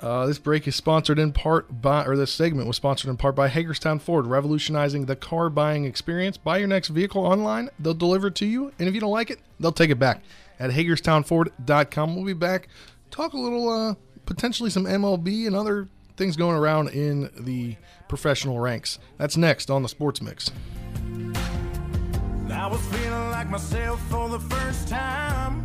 Uh, 0.00 0.26
this 0.26 0.38
break 0.38 0.68
is 0.68 0.76
sponsored 0.76 1.18
in 1.18 1.32
part 1.32 1.82
by, 1.82 2.04
or 2.04 2.16
this 2.16 2.32
segment 2.32 2.68
was 2.68 2.76
sponsored 2.76 3.10
in 3.10 3.16
part 3.16 3.34
by 3.34 3.48
Hagerstown 3.48 3.98
Ford, 3.98 4.26
revolutionizing 4.26 5.06
the 5.06 5.16
car 5.16 5.50
buying 5.50 5.84
experience. 5.84 6.36
Buy 6.36 6.58
your 6.58 6.68
next 6.68 6.88
vehicle 6.88 7.24
online, 7.24 7.68
they'll 7.80 7.94
deliver 7.94 8.28
it 8.28 8.36
to 8.36 8.46
you, 8.46 8.72
and 8.78 8.88
if 8.88 8.94
you 8.94 9.00
don't 9.00 9.10
like 9.10 9.30
it, 9.30 9.40
they'll 9.58 9.72
take 9.72 9.90
it 9.90 9.98
back 9.98 10.22
at 10.60 10.70
HagerstownFord.com. 10.70 12.14
We'll 12.14 12.24
be 12.24 12.32
back, 12.32 12.68
talk 13.10 13.32
a 13.32 13.38
little, 13.38 13.68
uh, 13.68 13.94
potentially 14.24 14.70
some 14.70 14.84
MLB 14.84 15.46
and 15.48 15.56
other 15.56 15.88
things 16.16 16.36
going 16.36 16.56
around 16.56 16.90
in 16.90 17.30
the 17.38 17.76
professional 18.08 18.60
ranks. 18.60 19.00
That's 19.16 19.36
next 19.36 19.68
on 19.68 19.82
the 19.82 19.88
Sports 19.88 20.22
Mix. 20.22 20.52
I 22.50 22.66
was 22.66 22.80
feeling 22.86 23.30
like 23.30 23.48
myself 23.50 24.00
for 24.08 24.28
the 24.28 24.40
first 24.40 24.88
time 24.88 25.64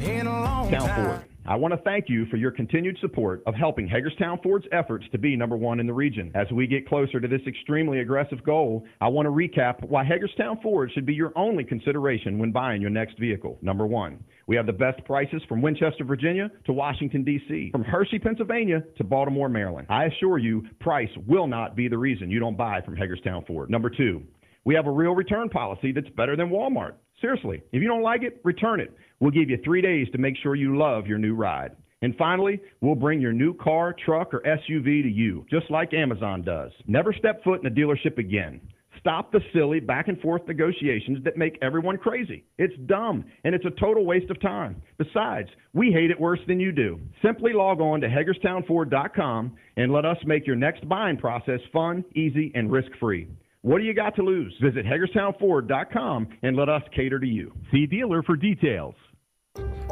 in 0.00 0.26
a 0.26 0.42
long 0.42 0.70
time. 0.70 1.18
Ford. 1.18 1.35
I 1.48 1.54
want 1.54 1.72
to 1.72 1.80
thank 1.82 2.08
you 2.08 2.26
for 2.26 2.36
your 2.36 2.50
continued 2.50 2.98
support 3.00 3.42
of 3.46 3.54
helping 3.54 3.86
Hagerstown 3.86 4.40
Ford's 4.42 4.66
efforts 4.72 5.04
to 5.12 5.18
be 5.18 5.36
number 5.36 5.56
one 5.56 5.78
in 5.78 5.86
the 5.86 5.92
region. 5.92 6.32
As 6.34 6.50
we 6.50 6.66
get 6.66 6.88
closer 6.88 7.20
to 7.20 7.28
this 7.28 7.40
extremely 7.46 8.00
aggressive 8.00 8.42
goal, 8.42 8.84
I 9.00 9.06
want 9.06 9.26
to 9.26 9.30
recap 9.30 9.88
why 9.88 10.02
Hagerstown 10.02 10.58
Ford 10.60 10.90
should 10.92 11.06
be 11.06 11.14
your 11.14 11.32
only 11.36 11.62
consideration 11.62 12.38
when 12.40 12.50
buying 12.50 12.80
your 12.80 12.90
next 12.90 13.16
vehicle. 13.20 13.58
Number 13.62 13.86
one, 13.86 14.24
we 14.48 14.56
have 14.56 14.66
the 14.66 14.72
best 14.72 15.04
prices 15.04 15.40
from 15.48 15.62
Winchester, 15.62 16.02
Virginia 16.04 16.50
to 16.64 16.72
Washington, 16.72 17.22
D.C., 17.22 17.70
from 17.70 17.84
Hershey, 17.84 18.18
Pennsylvania 18.18 18.82
to 18.96 19.04
Baltimore, 19.04 19.48
Maryland. 19.48 19.86
I 19.88 20.06
assure 20.06 20.38
you, 20.38 20.64
price 20.80 21.10
will 21.28 21.46
not 21.46 21.76
be 21.76 21.86
the 21.86 21.98
reason 21.98 22.28
you 22.28 22.40
don't 22.40 22.56
buy 22.56 22.80
from 22.80 22.96
Hagerstown 22.96 23.44
Ford. 23.46 23.70
Number 23.70 23.88
two, 23.88 24.24
we 24.64 24.74
have 24.74 24.88
a 24.88 24.90
real 24.90 25.12
return 25.12 25.48
policy 25.48 25.92
that's 25.92 26.08
better 26.16 26.34
than 26.34 26.50
Walmart. 26.50 26.94
Seriously, 27.20 27.62
if 27.72 27.82
you 27.82 27.88
don't 27.88 28.02
like 28.02 28.22
it, 28.22 28.40
return 28.44 28.80
it. 28.80 28.94
We'll 29.20 29.30
give 29.30 29.48
you 29.48 29.58
three 29.64 29.80
days 29.80 30.08
to 30.12 30.18
make 30.18 30.36
sure 30.42 30.54
you 30.54 30.76
love 30.76 31.06
your 31.06 31.18
new 31.18 31.34
ride. 31.34 31.72
And 32.02 32.14
finally, 32.16 32.60
we'll 32.82 32.94
bring 32.94 33.20
your 33.20 33.32
new 33.32 33.54
car, 33.54 33.94
truck, 34.04 34.34
or 34.34 34.40
SUV 34.40 35.02
to 35.02 35.08
you, 35.08 35.46
just 35.50 35.70
like 35.70 35.94
Amazon 35.94 36.42
does. 36.42 36.70
Never 36.86 37.14
step 37.14 37.42
foot 37.42 37.60
in 37.60 37.66
a 37.66 37.70
dealership 37.74 38.18
again. 38.18 38.60
Stop 39.00 39.30
the 39.30 39.40
silly 39.52 39.80
back 39.80 40.08
and 40.08 40.20
forth 40.20 40.42
negotiations 40.48 41.22
that 41.24 41.36
make 41.36 41.58
everyone 41.62 41.96
crazy. 41.96 42.44
It's 42.58 42.74
dumb 42.86 43.24
and 43.44 43.54
it's 43.54 43.64
a 43.64 43.80
total 43.80 44.04
waste 44.04 44.30
of 44.30 44.40
time. 44.40 44.82
Besides, 44.98 45.48
we 45.72 45.92
hate 45.92 46.10
it 46.10 46.20
worse 46.20 46.40
than 46.48 46.58
you 46.58 46.72
do. 46.72 47.00
Simply 47.22 47.52
log 47.52 47.80
on 47.80 48.00
to 48.00 48.08
HagerstownFord.com 48.08 49.56
and 49.76 49.92
let 49.92 50.04
us 50.04 50.16
make 50.26 50.46
your 50.46 50.56
next 50.56 50.88
buying 50.88 51.16
process 51.16 51.60
fun, 51.72 52.04
easy, 52.14 52.50
and 52.54 52.70
risk 52.70 52.90
free. 52.98 53.28
What 53.66 53.78
do 53.78 53.84
you 53.84 53.94
got 53.94 54.14
to 54.14 54.22
lose? 54.22 54.56
Visit 54.62 54.86
HagerstownFord.com 54.86 56.28
and 56.42 56.56
let 56.56 56.68
us 56.68 56.82
cater 56.94 57.18
to 57.18 57.26
you. 57.26 57.52
See 57.72 57.84
dealer 57.84 58.22
for 58.22 58.36
details. 58.36 58.94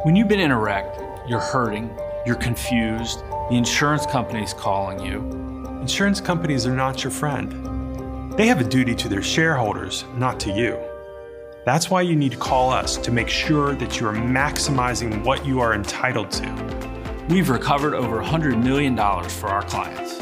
When 0.03 0.15
you've 0.15 0.29
been 0.29 0.39
in 0.39 0.51
a 0.51 0.57
wreck, 0.57 0.85
you're 1.27 1.41
hurting, 1.41 1.89
you're 2.25 2.37
confused, 2.37 3.19
the 3.49 3.55
insurance 3.57 4.05
company's 4.05 4.53
calling 4.53 5.01
you. 5.01 5.19
Insurance 5.81 6.21
companies 6.21 6.65
are 6.65 6.73
not 6.73 7.03
your 7.03 7.11
friend. 7.11 8.31
They 8.37 8.47
have 8.47 8.61
a 8.61 8.63
duty 8.63 8.95
to 8.95 9.09
their 9.09 9.21
shareholders, 9.21 10.05
not 10.15 10.39
to 10.39 10.51
you. 10.51 10.79
That's 11.65 11.89
why 11.89 12.03
you 12.03 12.15
need 12.15 12.31
to 12.31 12.37
call 12.37 12.69
us 12.69 12.95
to 12.95 13.11
make 13.11 13.27
sure 13.27 13.75
that 13.75 13.99
you 13.99 14.07
are 14.07 14.15
maximizing 14.15 15.21
what 15.25 15.45
you 15.45 15.59
are 15.59 15.73
entitled 15.73 16.31
to. 16.31 17.25
We've 17.27 17.49
recovered 17.49 17.93
over 17.93 18.23
$100 18.23 18.63
million 18.63 18.95
for 18.95 19.49
our 19.49 19.63
clients. 19.63 20.21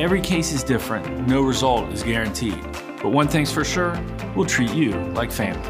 Every 0.00 0.22
case 0.22 0.50
is 0.52 0.64
different, 0.64 1.28
no 1.28 1.42
result 1.42 1.92
is 1.92 2.02
guaranteed. 2.02 2.58
But 3.02 3.10
one 3.10 3.28
thing's 3.28 3.52
for 3.52 3.64
sure, 3.64 4.02
we'll 4.34 4.46
treat 4.46 4.72
you 4.72 4.92
like 5.12 5.30
family. 5.30 5.60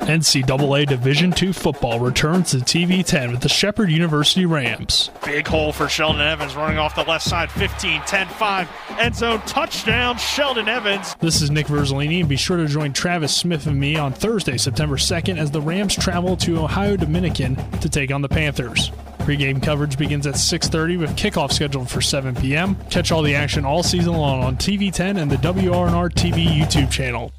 NCAA 0.00 0.86
Division 0.86 1.32
II 1.40 1.54
football 1.54 1.98
returns 1.98 2.50
to 2.50 2.58
TV 2.58 3.02
10 3.02 3.30
with 3.30 3.40
the 3.40 3.48
Shepherd 3.48 3.90
University 3.90 4.44
Rams. 4.44 5.10
Big 5.24 5.46
hole 5.46 5.72
for 5.72 5.88
Sheldon 5.88 6.20
Evans 6.20 6.54
running 6.54 6.76
off 6.76 6.94
the 6.94 7.04
left 7.04 7.24
side 7.24 7.50
15 7.50 8.02
10 8.02 8.28
5. 8.28 8.68
End 8.98 9.16
zone 9.16 9.40
touchdown, 9.46 10.18
Sheldon 10.18 10.68
Evans. 10.68 11.16
This 11.20 11.40
is 11.40 11.50
Nick 11.50 11.68
Verzolini, 11.68 12.20
and 12.20 12.28
be 12.28 12.36
sure 12.36 12.58
to 12.58 12.66
join 12.66 12.92
Travis 12.92 13.34
Smith 13.34 13.66
and 13.66 13.80
me 13.80 13.96
on 13.96 14.12
Thursday, 14.12 14.58
September 14.58 14.96
2nd, 14.96 15.38
as 15.38 15.50
the 15.50 15.62
Rams 15.62 15.96
travel 15.96 16.36
to 16.36 16.58
Ohio 16.58 16.98
Dominican 16.98 17.56
to 17.80 17.88
take 17.88 18.10
on 18.10 18.20
the 18.20 18.28
Panthers. 18.28 18.92
Pre-game 19.28 19.60
coverage 19.60 19.98
begins 19.98 20.26
at 20.26 20.36
6:30 20.36 20.98
with 20.98 21.14
kickoff 21.14 21.52
scheduled 21.52 21.90
for 21.90 22.00
7 22.00 22.34
p.m. 22.34 22.76
Catch 22.88 23.12
all 23.12 23.20
the 23.20 23.34
action 23.34 23.62
all 23.62 23.82
season 23.82 24.14
long 24.14 24.42
on 24.42 24.56
TV10 24.56 25.20
and 25.20 25.30
the 25.30 25.36
WRNR 25.36 26.08
TV 26.14 26.46
YouTube 26.46 26.90
channel. 26.90 27.30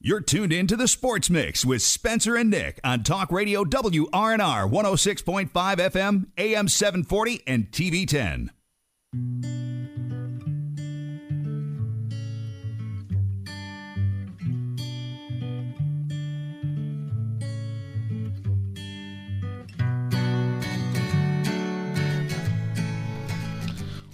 You're 0.00 0.20
tuned 0.20 0.52
in 0.52 0.66
to 0.66 0.76
the 0.76 0.86
Sports 0.86 1.30
Mix 1.30 1.64
with 1.64 1.80
Spencer 1.80 2.36
and 2.36 2.50
Nick 2.50 2.78
on 2.84 3.04
Talk 3.04 3.32
Radio 3.32 3.64
WRNR 3.64 4.70
106.5 4.70 5.48
FM, 5.50 6.26
AM 6.36 6.68
740, 6.68 7.42
and 7.46 7.70
TV10. 7.70 8.50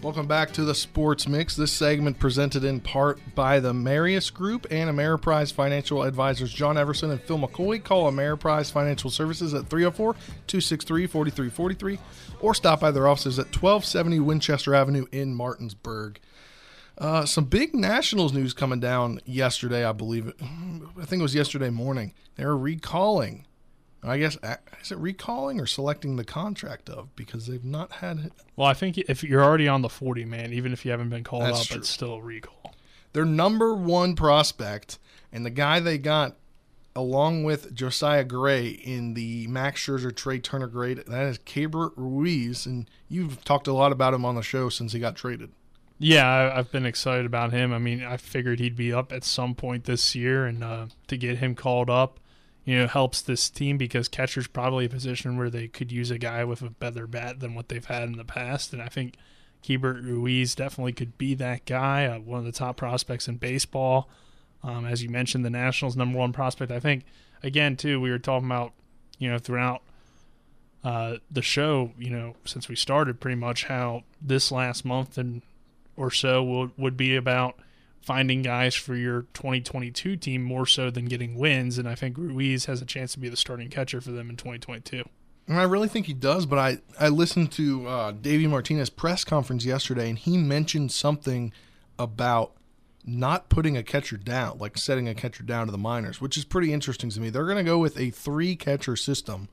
Welcome 0.03 0.27
back 0.27 0.53
to 0.53 0.65
the 0.65 0.75
Sports 0.75 1.29
Mix. 1.29 1.57
This 1.57 1.73
segment 1.73 2.19
presented 2.19 2.65
in 2.65 2.81
part 2.81 3.21
by 3.35 3.61
the 3.61 3.75
Marius 3.75 4.31
Group 4.31 4.67
and 4.71 4.89
Ameriprise 4.89 5.53
Financial 5.53 6.03
Advisors 6.03 6.51
John 6.51 6.79
Everson 6.79 7.11
and 7.11 7.21
Phil 7.21 7.39
McCoy. 7.39 7.85
Call 7.85 8.11
Ameriprise 8.11 8.73
Financial 8.73 9.11
Services 9.11 9.53
at 9.53 9.69
304 9.69 10.15
263 10.47 11.07
4343 11.07 11.99
or 12.41 12.55
stop 12.55 12.81
by 12.81 12.91
their 12.91 13.07
offices 13.07 13.39
at 13.39 13.55
1270 13.55 14.21
Winchester 14.21 14.75
Avenue 14.75 15.05
in 15.13 15.35
Martinsburg. 15.35 16.19
Uh, 16.97 17.27
some 17.27 17.45
big 17.45 17.75
Nationals 17.75 18.33
news 18.33 18.55
coming 18.55 18.81
down 18.81 19.21
yesterday, 19.27 19.85
I 19.85 19.93
believe. 19.93 20.33
I 20.41 21.05
think 21.05 21.21
it 21.21 21.23
was 21.23 21.35
yesterday 21.35 21.69
morning. 21.69 22.15
They're 22.37 22.57
recalling 22.57 23.45
I 24.03 24.19
guess 24.19 24.39
is 24.81 24.93
it 24.93 24.99
recalling 24.99 25.61
or 25.61 25.67
selecting 25.67 26.17
the 26.17 26.25
contract 26.25 26.89
of 26.89 27.15
because 27.17 27.47
they've 27.47 27.65
not 27.65 27.93
had. 27.93 28.31
Well, 28.57 28.67
I 28.67 28.75
think 28.75 28.97
if 28.97 29.23
you're 29.23 29.45
already 29.45 29.69
on 29.69 29.83
the 29.83 29.89
40 29.89 30.25
man, 30.25 30.53
even 30.53 30.73
if 30.73 30.85
you 30.85 30.91
haven't 30.91 31.11
been 31.11 31.25
called 31.25 31.43
That's 31.43 31.63
up, 31.63 31.67
true. 31.67 31.77
it's 31.79 31.89
still 31.91 32.15
a 32.15 32.23
recall. 32.23 32.75
Their 33.13 33.25
number 33.25 33.75
one 33.75 34.17
prospect 34.17 34.99
and 35.33 35.45
the 35.45 35.51
guy 35.51 35.81
they 35.81 35.99
got 35.99 36.37
along 36.97 37.45
with 37.45 37.75
Josiah 37.75 38.25
Gray 38.25 38.69
in 38.69 39.15
the 39.15 39.47
Max 39.49 39.85
Scherzer 39.85 40.15
Trey 40.15 40.39
Turner 40.39 40.67
grade, 40.67 41.03
that 41.07 41.27
is 41.27 41.39
Keibert 41.39 41.93
Ruiz, 41.97 42.67
and 42.67 42.89
you've 43.09 43.45
talked 43.45 43.67
a 43.67 43.73
lot 43.73 43.93
about 43.93 44.15
him 44.15 44.25
on 44.25 44.35
the 44.35 44.43
show 44.43 44.69
since 44.69 44.93
he 44.93 45.01
got 45.01 45.17
traded. 45.17 45.53
Yeah, 45.99 46.27
I, 46.27 46.59
I've 46.59 46.73
been 46.73 46.87
excited 46.87 47.27
about 47.27 47.53
him. 47.53 47.73
I 47.73 47.79
mean, 47.79 48.03
I 48.03 48.17
figured 48.17 48.59
he'd 48.59 48.77
be 48.77 48.93
up 48.93 49.13
at 49.13 49.25
some 49.25 49.55
point 49.55 49.85
this 49.85 50.15
year, 50.15 50.47
and 50.47 50.65
uh, 50.65 50.87
to 51.09 51.17
get 51.17 51.39
him 51.39 51.55
called 51.55 51.91
up 51.91 52.20
you 52.65 52.79
know, 52.79 52.87
helps 52.87 53.23
this 53.23 53.49
team 53.49 53.79
because 53.79 54.09
catcher's 54.09 54.47
probably 54.47 54.85
a 54.85 54.91
position 54.91 55.37
where 55.37 55.51
they 55.51 55.67
could 55.67 55.91
use 55.91 56.11
a 56.11 56.19
guy 56.19 56.45
with 56.45 56.63
a 56.63 56.71
better 56.71 57.07
bat 57.07 57.41
than 57.41 57.55
what 57.55 57.69
they've 57.69 57.85
had 57.85 58.05
in 58.05 58.17
the 58.17 58.25
past. 58.25 58.73
And 58.73 58.83
I 58.83 58.89
think 58.89 59.15
Keibert 59.63 60.05
Ruiz 60.05 60.55
definitely 60.55 60.93
could 60.93 61.17
be 61.17 61.35
that 61.35 61.65
guy, 61.65 62.07
uh, 62.07 62.19
one 62.19 62.41
of 62.41 62.45
the 62.45 62.53
top 62.53 62.77
prospects 62.77 63.29
in 63.29 63.37
baseball. 63.37 64.09
Um, 64.63 64.85
as 64.85 65.03
you 65.03 65.09
mentioned, 65.09 65.45
the 65.45 65.51
Nationals' 65.51 65.97
number 65.97 66.19
one 66.19 66.33
prospect. 66.33 66.71
I 66.71 66.81
think, 66.81 67.05
again, 67.43 67.77
too, 67.77 68.01
we 68.01 68.11
were 68.11 68.19
talking 68.19 68.47
about, 68.47 68.73
you 69.19 69.31
know, 69.31 69.39
throughout 69.39 69.83
uh, 70.85 71.17
the 71.31 71.43
show, 71.43 71.93
you 71.99 72.11
know, 72.11 72.37
since 72.45 72.69
we 72.69 72.77
started 72.77 73.21
pretty 73.21 73.37
much 73.37 73.65
how 73.65 74.05
this 74.21 74.53
last 74.53 74.85
month 74.85 75.17
and 75.17 75.43
or 75.97 76.11
so 76.11 76.43
would, 76.43 76.71
would 76.77 76.97
be 76.97 77.17
about– 77.17 77.59
finding 78.01 78.43
guys 78.43 78.75
for 78.75 78.97
your 78.97 79.23
2022 79.35 80.17
team 80.17 80.43
more 80.43 80.67
so 80.67 80.91
than 80.91 81.05
getting 81.05 81.37
wins. 81.37 81.79
And 81.79 81.89
I 81.89 81.95
think 81.95 82.17
Ruiz 82.17 82.65
has 82.65 82.81
a 82.81 82.87
chance 82.87 83.13
to 83.13 83.19
be 83.19 83.29
the 83.29 83.37
starting 83.37 83.69
catcher 83.69 84.01
for 84.01 84.11
them 84.11 84.31
in 84.31 84.37
2022. 84.37 85.05
And 85.47 85.59
I 85.59 85.65
really 85.65 85.89
think 85.89 86.07
he 86.07 86.15
does, 86.15 86.47
but 86.47 86.59
I, 86.59 86.79
I 86.99 87.09
listened 87.09 87.51
to 87.53 87.87
uh, 87.89 88.13
Davey 88.13 88.47
Martinez 88.47 88.89
press 88.89 89.25
conference 89.25 89.65
yesterday, 89.65 90.09
and 90.09 90.19
he 90.19 90.37
mentioned 90.37 90.93
something 90.93 91.53
about 91.99 92.53
not 93.05 93.49
putting 93.49 93.77
a 93.77 93.83
catcher 93.83 94.17
down, 94.17 94.59
like 94.59 94.79
setting 94.79 95.09
a 95.09 95.15
catcher 95.15 95.43
down 95.43 95.67
to 95.67 95.73
the 95.73 95.79
minors, 95.79 96.21
which 96.21 96.37
is 96.37 96.45
pretty 96.45 96.73
interesting 96.73 97.11
to 97.11 97.21
me. 97.21 97.31
They're 97.31 97.47
going 97.47 97.57
to 97.57 97.65
go 97.65 97.79
with 97.79 97.99
a 97.99 98.11
three 98.11 98.55
catcher 98.55 98.95
system. 98.95 99.49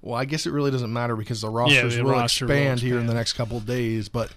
Well, 0.00 0.14
I 0.14 0.24
guess 0.24 0.46
it 0.46 0.52
really 0.52 0.70
doesn't 0.70 0.92
matter 0.92 1.16
because 1.16 1.40
the 1.40 1.50
rosters 1.50 1.94
yeah, 1.94 2.02
the 2.02 2.04
will, 2.04 2.12
roster 2.12 2.44
expand 2.46 2.48
will 2.48 2.72
expand 2.72 2.80
here 2.80 2.98
in 2.98 3.06
the 3.06 3.14
next 3.14 3.34
couple 3.34 3.56
of 3.56 3.66
days. 3.66 4.08
But 4.08 4.32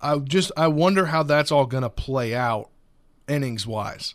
I 0.00 0.18
just 0.18 0.50
I 0.56 0.68
wonder 0.68 1.06
how 1.06 1.22
that's 1.22 1.52
all 1.52 1.66
going 1.66 1.82
to 1.82 1.90
play 1.90 2.34
out 2.34 2.70
innings 3.28 3.66
wise. 3.66 4.14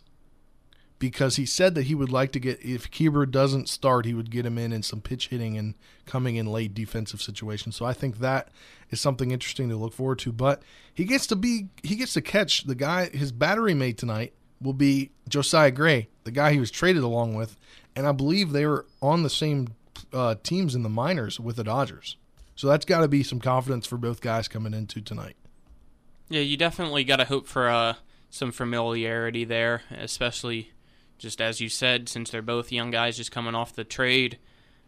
Because 0.98 1.36
he 1.36 1.46
said 1.46 1.74
that 1.76 1.84
he 1.84 1.94
would 1.94 2.12
like 2.12 2.30
to 2.32 2.40
get 2.40 2.60
if 2.62 2.90
Keibert 2.90 3.30
doesn't 3.30 3.70
start, 3.70 4.04
he 4.04 4.12
would 4.12 4.30
get 4.30 4.44
him 4.44 4.58
in 4.58 4.70
in 4.70 4.82
some 4.82 5.00
pitch 5.00 5.28
hitting 5.28 5.56
and 5.56 5.74
coming 6.04 6.36
in 6.36 6.44
late 6.44 6.74
defensive 6.74 7.22
situations. 7.22 7.74
So 7.74 7.86
I 7.86 7.94
think 7.94 8.18
that 8.18 8.48
is 8.90 9.00
something 9.00 9.30
interesting 9.30 9.70
to 9.70 9.76
look 9.76 9.94
forward 9.94 10.18
to. 10.20 10.32
But 10.32 10.62
he 10.92 11.04
gets 11.04 11.26
to 11.28 11.36
be 11.36 11.68
he 11.82 11.96
gets 11.96 12.12
to 12.14 12.20
catch 12.20 12.64
the 12.64 12.74
guy 12.74 13.08
his 13.08 13.32
battery 13.32 13.72
mate 13.72 13.96
tonight 13.96 14.34
will 14.60 14.74
be 14.74 15.10
Josiah 15.26 15.70
Gray, 15.70 16.08
the 16.24 16.30
guy 16.30 16.52
he 16.52 16.60
was 16.60 16.70
traded 16.70 17.02
along 17.02 17.34
with, 17.34 17.56
and 17.96 18.06
I 18.06 18.12
believe 18.12 18.52
they 18.52 18.66
were 18.66 18.84
on 19.00 19.22
the 19.22 19.30
same 19.30 19.68
uh, 20.12 20.34
teams 20.42 20.74
in 20.74 20.82
the 20.82 20.88
minors 20.88 21.40
with 21.40 21.56
the 21.56 21.64
Dodgers. 21.64 22.16
So 22.56 22.68
that's 22.68 22.84
got 22.84 23.00
to 23.00 23.08
be 23.08 23.22
some 23.22 23.40
confidence 23.40 23.86
for 23.86 23.96
both 23.96 24.20
guys 24.20 24.48
coming 24.48 24.74
into 24.74 25.00
tonight. 25.00 25.36
Yeah, 26.28 26.42
you 26.42 26.56
definitely 26.56 27.04
got 27.04 27.16
to 27.16 27.24
hope 27.24 27.46
for 27.46 27.68
uh, 27.68 27.94
some 28.30 28.52
familiarity 28.52 29.44
there, 29.44 29.82
especially 29.90 30.70
just 31.18 31.40
as 31.40 31.60
you 31.60 31.68
said, 31.68 32.08
since 32.08 32.30
they're 32.30 32.40
both 32.40 32.72
young 32.72 32.90
guys 32.90 33.16
just 33.16 33.30
coming 33.30 33.54
off 33.54 33.74
the 33.74 33.84
trade, 33.84 34.38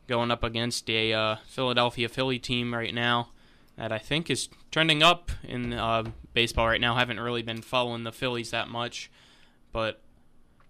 going 0.07 0.31
up 0.31 0.43
against 0.43 0.89
a 0.89 1.13
uh, 1.13 1.37
Philadelphia 1.47 2.09
Philly 2.09 2.39
team 2.39 2.73
right 2.73 2.95
now 2.95 3.29
that 3.77 3.93
I 3.93 3.99
think 3.99 4.31
is 4.31 4.49
trending 4.71 5.03
up 5.03 5.31
in 5.43 5.73
uh, 5.73 6.05
baseball 6.33 6.69
right 6.69 6.81
now. 6.81 6.95
Haven't 6.95 7.21
really 7.21 7.43
been 7.43 7.63
following 7.63 8.05
the 8.05 8.13
Phillies 8.13 8.51
that 8.51 8.69
much, 8.69 9.11
but 9.73 10.01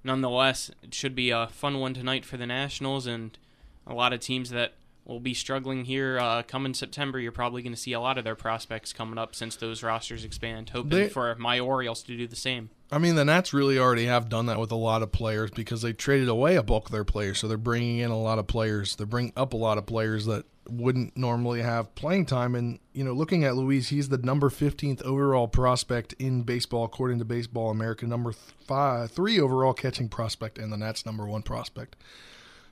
nonetheless, 0.02 0.70
it 0.82 0.94
should 0.94 1.14
be 1.14 1.30
a 1.30 1.46
fun 1.48 1.78
one 1.78 1.94
tonight 1.94 2.24
for 2.24 2.36
the 2.36 2.46
Nationals 2.46 3.06
and 3.06 3.38
a 3.86 3.94
lot 3.94 4.12
of 4.12 4.20
teams 4.20 4.50
that 4.50 4.74
will 5.04 5.20
be 5.20 5.34
struggling 5.34 5.84
here 5.84 6.18
uh, 6.18 6.42
coming 6.42 6.74
September. 6.74 7.18
You're 7.18 7.32
probably 7.32 7.62
going 7.62 7.74
to 7.74 7.80
see 7.80 7.92
a 7.92 8.00
lot 8.00 8.18
of 8.18 8.24
their 8.24 8.36
prospects 8.36 8.92
coming 8.92 9.18
up 9.18 9.34
since 9.34 9.56
those 9.56 9.82
rosters 9.82 10.24
expand. 10.24 10.70
Hoping 10.70 10.90
They- 10.90 11.08
for 11.08 11.34
my 11.36 11.58
Orioles 11.58 12.02
to 12.04 12.16
do 12.16 12.26
the 12.26 12.36
same. 12.36 12.70
I 12.90 12.98
mean, 12.98 13.14
the 13.14 13.24
Nats 13.24 13.54
really 13.54 13.78
already 13.78 14.04
have 14.04 14.28
done 14.28 14.46
that 14.46 14.60
with 14.60 14.70
a 14.70 14.76
lot 14.76 15.00
of 15.00 15.10
players 15.12 15.50
because 15.50 15.80
they 15.80 15.94
traded 15.94 16.28
away 16.28 16.56
a 16.56 16.62
bulk 16.62 16.86
of 16.86 16.92
their 16.92 17.04
players. 17.04 17.38
So 17.38 17.48
they're 17.48 17.56
bringing 17.56 17.98
in 17.98 18.10
a 18.10 18.20
lot 18.20 18.38
of 18.38 18.46
players. 18.46 18.96
They're 18.96 19.06
bringing 19.06 19.32
up 19.34 19.54
a 19.54 19.56
lot 19.56 19.78
of 19.78 19.86
players 19.86 20.26
that 20.26 20.44
wouldn't 20.68 21.16
normally 21.16 21.62
have 21.62 21.94
playing 21.94 22.26
time. 22.26 22.54
And, 22.54 22.78
you 22.92 23.02
know, 23.02 23.14
looking 23.14 23.44
at 23.44 23.56
Luis, 23.56 23.88
he's 23.88 24.10
the 24.10 24.18
number 24.18 24.50
15th 24.50 25.02
overall 25.04 25.48
prospect 25.48 26.12
in 26.18 26.42
baseball, 26.42 26.84
according 26.84 27.18
to 27.20 27.24
Baseball 27.24 27.70
America, 27.70 28.06
number 28.06 28.32
five, 28.66 29.10
three 29.10 29.40
overall 29.40 29.72
catching 29.72 30.10
prospect, 30.10 30.58
and 30.58 30.70
the 30.70 30.76
Nats' 30.76 31.06
number 31.06 31.26
one 31.26 31.42
prospect. 31.42 31.96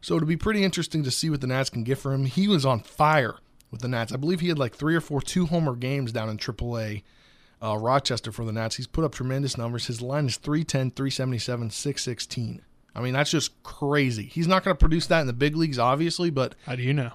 So 0.00 0.16
it'll 0.16 0.28
be 0.28 0.36
pretty 0.36 0.64
interesting 0.64 1.02
to 1.04 1.10
see 1.10 1.30
what 1.30 1.40
the 1.40 1.46
Nats 1.46 1.70
can 1.70 1.84
get 1.84 1.98
for 1.98 2.12
him. 2.12 2.26
He 2.26 2.48
was 2.48 2.64
on 2.64 2.80
fire 2.80 3.36
with 3.70 3.80
the 3.80 3.88
Nats. 3.88 4.12
I 4.12 4.16
believe 4.16 4.40
he 4.40 4.48
had 4.48 4.58
like 4.58 4.74
three 4.74 4.94
or 4.94 5.00
four 5.00 5.20
two 5.20 5.46
homer 5.46 5.76
games 5.76 6.12
down 6.12 6.28
in 6.28 6.38
AAA 6.38 7.02
uh, 7.62 7.76
Rochester 7.76 8.32
for 8.32 8.44
the 8.44 8.52
Nats. 8.52 8.76
He's 8.76 8.86
put 8.86 9.04
up 9.04 9.14
tremendous 9.14 9.58
numbers. 9.58 9.86
His 9.86 10.00
line 10.00 10.26
is 10.26 10.36
310, 10.36 10.92
377, 10.92 11.70
616. 11.70 12.62
I 12.94 13.00
mean, 13.00 13.12
that's 13.12 13.30
just 13.30 13.62
crazy. 13.62 14.24
He's 14.24 14.48
not 14.48 14.64
going 14.64 14.74
to 14.74 14.78
produce 14.78 15.06
that 15.08 15.20
in 15.20 15.26
the 15.26 15.32
big 15.32 15.56
leagues, 15.56 15.78
obviously, 15.78 16.30
but. 16.30 16.54
How 16.66 16.76
do 16.76 16.82
you 16.82 16.94
know? 16.94 17.12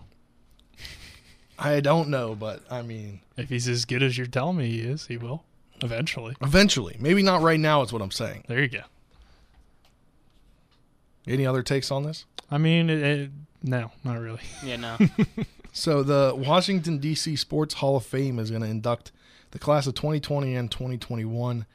I 1.57 1.79
don't 1.79 2.09
know, 2.09 2.35
but 2.35 2.61
I 2.69 2.81
mean. 2.81 3.21
If 3.37 3.49
he's 3.49 3.67
as 3.67 3.85
good 3.85 4.03
as 4.03 4.17
you're 4.17 4.27
telling 4.27 4.57
me 4.57 4.69
he 4.69 4.81
is, 4.81 5.07
he 5.07 5.17
will 5.17 5.43
eventually. 5.81 6.35
Eventually. 6.41 6.95
Maybe 6.99 7.23
not 7.23 7.41
right 7.41 7.59
now, 7.59 7.81
is 7.81 7.91
what 7.91 8.01
I'm 8.01 8.11
saying. 8.11 8.43
There 8.47 8.61
you 8.61 8.69
go. 8.69 8.81
Any 11.27 11.45
other 11.45 11.63
takes 11.63 11.91
on 11.91 12.03
this? 12.03 12.25
I 12.49 12.57
mean, 12.57 12.89
it, 12.89 13.01
it, 13.01 13.31
no, 13.63 13.91
not 14.03 14.19
really. 14.19 14.41
Yeah, 14.63 14.77
no. 14.77 14.97
So 15.75 16.03
the 16.03 16.33
Washington 16.33 16.99
D.C. 16.99 17.35
Sports 17.35 17.73
Hall 17.73 17.97
of 17.97 18.05
Fame 18.05 18.39
is 18.39 18.49
going 18.49 18.61
to 18.61 18.67
induct 18.69 19.11
the 19.51 19.59
class 19.59 19.85
of 19.87 19.93
2020 19.95 20.55
and 20.55 20.71
2021. 20.71 21.65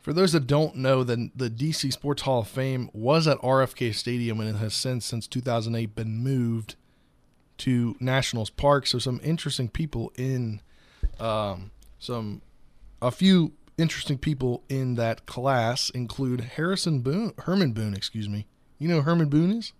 For 0.00 0.14
those 0.14 0.32
that 0.32 0.46
don't 0.46 0.76
know, 0.76 1.04
the 1.04 1.30
the 1.36 1.50
DC 1.50 1.92
Sports 1.92 2.22
Hall 2.22 2.40
of 2.40 2.48
Fame 2.48 2.88
was 2.94 3.28
at 3.28 3.36
RFK 3.40 3.94
Stadium 3.94 4.40
and 4.40 4.48
it 4.48 4.58
has 4.58 4.72
since 4.72 5.04
since 5.04 5.26
2008 5.26 5.94
been 5.94 6.16
moved 6.16 6.76
to 7.58 7.96
Nationals 8.00 8.48
Park. 8.48 8.86
So 8.86 8.98
some 8.98 9.20
interesting 9.22 9.68
people 9.68 10.10
in 10.16 10.62
um, 11.20 11.70
some 11.98 12.40
a 13.02 13.10
few 13.10 13.52
interesting 13.76 14.16
people 14.16 14.64
in 14.70 14.94
that 14.94 15.26
class 15.26 15.90
include 15.90 16.40
Harrison 16.40 17.00
Boone, 17.00 17.34
Herman 17.40 17.72
Boone, 17.72 17.92
excuse 17.92 18.26
me. 18.26 18.46
You 18.78 18.88
know 18.88 18.96
who 18.96 19.02
Herman 19.02 19.28
Boone 19.28 19.52
is? 19.52 19.74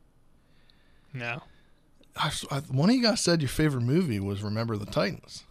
No. 1.19 1.43
I, 2.17 2.33
I, 2.51 2.59
one 2.61 2.91
of 2.91 2.97
you 2.97 3.03
guys 3.03 3.21
said 3.21 3.43
your 3.43 3.49
favorite 3.49 3.83
movie 3.83 4.21
was 4.21 4.43
Remember 4.43 4.77
the 4.77 4.87
Titans. 4.87 5.45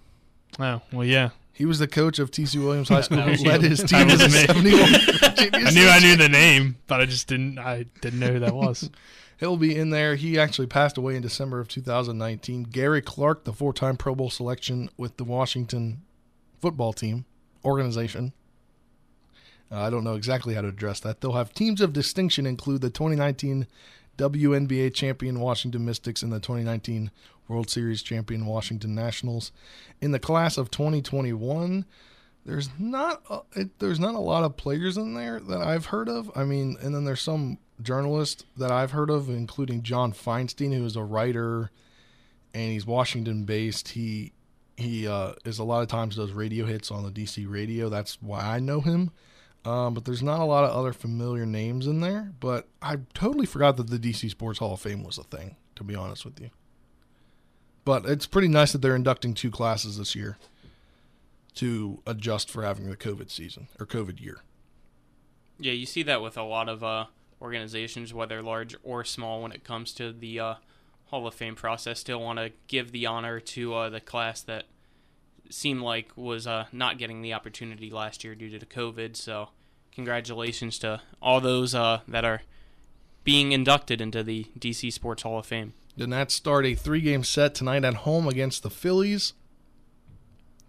Oh 0.60 0.82
well, 0.92 1.06
yeah. 1.06 1.30
He 1.54 1.66
was 1.66 1.80
the 1.80 1.88
coach 1.88 2.20
of 2.20 2.30
TC 2.30 2.64
Williams 2.64 2.90
High 2.90 3.02
School 3.02 3.22
who 3.22 3.44
led 3.44 3.62
his 3.62 3.84
team 3.84 4.08
to 4.10 4.18
the 4.18 4.30
71. 4.30 5.66
I 5.66 5.72
knew 5.72 5.88
I 5.88 6.00
knew 6.00 6.16
the 6.16 6.30
name, 6.30 6.78
but 6.88 7.02
I 7.02 7.06
just 7.06 7.28
didn't. 7.28 7.58
I 7.58 7.86
didn't 8.02 8.20
know 8.20 8.34
who 8.34 8.40
that 8.40 8.54
was. 8.54 8.90
He'll 9.40 9.58
be 9.58 9.76
in 9.76 9.92
there. 9.92 10.16
He 10.16 10.40
actually 10.40 10.68
passed 10.68 10.98
away 10.98 11.16
in 11.16 11.22
December 11.22 11.60
of 11.60 11.68
2019. 11.68 12.64
Gary 12.64 13.02
Clark, 13.04 13.44
the 13.44 13.54
four-time 13.54 13.96
Pro 13.96 14.16
Bowl 14.16 14.32
selection 14.32 14.90
with 14.98 15.18
the 15.18 15.24
Washington 15.24 16.02
football 16.60 16.92
team 16.92 17.26
organization. 17.64 18.34
Uh, 19.72 19.82
I 19.82 19.90
don't 19.90 20.04
know 20.04 20.16
exactly 20.16 20.56
how 20.56 20.62
to 20.62 20.70
address 20.70 21.00
that. 21.02 21.22
They'll 21.22 21.34
have 21.34 21.54
teams 21.54 21.82
of 21.82 21.94
distinction 21.94 22.46
include 22.48 22.82
the 22.82 22.90
2019 22.90 23.68
WNBA 24.18 24.94
champion 24.94 25.40
Washington 25.40 25.86
Mystics 25.86 26.22
and 26.22 26.32
the 26.32 26.40
2019 26.40 27.12
World 27.48 27.70
Series 27.70 28.02
champion 28.02 28.46
Washington 28.46 28.94
Nationals. 28.94 29.52
In 30.02 30.12
the 30.12 30.20
class 30.20 30.58
of 30.58 30.72
2021, 30.72 31.86
there's 32.46 32.70
not 32.80 33.22
a, 33.30 33.42
it, 33.56 33.80
there's 33.80 34.00
not 34.00 34.16
a 34.16 34.20
lot 34.20 34.44
of 34.44 34.58
players 34.58 34.98
in 34.98 35.14
there 35.14 35.40
that 35.40 35.62
I've 35.62 35.88
heard 35.88 36.10
of. 36.10 36.32
I 36.36 36.44
mean, 36.44 36.78
and 36.82 36.94
then 36.94 37.06
there's 37.06 37.22
some 37.22 37.58
journalists 37.82 38.44
that 38.58 38.72
I've 38.72 38.92
heard 38.92 39.10
of, 39.10 39.30
including 39.30 39.84
John 39.84 40.12
Feinstein, 40.14 40.76
who 40.76 40.86
is 40.86 40.96
a 40.96 41.04
writer 41.04 41.72
and 42.54 42.72
he's 42.72 42.86
Washington 42.86 43.44
based. 43.44 43.90
He 43.90 44.34
he 44.78 45.08
uh, 45.08 45.34
is 45.46 45.60
a 45.60 45.64
lot 45.64 45.82
of 45.82 45.88
times 45.88 46.16
does 46.16 46.32
radio 46.32 46.66
hits 46.66 46.92
on 46.92 47.04
the 47.04 47.12
DC 47.12 47.50
radio. 47.50 47.90
That's 47.90 48.22
why 48.22 48.42
I 48.42 48.60
know 48.60 48.82
him. 48.82 49.12
Um, 49.68 49.94
but 49.94 50.06
there's 50.06 50.24
not 50.24 50.40
a 50.40 50.46
lot 50.46 50.64
of 50.64 50.72
other 50.72 50.94
familiar 50.94 51.46
names 51.46 51.88
in 51.88 52.00
there. 52.00 52.32
But 52.40 52.68
I 52.82 52.98
totally 53.14 53.46
forgot 53.46 53.78
that 53.78 53.90
the 53.90 54.00
DC 54.00 54.30
Sports 54.30 54.60
Hall 54.60 54.74
of 54.74 54.80
Fame 54.80 55.04
was 55.04 55.18
a 55.18 55.24
thing. 55.24 55.58
To 55.76 55.84
be 55.84 55.94
honest 55.94 56.26
with 56.26 56.40
you. 56.40 56.50
But 57.86 58.06
it's 58.06 58.26
pretty 58.26 58.48
nice 58.48 58.72
that 58.72 58.80
they're 58.82 58.96
inducting 58.96 59.34
two 59.34 59.52
classes 59.52 59.98
this 59.98 60.16
year 60.16 60.38
to 61.56 62.02
adjust 62.06 62.50
for 62.50 62.64
having 62.64 62.90
the 62.90 62.98
COVID 62.98 63.30
season 63.30 63.68
or 63.80 63.86
COVID 63.86 64.20
year. 64.20 64.40
Yeah, 65.60 65.74
you 65.74 65.86
see 65.86 66.04
that 66.04 66.22
with 66.22 66.38
a 66.38 66.44
lot 66.44 66.68
of 66.68 66.84
uh, 66.84 67.06
organizations, 67.42 68.14
whether 68.14 68.42
large 68.42 68.76
or 68.84 69.04
small, 69.04 69.42
when 69.42 69.52
it 69.52 69.64
comes 69.64 69.94
to 69.94 70.12
the 70.12 70.40
uh, 70.40 70.56
Hall 71.06 71.28
of 71.28 71.34
Fame 71.34 71.56
process. 71.56 72.00
Still 72.00 72.22
want 72.22 72.40
to 72.40 72.52
give 72.68 72.92
the 72.92 73.06
honor 73.06 73.40
to 73.40 73.74
uh, 73.74 73.90
the 73.90 74.02
class 74.02 74.42
that 74.42 74.66
seemed 75.50 75.82
like 75.82 76.12
was 76.16 76.46
uh, 76.46 76.66
not 76.72 76.98
getting 76.98 77.22
the 77.22 77.34
opportunity 77.34 77.90
last 77.90 78.24
year 78.24 78.36
due 78.36 78.50
to 78.50 78.60
the 78.60 78.66
COVID. 78.66 79.16
So, 79.16 79.50
congratulations 79.98 80.78
to 80.78 81.02
all 81.24 81.42
those 81.42 81.74
uh, 81.74 82.02
that 82.08 82.24
are 82.24 82.44
being 83.24 83.52
inducted 83.52 84.00
into 84.00 84.22
the 84.22 84.46
DC 84.58 84.94
Sports 84.94 85.24
Hall 85.24 85.40
of 85.40 85.46
Fame. 85.48 85.74
The 85.98 86.06
Nats 86.06 86.36
start 86.36 86.68
a 86.68 86.76
three 86.76 87.02
game 87.02 87.24
set 87.24 87.56
tonight 87.56 87.84
at 87.84 87.96
home 87.96 88.28
against 88.28 88.62
the 88.62 88.70
Phillies. 88.70 89.34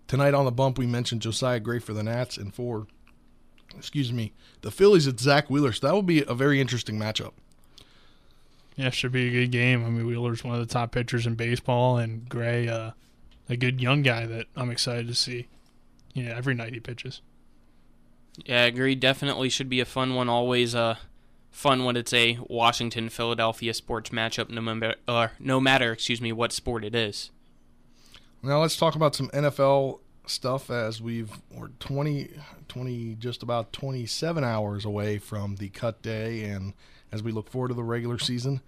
Tonight 0.07 0.33
on 0.33 0.47
the 0.47 0.51
bump, 0.51 0.79
we 0.79 0.87
mentioned 0.87 1.21
Josiah 1.21 1.61
Gray 1.61 1.79
for 1.79 1.93
the 1.93 2.03
Nats 2.03 2.39
and 2.39 2.55
for, 2.55 2.87
excuse 3.77 4.15
me, 4.15 4.33
the 4.63 4.71
Phillies 4.71 5.07
at 5.07 5.21
Zack 5.21 5.51
Wheeler. 5.51 5.73
So 5.73 5.87
that 5.87 5.93
will 5.93 6.01
be 6.01 6.25
a 6.27 6.33
very 6.33 6.59
interesting 6.59 6.99
matchup. 6.99 7.33
Yeah, 8.77 8.89
should 8.89 9.13
be 9.13 9.29
a 9.29 9.31
good 9.31 9.53
game. 9.53 9.85
I 9.85 9.91
mean, 9.91 10.07
Wheeler's 10.07 10.43
one 10.43 10.55
of 10.55 10.67
the 10.67 10.73
top 10.73 10.93
pitchers 10.93 11.27
in 11.27 11.35
baseball, 11.35 11.99
and 11.99 12.27
Gray, 12.31 12.67
uh, 12.67 12.93
a 13.47 13.59
good 13.59 13.79
young 13.79 14.01
guy 14.01 14.25
that 14.25 14.47
I'm 14.57 14.71
excited 14.71 15.07
to 15.09 15.15
see. 15.15 15.49
Yeah, 16.15 16.33
every 16.35 16.55
night 16.55 16.73
he 16.73 16.81
pitches. 16.81 17.21
Yeah, 18.47 18.63
I 18.63 18.67
agree. 18.67 18.95
Definitely 18.95 19.49
should 19.49 19.69
be 19.69 19.81
a 19.81 19.85
fun 19.85 20.15
one. 20.15 20.29
Always 20.29 20.75
uh, 20.75 20.97
fun 21.51 21.85
when 21.85 21.97
it's 21.97 22.13
a 22.13 22.39
Washington 22.49 23.09
Philadelphia 23.09 23.75
sports 23.75 24.11
matchup, 24.11 24.49
no 24.49 24.61
matter, 24.61 24.95
uh, 25.07 25.29
no 25.39 25.61
matter, 25.61 25.93
excuse 25.93 26.21
me, 26.21 26.33
what 26.33 26.53
sport 26.53 26.85
it 26.85 26.95
is. 26.95 27.31
Now 28.43 28.61
let's 28.61 28.77
talk 28.77 28.95
about 28.95 29.17
some 29.17 29.29
NFL 29.31 29.99
stuff 30.27 30.71
as 30.71 31.01
we've 31.01 31.31
we're 31.51 31.69
20, 31.81 32.29
20 32.69 33.17
just 33.17 33.43
about 33.43 33.73
27 33.73 34.45
hours 34.45 34.85
away 34.85 35.19
from 35.19 35.57
the 35.57 35.69
cut 35.71 36.03
day 36.03 36.45
and 36.45 36.75
as 37.11 37.23
we 37.23 37.33
look 37.33 37.51
forward 37.51 37.69
to 37.69 37.75
the 37.75 37.83
regular 37.83 38.19
season. 38.19 38.61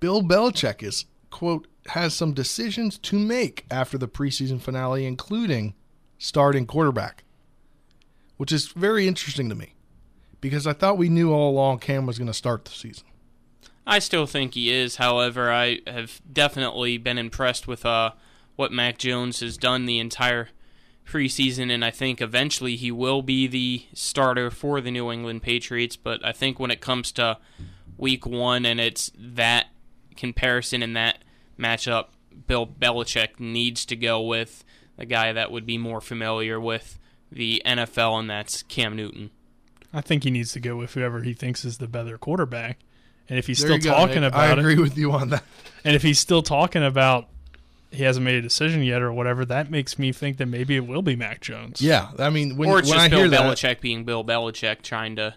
Bill 0.00 0.22
Belichick 0.22 0.82
is 0.82 1.06
quote 1.30 1.66
has 1.88 2.14
some 2.14 2.34
decisions 2.34 2.98
to 2.98 3.18
make 3.18 3.64
after 3.70 3.98
the 3.98 4.08
preseason 4.08 4.60
finale 4.60 5.06
including 5.06 5.74
starting 6.18 6.66
quarterback. 6.66 7.24
Which 8.38 8.52
is 8.52 8.68
very 8.68 9.06
interesting 9.06 9.48
to 9.50 9.54
me 9.54 9.74
because 10.40 10.66
I 10.66 10.72
thought 10.72 10.96
we 10.96 11.08
knew 11.08 11.32
all 11.32 11.50
along 11.50 11.80
Cam 11.80 12.06
was 12.06 12.18
going 12.18 12.28
to 12.28 12.34
start 12.34 12.64
the 12.64 12.70
season. 12.70 13.04
I 13.86 13.98
still 13.98 14.26
think 14.26 14.54
he 14.54 14.72
is. 14.72 14.96
However, 14.96 15.50
I 15.50 15.80
have 15.86 16.20
definitely 16.30 16.98
been 16.98 17.18
impressed 17.18 17.66
with 17.66 17.86
uh, 17.86 18.12
what 18.54 18.70
Mac 18.70 18.98
Jones 18.98 19.40
has 19.40 19.56
done 19.56 19.86
the 19.86 19.98
entire 19.98 20.48
preseason, 21.06 21.70
and 21.72 21.84
I 21.84 21.90
think 21.90 22.20
eventually 22.20 22.76
he 22.76 22.92
will 22.92 23.22
be 23.22 23.46
the 23.46 23.86
starter 23.94 24.50
for 24.50 24.80
the 24.80 24.90
New 24.90 25.10
England 25.10 25.42
Patriots. 25.42 25.96
But 25.96 26.24
I 26.24 26.32
think 26.32 26.60
when 26.60 26.70
it 26.70 26.80
comes 26.80 27.10
to 27.12 27.38
week 27.96 28.26
one 28.26 28.66
and 28.66 28.78
it's 28.78 29.10
that 29.18 29.68
comparison 30.16 30.82
and 30.82 30.94
that 30.94 31.18
matchup, 31.58 32.08
Bill 32.46 32.66
Belichick 32.66 33.40
needs 33.40 33.86
to 33.86 33.96
go 33.96 34.20
with 34.20 34.64
a 34.98 35.06
guy 35.06 35.32
that 35.32 35.50
would 35.50 35.64
be 35.64 35.78
more 35.78 36.00
familiar 36.00 36.60
with 36.60 36.97
the 37.30 37.62
NFL, 37.64 38.18
and 38.20 38.30
that's 38.30 38.62
Cam 38.64 38.96
Newton. 38.96 39.30
I 39.92 40.00
think 40.00 40.24
he 40.24 40.30
needs 40.30 40.52
to 40.52 40.60
go 40.60 40.76
with 40.76 40.94
whoever 40.94 41.22
he 41.22 41.32
thinks 41.32 41.64
is 41.64 41.78
the 41.78 41.88
better 41.88 42.18
quarterback. 42.18 42.78
And 43.28 43.38
if 43.38 43.46
he's 43.46 43.58
There 43.60 43.68
still 43.68 43.76
you 43.76 43.82
go, 43.82 43.90
talking 43.90 44.22
Nick. 44.22 44.32
about 44.32 44.58
I 44.58 44.60
agree 44.60 44.74
it, 44.74 44.80
with 44.80 44.98
you 44.98 45.12
on 45.12 45.30
that. 45.30 45.44
And 45.84 45.94
if 45.94 46.02
he's 46.02 46.18
still 46.18 46.42
talking 46.42 46.82
about 46.82 47.28
he 47.90 48.02
hasn't 48.02 48.24
made 48.24 48.34
a 48.34 48.42
decision 48.42 48.82
yet 48.82 49.00
or 49.00 49.12
whatever, 49.12 49.44
that 49.46 49.70
makes 49.70 49.98
me 49.98 50.12
think 50.12 50.36
that 50.38 50.46
maybe 50.46 50.76
it 50.76 50.86
will 50.86 51.02
be 51.02 51.16
Mac 51.16 51.40
Jones. 51.40 51.80
Yeah, 51.80 52.10
I 52.18 52.30
mean 52.30 52.56
when, 52.56 52.68
or 52.68 52.78
it's 52.78 52.88
when 52.88 52.96
just 52.96 53.06
I 53.06 53.08
Bill 53.08 53.18
hear 53.20 53.28
that 53.30 53.40
Belichick 53.40 53.80
being 53.80 54.04
Bill 54.04 54.24
Belichick 54.24 54.82
trying 54.82 55.16
to. 55.16 55.34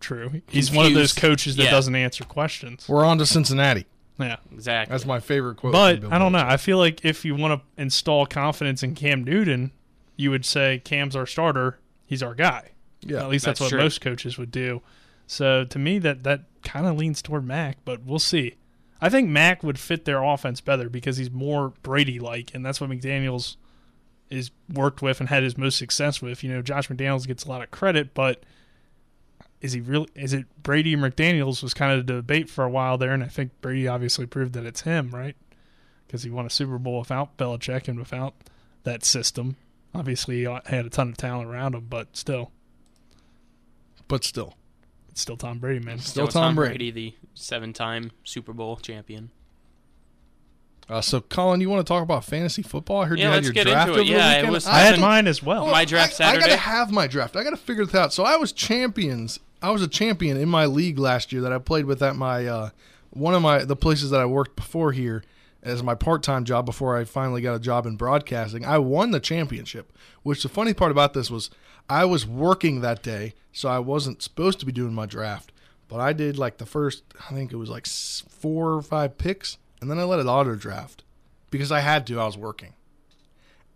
True. 0.00 0.42
He's 0.48 0.72
one 0.72 0.86
of 0.86 0.94
those 0.94 1.12
coaches 1.12 1.56
that 1.56 1.64
yeah. 1.64 1.70
doesn't 1.70 1.94
answer 1.94 2.24
questions. 2.24 2.88
we're 2.88 3.04
on 3.04 3.18
to 3.18 3.26
Cincinnati. 3.26 3.86
Yeah. 4.18 4.36
Exactly. 4.52 4.92
That's 4.92 5.06
my 5.06 5.20
favorite 5.20 5.56
quote. 5.56 5.72
But 5.72 6.00
from 6.00 6.00
Bill 6.02 6.14
I 6.14 6.18
don't 6.18 6.32
know. 6.32 6.44
I 6.44 6.56
feel 6.56 6.78
like 6.78 7.04
if 7.04 7.24
you 7.24 7.36
want 7.36 7.60
to 7.60 7.80
install 7.80 8.26
confidence 8.26 8.82
in 8.82 8.96
Cam 8.96 9.22
Newton, 9.22 9.70
you 10.22 10.30
would 10.30 10.44
say 10.44 10.80
Cam's 10.84 11.14
our 11.14 11.26
starter. 11.26 11.78
He's 12.06 12.22
our 12.22 12.34
guy. 12.34 12.70
Yeah, 13.00 13.22
at 13.22 13.28
least 13.28 13.44
that's, 13.44 13.58
that's 13.58 13.72
what 13.72 13.76
true. 13.76 13.82
most 13.82 14.00
coaches 14.00 14.38
would 14.38 14.50
do. 14.50 14.80
So 15.26 15.64
to 15.64 15.78
me, 15.78 15.98
that 15.98 16.24
that 16.24 16.44
kind 16.62 16.86
of 16.86 16.96
leans 16.96 17.20
toward 17.20 17.44
Mac, 17.44 17.78
but 17.84 18.04
we'll 18.04 18.18
see. 18.18 18.54
I 19.00 19.08
think 19.08 19.28
Mac 19.28 19.62
would 19.64 19.78
fit 19.78 20.04
their 20.04 20.22
offense 20.22 20.60
better 20.60 20.88
because 20.88 21.16
he's 21.16 21.30
more 21.30 21.72
Brady 21.82 22.20
like, 22.20 22.54
and 22.54 22.64
that's 22.64 22.80
what 22.80 22.88
McDaniels 22.88 23.56
is 24.30 24.50
worked 24.72 25.02
with 25.02 25.20
and 25.20 25.28
had 25.28 25.42
his 25.42 25.58
most 25.58 25.76
success 25.76 26.22
with. 26.22 26.44
You 26.44 26.52
know, 26.52 26.62
Josh 26.62 26.88
McDaniels 26.88 27.26
gets 27.26 27.44
a 27.44 27.48
lot 27.48 27.62
of 27.62 27.70
credit, 27.72 28.14
but 28.14 28.44
is 29.60 29.72
he 29.72 29.80
really? 29.80 30.08
Is 30.14 30.32
it 30.32 30.46
Brady 30.62 30.94
McDaniels 30.94 31.62
was 31.62 31.74
kind 31.74 31.98
of 31.98 32.06
the 32.06 32.14
debate 32.14 32.48
for 32.48 32.64
a 32.64 32.70
while 32.70 32.96
there, 32.96 33.12
and 33.12 33.24
I 33.24 33.28
think 33.28 33.50
Brady 33.60 33.88
obviously 33.88 34.26
proved 34.26 34.52
that 34.52 34.64
it's 34.64 34.82
him, 34.82 35.10
right? 35.10 35.36
Because 36.06 36.22
he 36.22 36.30
won 36.30 36.46
a 36.46 36.50
Super 36.50 36.78
Bowl 36.78 37.00
without 37.00 37.36
Belichick 37.36 37.88
and 37.88 37.98
without 37.98 38.34
that 38.84 39.04
system. 39.04 39.56
Obviously, 39.94 40.36
he 40.36 40.42
had 40.66 40.86
a 40.86 40.90
ton 40.90 41.10
of 41.10 41.16
talent 41.16 41.48
around 41.50 41.74
him, 41.74 41.86
but 41.88 42.16
still, 42.16 42.50
but 44.08 44.24
still, 44.24 44.54
it's 45.10 45.20
still 45.20 45.36
Tom 45.36 45.58
Brady, 45.58 45.84
man. 45.84 45.98
Still 45.98 46.28
Tom 46.28 46.54
Brady. 46.54 46.90
the 46.90 47.14
seven-time 47.34 48.10
Super 48.24 48.52
Bowl 48.52 48.76
champion. 48.76 49.30
Uh, 50.88 51.00
so, 51.00 51.20
Colin, 51.20 51.60
you 51.60 51.70
want 51.70 51.86
to 51.86 51.90
talk 51.90 52.02
about 52.02 52.24
fantasy 52.24 52.62
football? 52.62 53.02
I 53.02 53.06
heard 53.06 53.18
Yeah, 53.18 53.28
you 53.28 53.32
had 53.34 53.44
your 53.44 53.52
draft 53.52 53.68
into 53.68 53.82
it. 53.82 53.88
over 53.90 53.98
the 54.00 54.04
Yeah, 54.06 54.32
it 54.32 54.36
weekend. 54.38 54.52
was- 54.52 54.66
I 54.66 54.78
had 54.80 54.98
mine 54.98 55.26
as 55.26 55.42
well. 55.42 55.66
My 55.66 55.84
draft 55.84 56.20
I, 56.20 56.32
I 56.32 56.38
gotta 56.40 56.56
have 56.56 56.90
my 56.90 57.06
draft. 57.06 57.36
I 57.36 57.44
gotta 57.44 57.56
figure 57.56 57.84
this 57.86 57.94
out. 57.94 58.12
So 58.12 58.24
I 58.24 58.36
was 58.36 58.52
champions. 58.52 59.38
I 59.62 59.70
was 59.70 59.80
a 59.82 59.88
champion 59.88 60.36
in 60.36 60.48
my 60.48 60.66
league 60.66 60.98
last 60.98 61.32
year 61.32 61.40
that 61.42 61.52
I 61.52 61.58
played 61.58 61.84
with 61.86 62.02
at 62.02 62.16
my 62.16 62.46
uh, 62.46 62.70
one 63.10 63.32
of 63.34 63.42
my 63.42 63.64
the 63.64 63.76
places 63.76 64.10
that 64.10 64.20
I 64.20 64.26
worked 64.26 64.56
before 64.56 64.92
here 64.92 65.22
as 65.62 65.82
my 65.82 65.94
part 65.94 66.22
time 66.22 66.44
job 66.44 66.66
before 66.66 66.96
I 66.98 67.04
finally 67.04 67.40
got 67.42 67.54
a 67.54 67.60
job 67.60 67.86
in 67.86 67.96
broadcasting. 67.96 68.64
I 68.64 68.78
won 68.78 69.10
the 69.12 69.20
championship. 69.20 69.92
Which 70.22 70.42
the 70.42 70.48
funny 70.48 70.72
part 70.74 70.90
about 70.92 71.14
this 71.14 71.30
was 71.30 71.50
I 71.88 72.04
was 72.04 72.26
working 72.26 72.80
that 72.80 73.02
day, 73.02 73.34
so 73.52 73.68
I 73.68 73.78
wasn't 73.78 74.22
supposed 74.22 74.60
to 74.60 74.66
be 74.66 74.72
doing 74.72 74.94
my 74.94 75.06
draft. 75.06 75.52
But 75.88 76.00
I 76.00 76.12
did 76.12 76.38
like 76.38 76.56
the 76.58 76.66
first, 76.66 77.02
I 77.28 77.34
think 77.34 77.52
it 77.52 77.56
was 77.56 77.68
like 77.70 77.86
four 77.86 78.72
or 78.74 78.82
five 78.82 79.18
picks, 79.18 79.58
and 79.80 79.90
then 79.90 79.98
I 79.98 80.04
let 80.04 80.20
it 80.20 80.26
auto 80.26 80.54
draft. 80.54 81.02
because 81.50 81.70
I 81.72 81.80
had 81.80 82.06
to. 82.06 82.18
I 82.20 82.24
was 82.24 82.36
working, 82.38 82.72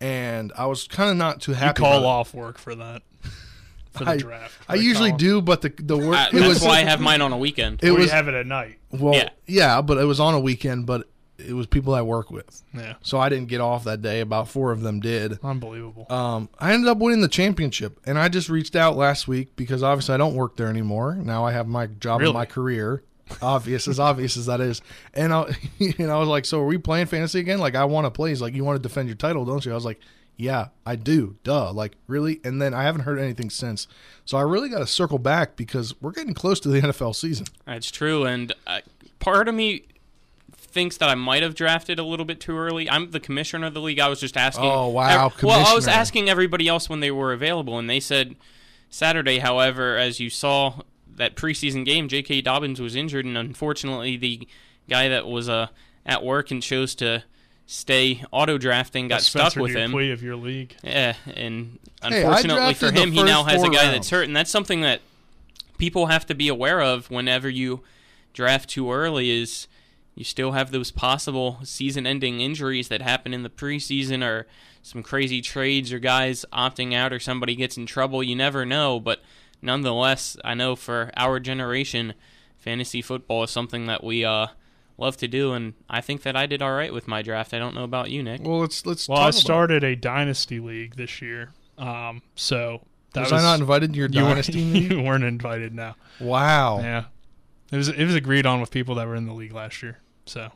and 0.00 0.52
I 0.56 0.66
was 0.66 0.86
kind 0.88 1.10
of 1.10 1.16
not 1.16 1.40
too 1.40 1.52
You 1.52 1.56
happy. 1.58 1.80
call 1.80 1.98
about 1.98 2.02
it. 2.02 2.06
off 2.06 2.34
work 2.34 2.58
for 2.58 2.74
that. 2.74 3.02
For 3.92 4.04
the 4.04 4.10
I, 4.12 4.16
draft. 4.18 4.54
I 4.68 4.74
usually 4.74 5.12
do, 5.12 5.40
but 5.40 5.62
the 5.62 5.72
the 5.78 5.96
work. 5.96 6.16
Uh, 6.16 6.28
it 6.32 6.36
that's 6.40 6.48
was 6.48 6.62
why 6.62 6.78
I 6.78 6.84
have 6.84 7.00
mine 7.00 7.22
on 7.22 7.32
a 7.32 7.38
weekend. 7.38 7.82
It 7.82 7.90
Or 7.90 7.94
was 7.98 8.10
have 8.10 8.28
it 8.28 8.34
at 8.34 8.46
night. 8.46 8.78
Well, 8.90 9.14
Yeah. 9.14 9.30
yeah. 9.46 9.80
but 9.82 9.96
it 9.98 10.04
was 10.04 10.20
on 10.20 10.34
a 10.34 10.40
weekend, 10.40 10.84
but 10.86 11.08
it 11.38 11.52
was 11.52 11.66
people 11.66 11.94
I 11.94 12.02
work 12.02 12.30
with. 12.30 12.62
Yeah. 12.74 12.94
So 13.02 13.18
I 13.18 13.28
didn't 13.28 13.48
get 13.48 13.60
off 13.60 13.84
that 13.84 14.02
day. 14.02 14.20
About 14.20 14.48
four 14.48 14.72
of 14.72 14.80
them 14.82 15.00
did. 15.00 15.38
Unbelievable. 15.42 16.06
Um, 16.10 16.48
I 16.58 16.72
ended 16.72 16.88
up 16.88 16.98
winning 16.98 17.20
the 17.20 17.28
championship, 17.28 18.00
and 18.06 18.18
I 18.18 18.28
just 18.28 18.48
reached 18.48 18.76
out 18.76 18.96
last 18.96 19.28
week 19.28 19.56
because 19.56 19.82
obviously 19.82 20.14
I 20.14 20.18
don't 20.18 20.34
work 20.34 20.56
there 20.56 20.68
anymore. 20.68 21.14
Now 21.14 21.44
I 21.44 21.52
have 21.52 21.66
my 21.66 21.86
job 21.86 22.20
Really? 22.20 22.30
and 22.30 22.38
my 22.38 22.46
career. 22.46 23.02
Obvious 23.42 23.88
as 23.88 23.98
obvious 23.98 24.36
as 24.36 24.46
that 24.46 24.60
is, 24.60 24.80
and 25.12 25.32
I, 25.34 25.52
and 25.98 26.12
I 26.12 26.16
was 26.16 26.28
like, 26.28 26.44
"So 26.44 26.60
are 26.60 26.66
we 26.66 26.78
playing 26.78 27.06
fantasy 27.06 27.40
again? 27.40 27.58
Like 27.58 27.74
I 27.74 27.84
want 27.84 28.04
to 28.04 28.10
play." 28.12 28.28
He's 28.28 28.40
like, 28.40 28.54
"You 28.54 28.62
want 28.64 28.76
to 28.80 28.88
defend 28.88 29.08
your 29.08 29.16
title, 29.16 29.44
don't 29.44 29.64
you?" 29.66 29.72
I 29.72 29.74
was 29.74 29.84
like, 29.84 29.98
"Yeah, 30.36 30.68
I 30.86 30.94
do." 30.94 31.34
Duh. 31.42 31.72
Like 31.72 31.96
really? 32.06 32.40
And 32.44 32.62
then 32.62 32.72
I 32.72 32.84
haven't 32.84 33.00
heard 33.00 33.18
anything 33.18 33.50
since. 33.50 33.88
So 34.26 34.38
I 34.38 34.42
really 34.42 34.68
got 34.68 34.78
to 34.78 34.86
circle 34.86 35.18
back 35.18 35.56
because 35.56 36.00
we're 36.00 36.12
getting 36.12 36.34
close 36.34 36.60
to 36.60 36.68
the 36.68 36.80
NFL 36.82 37.16
season. 37.16 37.46
That's 37.66 37.90
true, 37.90 38.24
and 38.24 38.52
uh, 38.64 38.82
part 39.18 39.48
of 39.48 39.56
me 39.56 39.86
thinks 40.76 40.98
that 40.98 41.08
I 41.08 41.14
might 41.14 41.42
have 41.42 41.54
drafted 41.54 41.98
a 41.98 42.04
little 42.04 42.26
bit 42.26 42.38
too 42.38 42.54
early. 42.56 42.88
I'm 42.90 43.10
the 43.12 43.18
commissioner 43.18 43.66
of 43.68 43.72
the 43.74 43.80
league. 43.80 43.98
I 43.98 44.08
was 44.08 44.20
just 44.20 44.36
asking. 44.36 44.66
Oh, 44.70 44.88
wow, 44.90 45.26
ev- 45.34 45.42
well, 45.42 45.66
I 45.66 45.74
was 45.74 45.88
asking 45.88 46.28
everybody 46.28 46.68
else 46.68 46.90
when 46.90 47.00
they 47.00 47.10
were 47.10 47.32
available, 47.32 47.78
and 47.78 47.88
they 47.88 47.98
said 47.98 48.36
Saturday. 48.90 49.38
However, 49.38 49.96
as 49.96 50.20
you 50.20 50.28
saw 50.28 50.80
that 51.16 51.34
preseason 51.34 51.86
game, 51.86 52.08
J.K. 52.08 52.42
Dobbins 52.42 52.78
was 52.78 52.94
injured, 52.94 53.24
and 53.24 53.38
unfortunately, 53.38 54.18
the 54.18 54.46
guy 54.86 55.08
that 55.08 55.26
was 55.26 55.48
uh, 55.48 55.68
at 56.04 56.22
work 56.22 56.50
and 56.50 56.62
chose 56.62 56.94
to 56.96 57.24
stay 57.66 58.22
auto 58.30 58.58
drafting 58.58 59.08
got 59.08 59.22
Spencer 59.22 59.50
stuck 59.50 59.62
with 59.62 59.74
him. 59.74 59.90
Dupuy 59.92 60.10
of 60.12 60.22
your 60.22 60.36
league. 60.36 60.76
Yeah, 60.84 61.14
and 61.34 61.78
Hey, 62.02 62.22
unfortunately 62.22 62.74
for 62.74 62.92
him, 62.92 63.12
he 63.12 63.22
now 63.22 63.44
has 63.44 63.62
a 63.62 63.70
guy 63.70 63.84
rounds. 63.84 63.92
that's 63.94 64.10
hurt, 64.10 64.26
and 64.26 64.36
that's 64.36 64.50
something 64.50 64.82
that 64.82 65.00
people 65.78 66.06
have 66.06 66.26
to 66.26 66.34
be 66.34 66.48
aware 66.48 66.82
of 66.82 67.10
whenever 67.10 67.48
you 67.48 67.80
draft 68.34 68.68
too 68.68 68.92
early. 68.92 69.30
Is 69.30 69.66
you 70.16 70.24
still 70.24 70.50
have 70.52 70.72
those 70.72 70.90
possible 70.90 71.58
season-ending 71.62 72.40
injuries 72.40 72.88
that 72.88 73.02
happen 73.02 73.32
in 73.32 73.44
the 73.44 73.48
preseason, 73.50 74.24
or 74.26 74.46
some 74.82 75.02
crazy 75.04 75.40
trades, 75.40 75.92
or 75.92 75.98
guys 76.00 76.44
opting 76.52 76.92
out, 76.94 77.12
or 77.12 77.20
somebody 77.20 77.54
gets 77.54 77.76
in 77.76 77.86
trouble. 77.86 78.22
You 78.22 78.34
never 78.34 78.66
know, 78.66 78.98
but 78.98 79.20
nonetheless, 79.62 80.36
I 80.44 80.54
know 80.54 80.74
for 80.76 81.10
our 81.16 81.38
generation, 81.40 82.14
fantasy 82.56 83.02
football 83.02 83.44
is 83.44 83.50
something 83.50 83.86
that 83.86 84.02
we 84.02 84.24
uh 84.24 84.48
love 84.98 85.16
to 85.18 85.28
do, 85.28 85.52
and 85.52 85.74
I 85.90 86.00
think 86.00 86.22
that 86.22 86.36
I 86.36 86.46
did 86.46 86.62
all 86.62 86.72
right 86.72 86.92
with 86.92 87.06
my 87.06 87.20
draft. 87.22 87.52
I 87.52 87.58
don't 87.58 87.74
know 87.74 87.84
about 87.84 88.10
you, 88.10 88.22
Nick. 88.22 88.42
Well, 88.42 88.60
let's 88.60 88.86
let's. 88.86 89.08
Well, 89.08 89.16
talk 89.18 89.24
I 89.24 89.28
about 89.28 89.34
it. 89.38 89.40
started 89.40 89.84
a 89.84 89.94
dynasty 89.96 90.58
league 90.60 90.96
this 90.96 91.20
year. 91.20 91.52
Um, 91.76 92.22
so 92.34 92.80
that 93.12 93.24
Was 93.24 93.32
I 93.32 93.42
not 93.42 93.60
invited 93.60 93.92
to 93.92 93.98
your 93.98 94.08
you 94.10 94.22
weren't- 94.22 94.30
dynasty 94.46 94.64
league? 94.72 94.92
You 94.92 95.02
weren't 95.02 95.24
invited. 95.24 95.74
Now. 95.74 95.96
Wow. 96.20 96.78
Yeah. 96.80 97.04
It 97.70 97.76
was 97.76 97.88
it 97.88 98.04
was 98.04 98.14
agreed 98.14 98.46
on 98.46 98.60
with 98.60 98.70
people 98.70 98.94
that 98.94 99.06
were 99.06 99.16
in 99.16 99.26
the 99.26 99.34
league 99.34 99.52
last 99.52 99.82
year. 99.82 99.98
So 100.26 100.50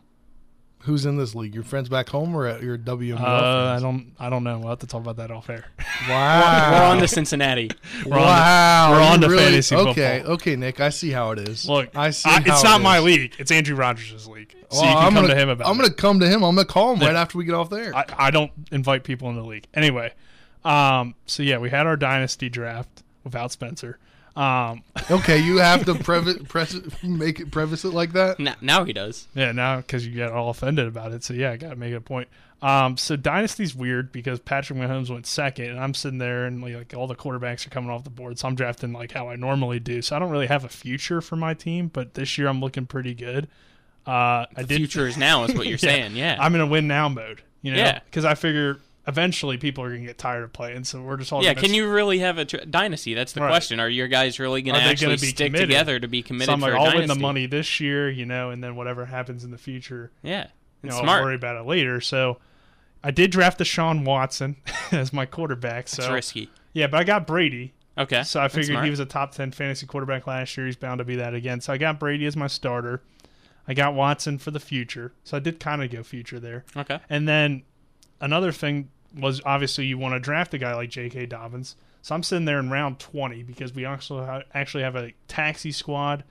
Who's 0.84 1.04
in 1.04 1.18
this 1.18 1.34
league? 1.34 1.54
Your 1.54 1.62
friends 1.62 1.90
back 1.90 2.08
home 2.08 2.34
or 2.34 2.46
at 2.46 2.62
your 2.62 2.78
WML? 2.78 3.20
uh, 3.20 3.76
I 3.76 3.80
don't 3.80 4.14
I 4.18 4.30
don't 4.30 4.44
know. 4.44 4.58
We'll 4.60 4.70
have 4.70 4.78
to 4.78 4.86
talk 4.86 5.02
about 5.02 5.16
that 5.16 5.30
off 5.30 5.48
air. 5.50 5.66
Wow. 6.08 6.70
We're 6.72 6.86
on 6.94 6.98
to 7.00 7.08
Cincinnati. 7.08 7.70
We're 8.06 8.14
on 8.16 8.20
to- 8.22 8.24
wow. 8.26 8.90
we're 8.92 9.02
on 9.02 9.20
to 9.20 9.28
really- 9.28 9.42
fantasy 9.44 9.74
Okay, 9.76 9.84
football. 9.84 10.32
okay, 10.32 10.32
Okay, 10.52 10.56
Nick. 10.56 10.80
I 10.80 10.88
see 10.88 11.10
how 11.10 11.32
it 11.32 11.38
is. 11.46 11.68
Look, 11.68 11.94
I 11.94 12.08
see. 12.10 12.30
I- 12.30 12.40
how 12.40 12.54
it's 12.54 12.60
it 12.62 12.64
not 12.64 12.80
my 12.80 13.00
league. 13.00 13.34
It's 13.38 13.50
Andrew 13.50 13.76
Rogers' 13.76 14.26
league. 14.26 14.54
So 14.70 14.80
Well, 14.80 14.88
you 14.90 14.96
can 14.96 15.04
I'm 15.04 15.12
come 15.12 15.24
gonna, 15.24 15.34
to 15.34 15.38
him 15.40 15.48
about. 15.50 15.68
I'm 15.68 15.76
going 15.76 15.90
to 15.90 15.94
come 15.94 16.20
to 16.20 16.26
him. 16.26 16.42
I'm 16.42 16.54
going 16.54 16.66
to 16.66 16.72
call 16.72 16.94
him 16.94 17.00
Yeah. 17.02 17.08
right 17.08 17.16
after 17.16 17.36
we 17.36 17.44
get 17.44 17.54
off 17.54 17.68
there. 17.68 17.94
I, 17.94 18.06
I 18.16 18.30
don't 18.30 18.50
invite 18.72 19.04
people 19.04 19.28
in 19.28 19.36
the 19.36 19.42
league. 19.44 19.66
Anyway, 19.74 20.14
um, 20.64 21.14
so 21.26 21.42
yeah, 21.42 21.58
we 21.58 21.68
had 21.68 21.86
our 21.86 21.98
dynasty 21.98 22.48
draft 22.48 23.02
without 23.22 23.52
Spencer. 23.52 23.98
Um, 24.36 24.82
okay, 25.10 25.38
you 25.38 25.58
have 25.58 25.84
to 25.86 25.94
preface, 25.94 26.38
press, 26.48 26.76
make 27.02 27.40
it 27.40 27.50
preface 27.50 27.84
it 27.84 27.92
like 27.92 28.12
that. 28.12 28.38
Now, 28.38 28.54
now 28.60 28.84
he 28.84 28.92
does. 28.92 29.26
yeah, 29.34 29.52
now 29.52 29.78
because 29.78 30.06
you 30.06 30.16
got 30.16 30.32
all 30.32 30.50
offended 30.50 30.86
about 30.86 31.12
it. 31.12 31.24
So 31.24 31.34
yeah, 31.34 31.50
I 31.50 31.56
got 31.56 31.70
to 31.70 31.76
make 31.76 31.94
a 31.94 32.00
point. 32.00 32.28
Um, 32.62 32.98
so 32.98 33.16
dynasty's 33.16 33.74
weird 33.74 34.12
because 34.12 34.38
Patrick 34.38 34.78
Mahomes 34.78 35.08
went 35.10 35.26
second, 35.26 35.70
and 35.70 35.80
I'm 35.80 35.94
sitting 35.94 36.18
there 36.18 36.44
and 36.44 36.62
like 36.62 36.94
all 36.94 37.06
the 37.06 37.14
quarterbacks 37.16 37.66
are 37.66 37.70
coming 37.70 37.90
off 37.90 38.04
the 38.04 38.10
board, 38.10 38.38
so 38.38 38.48
I'm 38.48 38.54
drafting 38.54 38.92
like 38.92 39.12
how 39.12 39.28
I 39.28 39.36
normally 39.36 39.80
do. 39.80 40.02
So 40.02 40.14
I 40.14 40.18
don't 40.18 40.30
really 40.30 40.46
have 40.46 40.64
a 40.64 40.68
future 40.68 41.20
for 41.22 41.36
my 41.36 41.54
team, 41.54 41.88
but 41.88 42.14
this 42.14 42.36
year 42.36 42.48
I'm 42.48 42.60
looking 42.60 42.84
pretty 42.86 43.14
good. 43.14 43.48
Uh, 44.06 44.10
I 44.10 44.46
The 44.58 44.64
did 44.64 44.76
future 44.76 45.06
is 45.08 45.16
now, 45.16 45.44
is 45.44 45.54
what 45.54 45.66
you're 45.66 45.78
saying, 45.90 46.16
yeah. 46.16 46.36
I'm 46.38 46.54
in 46.54 46.60
a 46.60 46.66
win 46.66 46.86
now 46.86 47.08
mode. 47.08 47.42
You 47.62 47.72
know, 47.72 47.78
Yeah. 47.78 48.00
because 48.04 48.24
I 48.26 48.34
figure 48.34 48.78
eventually 49.10 49.58
people 49.58 49.84
are 49.84 49.90
gonna 49.90 50.06
get 50.06 50.16
tired 50.18 50.42
of 50.44 50.52
playing, 50.52 50.84
so 50.84 51.02
we're 51.02 51.16
just 51.18 51.32
all 51.32 51.42
Yeah, 51.44 51.52
gonna 51.54 51.66
can 51.66 51.74
you 51.74 51.90
really 51.90 52.20
have 52.20 52.38
a 52.38 52.44
tr- 52.46 52.58
dynasty? 52.68 53.12
That's 53.14 53.32
the 53.32 53.40
Right. 53.42 53.48
question. 53.48 53.78
Are 53.80 53.88
your 53.88 54.08
guys 54.08 54.38
really 54.40 54.62
going 54.62 54.76
to 54.76 54.82
actually 54.82 55.16
stick 55.18 55.48
committed? 55.48 55.68
together 55.68 56.00
to 56.00 56.08
be 56.08 56.22
committed 56.22 56.46
so 56.46 56.52
I'm 56.54 56.60
like, 56.60 56.72
I'll 56.72 56.84
dynasty? 56.86 56.98
win 57.00 57.08
the 57.08 57.14
money 57.16 57.46
this 57.46 57.80
year, 57.80 58.08
you 58.10 58.24
know, 58.24 58.50
and 58.50 58.62
then 58.64 58.76
whatever 58.76 59.04
happens 59.06 59.44
in 59.44 59.50
the 59.50 59.58
future, 59.58 60.10
Yeah, 60.22 60.46
you 60.82 60.88
know, 60.90 60.96
smart. 61.00 61.18
I'll 61.20 61.24
worry 61.26 61.34
about 61.34 61.56
it 61.56 61.66
later. 61.66 62.00
So 62.00 62.38
I 63.04 63.10
did 63.10 63.30
draft 63.30 63.58
Deshaun 63.58 64.04
Watson 64.04 64.56
as 64.92 65.12
my 65.12 65.26
quarterback. 65.26 65.88
So 65.88 66.02
That's 66.02 66.12
risky. 66.14 66.50
Yeah, 66.72 66.86
but 66.86 67.00
I 67.00 67.04
got 67.04 67.26
Brady. 67.26 67.74
Okay, 67.98 68.22
So 68.22 68.40
I 68.40 68.48
figured 68.48 68.82
he 68.84 68.88
was 68.90 69.00
a 69.00 69.04
top 69.04 69.32
ten 69.32 69.50
fantasy 69.50 69.84
quarterback 69.86 70.26
last 70.26 70.56
year. 70.56 70.64
He's 70.66 70.76
bound 70.76 70.98
to 71.00 71.04
be 71.04 71.16
that 71.16 71.34
again. 71.34 71.60
So 71.60 71.72
I 71.72 71.76
got 71.76 71.98
Brady 71.98 72.24
as 72.24 72.36
my 72.36 72.46
starter. 72.46 73.02
I 73.68 73.74
got 73.74 73.94
Watson 73.94 74.38
for 74.38 74.50
the 74.50 74.60
future. 74.60 75.12
So 75.22 75.36
I 75.36 75.40
did 75.40 75.60
kind 75.60 75.82
of 75.82 75.90
go 75.90 76.02
future 76.02 76.40
there. 76.40 76.64
Okay. 76.76 76.98
And 77.10 77.28
then 77.28 77.62
another 78.20 78.52
thing 78.52 78.88
was 79.18 79.40
obviously 79.44 79.86
you 79.86 79.98
want 79.98 80.14
to 80.14 80.20
draft 80.20 80.54
a 80.54 80.58
guy 80.58 80.74
like 80.74 80.90
J.K. 80.90 81.26
Dobbins. 81.26 81.76
So 82.02 82.14
I'm 82.14 82.22
sitting 82.22 82.44
there 82.44 82.58
in 82.58 82.70
round 82.70 82.98
20 82.98 83.42
because 83.42 83.74
we 83.74 83.84
also 83.84 84.24
ha- 84.24 84.42
actually 84.54 84.82
have 84.84 84.96
a 84.96 85.12
taxi 85.28 85.72
squad 85.72 86.24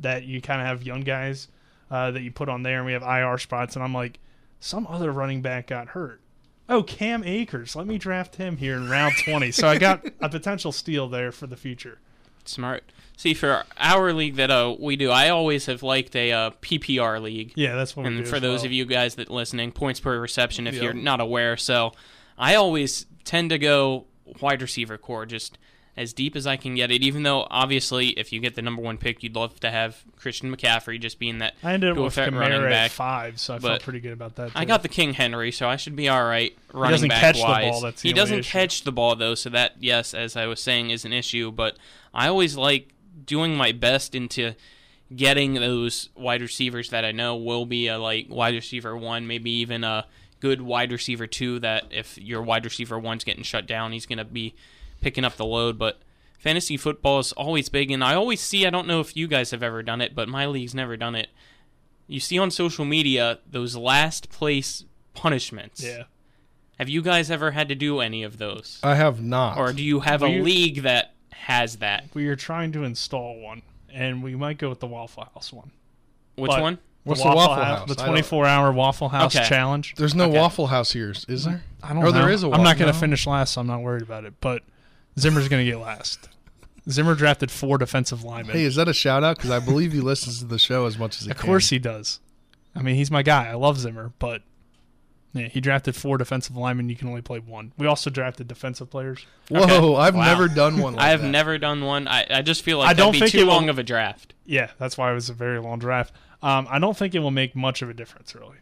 that 0.00 0.24
you 0.24 0.40
kind 0.40 0.60
of 0.60 0.66
have 0.66 0.82
young 0.82 1.02
guys 1.02 1.48
uh, 1.90 2.10
that 2.10 2.22
you 2.22 2.32
put 2.32 2.48
on 2.48 2.62
there, 2.62 2.78
and 2.78 2.86
we 2.86 2.92
have 2.92 3.02
IR 3.02 3.38
spots. 3.38 3.76
And 3.76 3.84
I'm 3.84 3.94
like, 3.94 4.18
some 4.58 4.86
other 4.88 5.12
running 5.12 5.42
back 5.42 5.68
got 5.68 5.88
hurt. 5.88 6.20
Oh, 6.68 6.82
Cam 6.82 7.22
Akers. 7.24 7.76
Let 7.76 7.86
me 7.86 7.98
draft 7.98 8.36
him 8.36 8.56
here 8.56 8.76
in 8.76 8.88
round 8.88 9.14
20. 9.24 9.50
So 9.52 9.68
I 9.68 9.78
got 9.78 10.04
a 10.20 10.28
potential 10.28 10.72
steal 10.72 11.08
there 11.08 11.30
for 11.30 11.46
the 11.46 11.56
future. 11.56 11.98
Smart. 12.44 12.84
See, 13.16 13.34
for 13.34 13.64
our 13.78 14.12
league 14.12 14.36
that 14.36 14.50
uh, 14.50 14.74
we 14.78 14.96
do, 14.96 15.10
I 15.10 15.28
always 15.28 15.66
have 15.66 15.82
liked 15.82 16.16
a 16.16 16.32
uh, 16.32 16.50
PPR 16.62 17.20
league. 17.20 17.52
Yeah, 17.54 17.76
that's 17.76 17.94
what 17.94 18.06
we 18.06 18.16
And 18.16 18.26
for 18.26 18.40
those 18.40 18.60
well. 18.60 18.66
of 18.66 18.72
you 18.72 18.84
guys 18.86 19.16
that 19.16 19.30
listening, 19.30 19.70
points 19.70 20.00
per 20.00 20.18
reception. 20.18 20.66
If 20.66 20.74
you're 20.76 20.94
not 20.94 21.20
aware, 21.20 21.56
so 21.56 21.92
I 22.42 22.56
always 22.56 23.06
tend 23.24 23.50
to 23.50 23.58
go 23.58 24.06
wide 24.40 24.60
receiver 24.60 24.98
core, 24.98 25.26
just 25.26 25.58
as 25.96 26.12
deep 26.14 26.34
as 26.34 26.46
I 26.46 26.56
can 26.56 26.74
get 26.74 26.90
it. 26.90 27.02
Even 27.02 27.22
though 27.22 27.46
obviously, 27.50 28.08
if 28.18 28.32
you 28.32 28.40
get 28.40 28.54
the 28.54 28.62
number 28.62 28.80
one 28.82 28.96
pick, 28.98 29.22
you'd 29.22 29.34
love 29.36 29.60
to 29.60 29.70
have 29.70 30.02
Christian 30.16 30.54
McCaffrey, 30.54 30.98
just 31.00 31.18
being 31.18 31.38
that 31.38 31.54
I 31.62 31.74
ended 31.74 31.90
up 31.92 31.98
with 31.98 32.16
Kamara 32.16 32.68
back. 32.68 32.86
at 32.86 32.90
five, 32.90 33.38
so 33.38 33.54
I 33.54 33.58
But 33.58 33.68
felt 33.68 33.82
pretty 33.82 34.00
good 34.00 34.12
about 34.14 34.36
that. 34.36 34.52
I 34.54 34.64
got 34.64 34.82
the 34.82 34.88
King 34.88 35.12
Henry, 35.12 35.52
so 35.52 35.68
I 35.68 35.76
should 35.76 35.94
be 35.94 36.08
all 36.08 36.24
right 36.24 36.56
running 36.72 36.92
doesn't 36.94 37.08
back 37.10 37.20
catch 37.20 37.36
the 37.36 37.42
wise. 37.42 37.70
ball, 37.70 37.80
that's 37.82 38.02
the 38.02 38.08
he 38.08 38.12
doesn't 38.14 38.38
issue. 38.40 38.50
catch 38.50 38.82
the 38.84 38.92
ball 38.92 39.14
though, 39.16 39.34
so 39.34 39.50
that 39.50 39.74
yes, 39.80 40.14
as 40.14 40.34
I 40.36 40.46
was 40.46 40.60
saying, 40.62 40.90
is 40.90 41.04
an 41.04 41.12
issue. 41.12 41.52
But 41.52 41.76
I 42.12 42.26
always 42.28 42.56
like 42.56 42.88
doing 43.24 43.54
my 43.54 43.72
best 43.72 44.14
into 44.14 44.54
getting 45.14 45.54
those 45.54 46.08
wide 46.16 46.40
receivers 46.40 46.88
that 46.90 47.04
I 47.04 47.12
know 47.12 47.36
will 47.36 47.66
be 47.66 47.88
a 47.88 47.98
like 47.98 48.26
wide 48.30 48.54
receiver 48.54 48.96
one, 48.96 49.26
maybe 49.26 49.50
even 49.50 49.84
a 49.84 50.06
good 50.42 50.60
wide 50.60 50.90
receiver 50.92 51.26
too. 51.28 51.58
That 51.60 51.84
if 51.90 52.18
your 52.18 52.42
wide 52.42 52.64
receiver 52.64 52.98
one's 52.98 53.22
getting 53.24 53.44
shut 53.44 53.66
down, 53.66 53.92
he's 53.92 54.04
going 54.06 54.18
to 54.18 54.24
be 54.24 54.54
picking 55.00 55.24
up 55.24 55.36
the 55.36 55.44
load. 55.46 55.78
But 55.78 56.00
fantasy 56.38 56.76
football 56.76 57.20
is 57.20 57.32
always 57.32 57.68
big, 57.68 57.90
and 57.92 58.02
I 58.02 58.14
always 58.14 58.40
see. 58.40 58.66
I 58.66 58.70
don't 58.70 58.88
know 58.88 59.00
if 59.00 59.16
you 59.16 59.28
guys 59.28 59.52
have 59.52 59.62
ever 59.62 59.82
done 59.82 60.00
it, 60.00 60.14
but 60.14 60.28
my 60.28 60.46
league's 60.46 60.74
never 60.74 60.96
done 60.96 61.14
it. 61.14 61.28
You 62.08 62.18
see 62.20 62.38
on 62.38 62.50
social 62.50 62.84
media 62.84 63.38
those 63.48 63.76
last 63.76 64.28
place 64.28 64.84
punishments. 65.14 65.82
Yeah. 65.82 66.02
Have 66.78 66.88
you 66.88 67.00
guys 67.02 67.30
ever 67.30 67.52
had 67.52 67.68
to 67.68 67.74
do 67.76 68.00
any 68.00 68.24
of 68.24 68.38
those? 68.38 68.80
I 68.82 68.96
have 68.96 69.22
not. 69.22 69.56
Or 69.56 69.72
do 69.72 69.82
you 69.84 70.00
have 70.00 70.20
We- 70.22 70.38
a 70.40 70.42
league 70.42 70.82
that 70.82 71.14
has 71.30 71.76
that? 71.76 72.06
We 72.12 72.26
are 72.26 72.34
trying 72.36 72.72
to 72.72 72.82
install 72.82 73.38
one, 73.38 73.62
and 73.92 74.22
we 74.22 74.34
might 74.34 74.58
go 74.58 74.68
with 74.68 74.80
the 74.80 74.86
Waffle 74.88 75.28
House 75.32 75.52
one. 75.52 75.70
Which 76.34 76.48
But 76.50 76.60
one? 76.60 76.78
What's 77.04 77.22
the 77.22 77.28
Waffle 77.28 77.54
House? 77.64 77.88
The 77.88 77.94
I 77.94 78.06
don't- 78.06 78.06
24 78.12 78.46
hour 78.46 78.72
Waffle 78.72 79.08
House 79.08 79.34
Okay. 79.34 79.48
challenge. 79.48 79.94
There's 79.96 80.14
no 80.14 80.24
Okay. 80.28 80.38
Waffle 80.38 80.68
House 80.68 80.92
here, 80.92 81.12
is 81.28 81.44
there? 81.44 81.62
I 81.82 81.88
don't 81.88 81.98
or 81.98 82.04
know. 82.06 82.12
there 82.12 82.30
is 82.30 82.44
a 82.44 82.46
I'm 82.50 82.62
not 82.62 82.78
going 82.78 82.86
to 82.90 82.96
no? 82.96 83.00
finish 83.00 83.26
last, 83.26 83.54
so 83.54 83.60
I'm 83.60 83.66
not 83.66 83.80
worried 83.82 84.02
about 84.02 84.24
it. 84.24 84.34
But 84.40 84.62
Zimmer's 85.18 85.48
going 85.48 85.64
to 85.64 85.70
get 85.70 85.78
last. 85.80 86.28
Zimmer 86.88 87.14
drafted 87.14 87.50
four 87.50 87.78
defensive 87.78 88.22
linemen. 88.24 88.56
Hey, 88.56 88.64
is 88.64 88.76
that 88.76 88.88
a 88.88 88.92
shout 88.92 89.22
out? 89.24 89.36
Because 89.36 89.50
I 89.50 89.58
believe 89.58 89.92
he 89.92 90.00
listens 90.00 90.38
to 90.40 90.44
the 90.44 90.58
show 90.58 90.86
as 90.86 90.96
much 90.98 91.16
as 91.18 91.24
he 91.26 91.30
of 91.30 91.36
can. 91.38 91.46
course 91.46 91.70
he 91.70 91.78
does. 91.78 92.20
I 92.74 92.82
mean, 92.82 92.94
he's 92.96 93.10
my 93.10 93.22
guy. 93.22 93.48
I 93.48 93.54
love 93.54 93.78
Zimmer, 93.78 94.12
but 94.18 94.42
yeah, 95.34 95.48
he 95.48 95.60
drafted 95.60 95.94
four 95.96 96.18
defensive 96.18 96.56
linemen. 96.56 96.88
You 96.88 96.96
can 96.96 97.08
only 97.08 97.20
play 97.22 97.38
one. 97.38 97.72
We 97.78 97.86
also 97.86 98.10
drafted 98.10 98.48
defensive 98.48 98.90
players. 98.90 99.26
Whoa, 99.48 99.60
Okay. 99.62 99.96
I've 100.02 100.14
Wow. 100.14 100.24
never 100.24 100.48
done 100.48 100.78
one 100.78 100.94
like 100.96 101.04
I 101.04 101.08
have 101.10 101.22
that. 101.22 101.28
never 101.28 101.56
done 101.58 101.84
one. 101.84 102.06
I, 102.08 102.26
I 102.30 102.42
just 102.42 102.62
feel 102.62 102.78
like 102.78 102.88
I 102.88 102.92
don't 102.94 103.08
that'd 103.12 103.12
be 103.14 103.18
think 103.20 103.32
too 103.32 103.38
it 103.38 103.44
will- 103.44 103.54
long 103.54 103.68
of 103.68 103.78
a 103.78 103.82
draft. 103.82 104.34
Yeah, 104.44 104.70
that's 104.78 104.96
why 104.98 105.10
it 105.10 105.14
was 105.14 105.28
a 105.30 105.34
very 105.34 105.60
long 105.60 105.78
draft. 105.78 106.12
Um, 106.42 106.66
I 106.70 106.78
don't 106.78 106.96
think 106.96 107.14
it 107.14 107.20
will 107.20 107.30
make 107.30 107.54
much 107.54 107.82
of 107.82 107.88
a 107.90 107.94
difference, 107.94 108.34
really, 108.34 108.58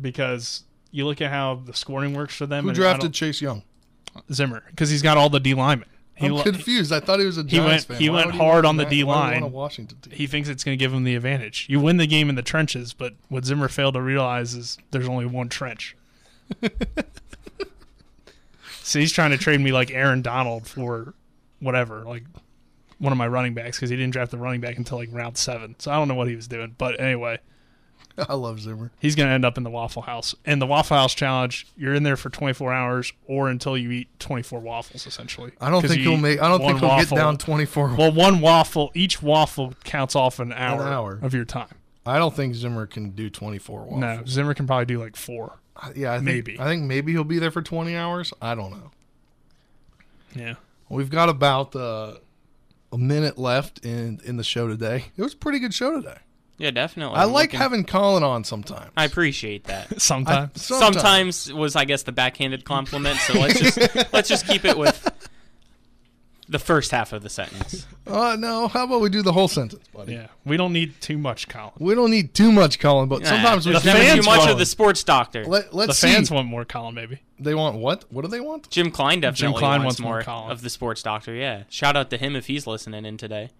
because 0.00 0.64
you 0.90 1.04
look 1.04 1.20
at 1.20 1.30
how 1.30 1.56
the 1.56 1.74
scoring 1.74 2.14
works 2.14 2.34
for 2.34 2.46
them. 2.46 2.64
Who 2.64 2.72
drafted 2.72 3.12
Chase 3.12 3.42
Young? 3.42 3.62
Zimmer 4.32 4.64
because 4.70 4.90
he's 4.90 5.02
got 5.02 5.16
all 5.16 5.28
the 5.30 5.38
D 5.40 5.54
linemen. 5.54 5.88
He 6.14 6.26
I'm 6.26 6.42
confused. 6.42 6.92
I 6.92 6.98
thought 6.98 7.20
he 7.20 7.26
was 7.26 7.38
a 7.38 7.42
he 7.42 7.58
Giants 7.58 7.88
went 7.88 7.98
fan. 7.98 8.00
he 8.00 8.10
Why 8.10 8.16
went 8.16 8.32
he 8.32 8.38
hard 8.38 8.64
on 8.64 8.76
the 8.76 8.84
D 8.84 9.04
why 9.04 9.26
would 9.26 9.34
he 9.34 9.40
want 9.40 9.42
line. 9.44 9.52
Washington? 9.52 9.98
He 10.10 10.26
thinks 10.26 10.48
it's 10.48 10.64
going 10.64 10.76
to 10.76 10.82
give 10.82 10.92
him 10.92 11.04
the 11.04 11.14
advantage. 11.14 11.66
You 11.68 11.78
win 11.78 11.96
the 11.98 12.08
game 12.08 12.28
in 12.28 12.34
the 12.34 12.42
trenches, 12.42 12.92
but 12.92 13.14
what 13.28 13.44
Zimmer 13.44 13.68
failed 13.68 13.94
to 13.94 14.02
realize 14.02 14.54
is 14.54 14.78
there's 14.90 15.08
only 15.08 15.26
one 15.26 15.48
trench. 15.48 15.96
so 18.82 18.98
he's 18.98 19.12
trying 19.12 19.30
to 19.30 19.38
trade 19.38 19.60
me 19.60 19.70
like 19.70 19.92
Aaron 19.92 20.22
Donald 20.22 20.66
for 20.66 21.14
whatever, 21.60 22.02
like 22.04 22.24
one 22.98 23.12
of 23.12 23.16
my 23.18 23.28
running 23.28 23.54
backs 23.54 23.76
because 23.78 23.90
he 23.90 23.96
didn't 23.96 24.12
draft 24.12 24.30
the 24.30 24.38
running 24.38 24.60
back 24.60 24.76
until 24.76 24.98
like 24.98 25.08
round 25.12 25.36
seven. 25.36 25.76
So 25.78 25.90
I 25.90 25.94
don't 25.96 26.08
know 26.08 26.14
what 26.14 26.28
he 26.28 26.36
was 26.36 26.48
doing, 26.48 26.74
but 26.78 27.00
anyway. 27.00 27.38
I 28.28 28.34
love 28.34 28.60
Zimmer. 28.60 28.90
He's 28.98 29.14
going 29.14 29.28
to 29.28 29.32
end 29.32 29.44
up 29.44 29.56
in 29.56 29.62
the 29.62 29.70
Waffle 29.70 30.02
House. 30.02 30.34
And 30.44 30.60
the 30.60 30.66
Waffle 30.66 30.96
House 30.96 31.14
challenge, 31.14 31.68
you're 31.76 31.94
in 31.94 32.02
there 32.02 32.16
for 32.16 32.30
24 32.30 32.72
hours 32.72 33.12
or 33.26 33.48
until 33.48 33.78
you 33.78 33.92
eat 33.92 34.08
24 34.18 34.58
waffles, 34.58 35.06
essentially. 35.06 35.52
I 35.60 35.70
don't 35.70 35.86
think 35.86 36.00
he'll 36.00 36.16
make- 36.16 36.42
I 36.42 36.48
don't 36.48 36.58
think 36.60 36.80
he'll 36.80 36.96
get 36.98 37.10
down 37.10 37.36
24 37.38 37.94
Well, 37.96 38.10
one 38.10 38.40
waffle, 38.40 38.90
each 38.94 39.22
waffle 39.22 39.74
counts 39.84 40.16
off 40.16 40.40
an 40.40 40.52
hour, 40.52 40.82
hour. 40.82 41.18
of 41.22 41.32
your 41.32 41.44
time. 41.44 41.74
I 42.04 42.18
don't 42.18 42.34
think 42.34 42.54
Zimmer 42.56 42.86
can 42.86 43.10
do 43.10 43.30
24 43.30 43.82
waffles. 43.82 44.00
No, 44.00 44.22
Zimmer 44.26 44.54
can 44.54 44.66
probably 44.66 44.86
do 44.86 44.98
like 44.98 45.14
four. 45.14 45.58
Yeah, 45.94 46.12
I 46.12 46.16
think, 46.16 46.24
maybe. 46.24 46.58
I 46.58 46.64
think 46.64 46.82
maybe 46.84 47.12
he'll 47.12 47.22
be 47.22 47.38
there 47.38 47.52
for 47.52 47.62
20 47.62 47.94
hours. 47.94 48.32
I 48.42 48.56
don't 48.56 48.72
know. 48.72 48.90
Yeah. 50.34 50.54
We've 50.88 51.10
got 51.10 51.28
about 51.28 51.76
uh, 51.76 52.14
a 52.92 52.98
minute 52.98 53.38
left 53.38 53.84
in 53.84 54.20
in 54.24 54.36
the 54.36 54.44
show 54.44 54.68
today. 54.68 55.06
It 55.16 55.22
was 55.22 55.34
a 55.34 55.36
pretty 55.36 55.58
good 55.58 55.74
show 55.74 55.94
today. 56.00 56.18
Yeah, 56.58 56.72
definitely. 56.72 57.16
I 57.16 57.22
I'm 57.22 57.32
like 57.32 57.48
looking- 57.50 57.60
having 57.60 57.84
Colin 57.84 58.24
on 58.24 58.42
sometimes. 58.42 58.90
I 58.96 59.04
appreciate 59.04 59.64
that. 59.64 60.00
Sometimes. 60.02 60.50
I- 60.56 60.58
sometimes. 60.58 60.94
Sometimes 60.96 61.52
was 61.52 61.76
I 61.76 61.84
guess 61.84 62.02
the 62.02 62.10
backhanded 62.12 62.64
compliment. 62.64 63.18
So 63.20 63.34
let's 63.34 63.60
just 63.60 63.78
let's 64.12 64.28
just 64.28 64.46
keep 64.46 64.64
it 64.64 64.76
with 64.76 65.08
the 66.48 66.58
first 66.58 66.90
half 66.90 67.12
of 67.12 67.22
the 67.22 67.28
sentence. 67.28 67.86
Uh, 68.06 68.36
no, 68.40 68.68
how 68.68 68.84
about 68.84 69.00
we 69.00 69.10
do 69.10 69.22
the 69.22 69.32
whole 69.32 69.48
sentence, 69.48 69.86
buddy? 69.88 70.14
Yeah. 70.14 70.28
We 70.44 70.56
don't 70.56 70.72
need 70.72 71.00
too 71.00 71.18
much, 71.18 71.48
Colin. 71.48 71.72
We 71.78 71.94
don't 71.94 72.10
need 72.10 72.32
too 72.34 72.50
much 72.52 72.78
Colin, 72.78 73.08
but 73.08 73.26
sometimes 73.26 73.66
we 73.66 73.72
There's 73.72 73.84
should- 73.84 73.94
never 73.94 74.22
too 74.22 74.26
much 74.26 74.48
of 74.48 74.58
the 74.58 74.66
sports 74.66 75.04
doctor. 75.04 75.44
Let, 75.44 75.74
let's 75.74 76.00
the 76.00 76.06
fans 76.08 76.30
want 76.30 76.48
more 76.48 76.64
Colin, 76.64 76.94
maybe. 76.94 77.20
They 77.38 77.54
want 77.54 77.76
what? 77.76 78.04
What 78.10 78.22
do 78.22 78.28
they 78.28 78.40
want? 78.40 78.68
Jim 78.70 78.90
Klein 78.90 79.20
definitely 79.20 79.58
Klein 79.58 79.82
wants, 79.84 79.84
wants 79.84 80.00
more 80.00 80.12
more 80.14 80.22
Colin. 80.22 80.50
of 80.50 80.62
the 80.62 80.70
sports 80.70 81.02
doctor. 81.02 81.34
Yeah, 81.34 81.64
shout 81.68 81.96
out 81.96 82.10
to 82.10 82.16
him 82.16 82.34
if 82.34 82.46
he's 82.46 82.66
listening 82.66 83.04
in 83.04 83.16
today. 83.16 83.50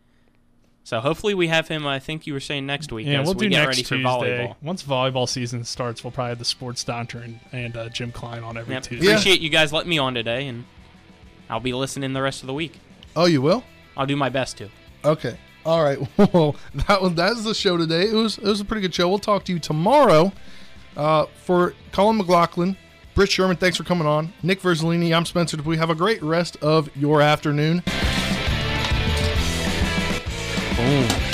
So 0.83 1.01
hopefully 1.01 1.35
we 1.35 1.49
have 1.49 1.69
him. 1.69 1.87
I 1.87 1.99
think 1.99 2.27
you 2.27 2.33
were 2.33 2.41
saying 2.41 2.65
next 2.65 2.91
week. 2.91 3.07
Yeah, 3.07 3.21
we'll 3.23 3.35
we 3.35 3.41
do 3.47 3.51
get 3.51 3.59
next 3.59 3.67
ready 3.69 3.83
Tuesday. 3.83 4.03
for 4.03 4.09
volleyball. 4.09 4.57
Once 4.63 4.83
volleyball 4.83 5.29
season 5.29 5.63
starts, 5.65 6.03
we'll 6.03 6.11
probably 6.13 6.31
have 6.31 6.39
the 6.39 6.47
sports 6.47 6.83
doctor 6.83 7.19
and, 7.19 7.41
and 7.53 7.77
uh, 7.77 7.89
Jim 7.91 8.11
Klein 8.11 8.43
on 8.43 8.57
every 8.57 8.73
Yep. 8.73 8.83
Tuesday. 8.85 9.07
Appreciate 9.07 9.41
you 9.43 9.51
guys 9.51 9.71
letting 9.71 9.91
me 9.91 9.99
on 9.99 10.15
today, 10.15 10.47
and 10.49 10.65
I'll 11.49 11.61
be 11.61 11.73
listening 11.73 12.13
the 12.13 12.23
rest 12.23 12.43
of 12.43 12.47
the 12.47 12.55
week. 12.55 12.79
Oh, 13.17 13.27
you 13.27 13.43
will? 13.43 13.65
I'll 13.97 14.07
do 14.07 14.17
my 14.17 14.29
best 14.29 14.59
to. 14.59 14.69
Okay. 15.05 15.39
All 15.65 15.83
right. 15.83 15.99
Well, 16.33 16.57
that 16.87 17.01
was 17.03 17.15
that's 17.15 17.45
the 17.45 17.55
show 17.55 17.77
today. 17.77 18.03
It 18.09 18.15
was 18.15 18.39
it 18.39 18.45
was 18.45 18.61
a 18.61 18.65
pretty 18.65 18.83
good 18.83 18.95
show. 18.95 19.09
We'll 19.09 19.19
talk 19.19 19.45
to 19.45 19.53
you 19.53 19.59
tomorrow. 19.59 20.33
Uh, 20.97 21.27
for 21.45 21.75
Colin 21.93 22.17
McLaughlin, 22.17 22.77
Britt 23.15 23.31
Sherman, 23.31 23.57
thanks 23.57 23.77
for 23.77 23.85
coming 23.85 24.07
on. 24.07 24.33
Nick 24.43 24.61
Verzolini, 24.61 25.17
I'm 25.17 25.25
Spencer 25.25 25.57
Dupuy. 25.57 25.77
Have 25.77 25.91
a 25.91 25.95
great 25.95 26.23
rest 26.23 26.57
of 26.63 26.95
your 26.97 27.23
afternoon. 27.23 27.83
Boom. 30.77 31.28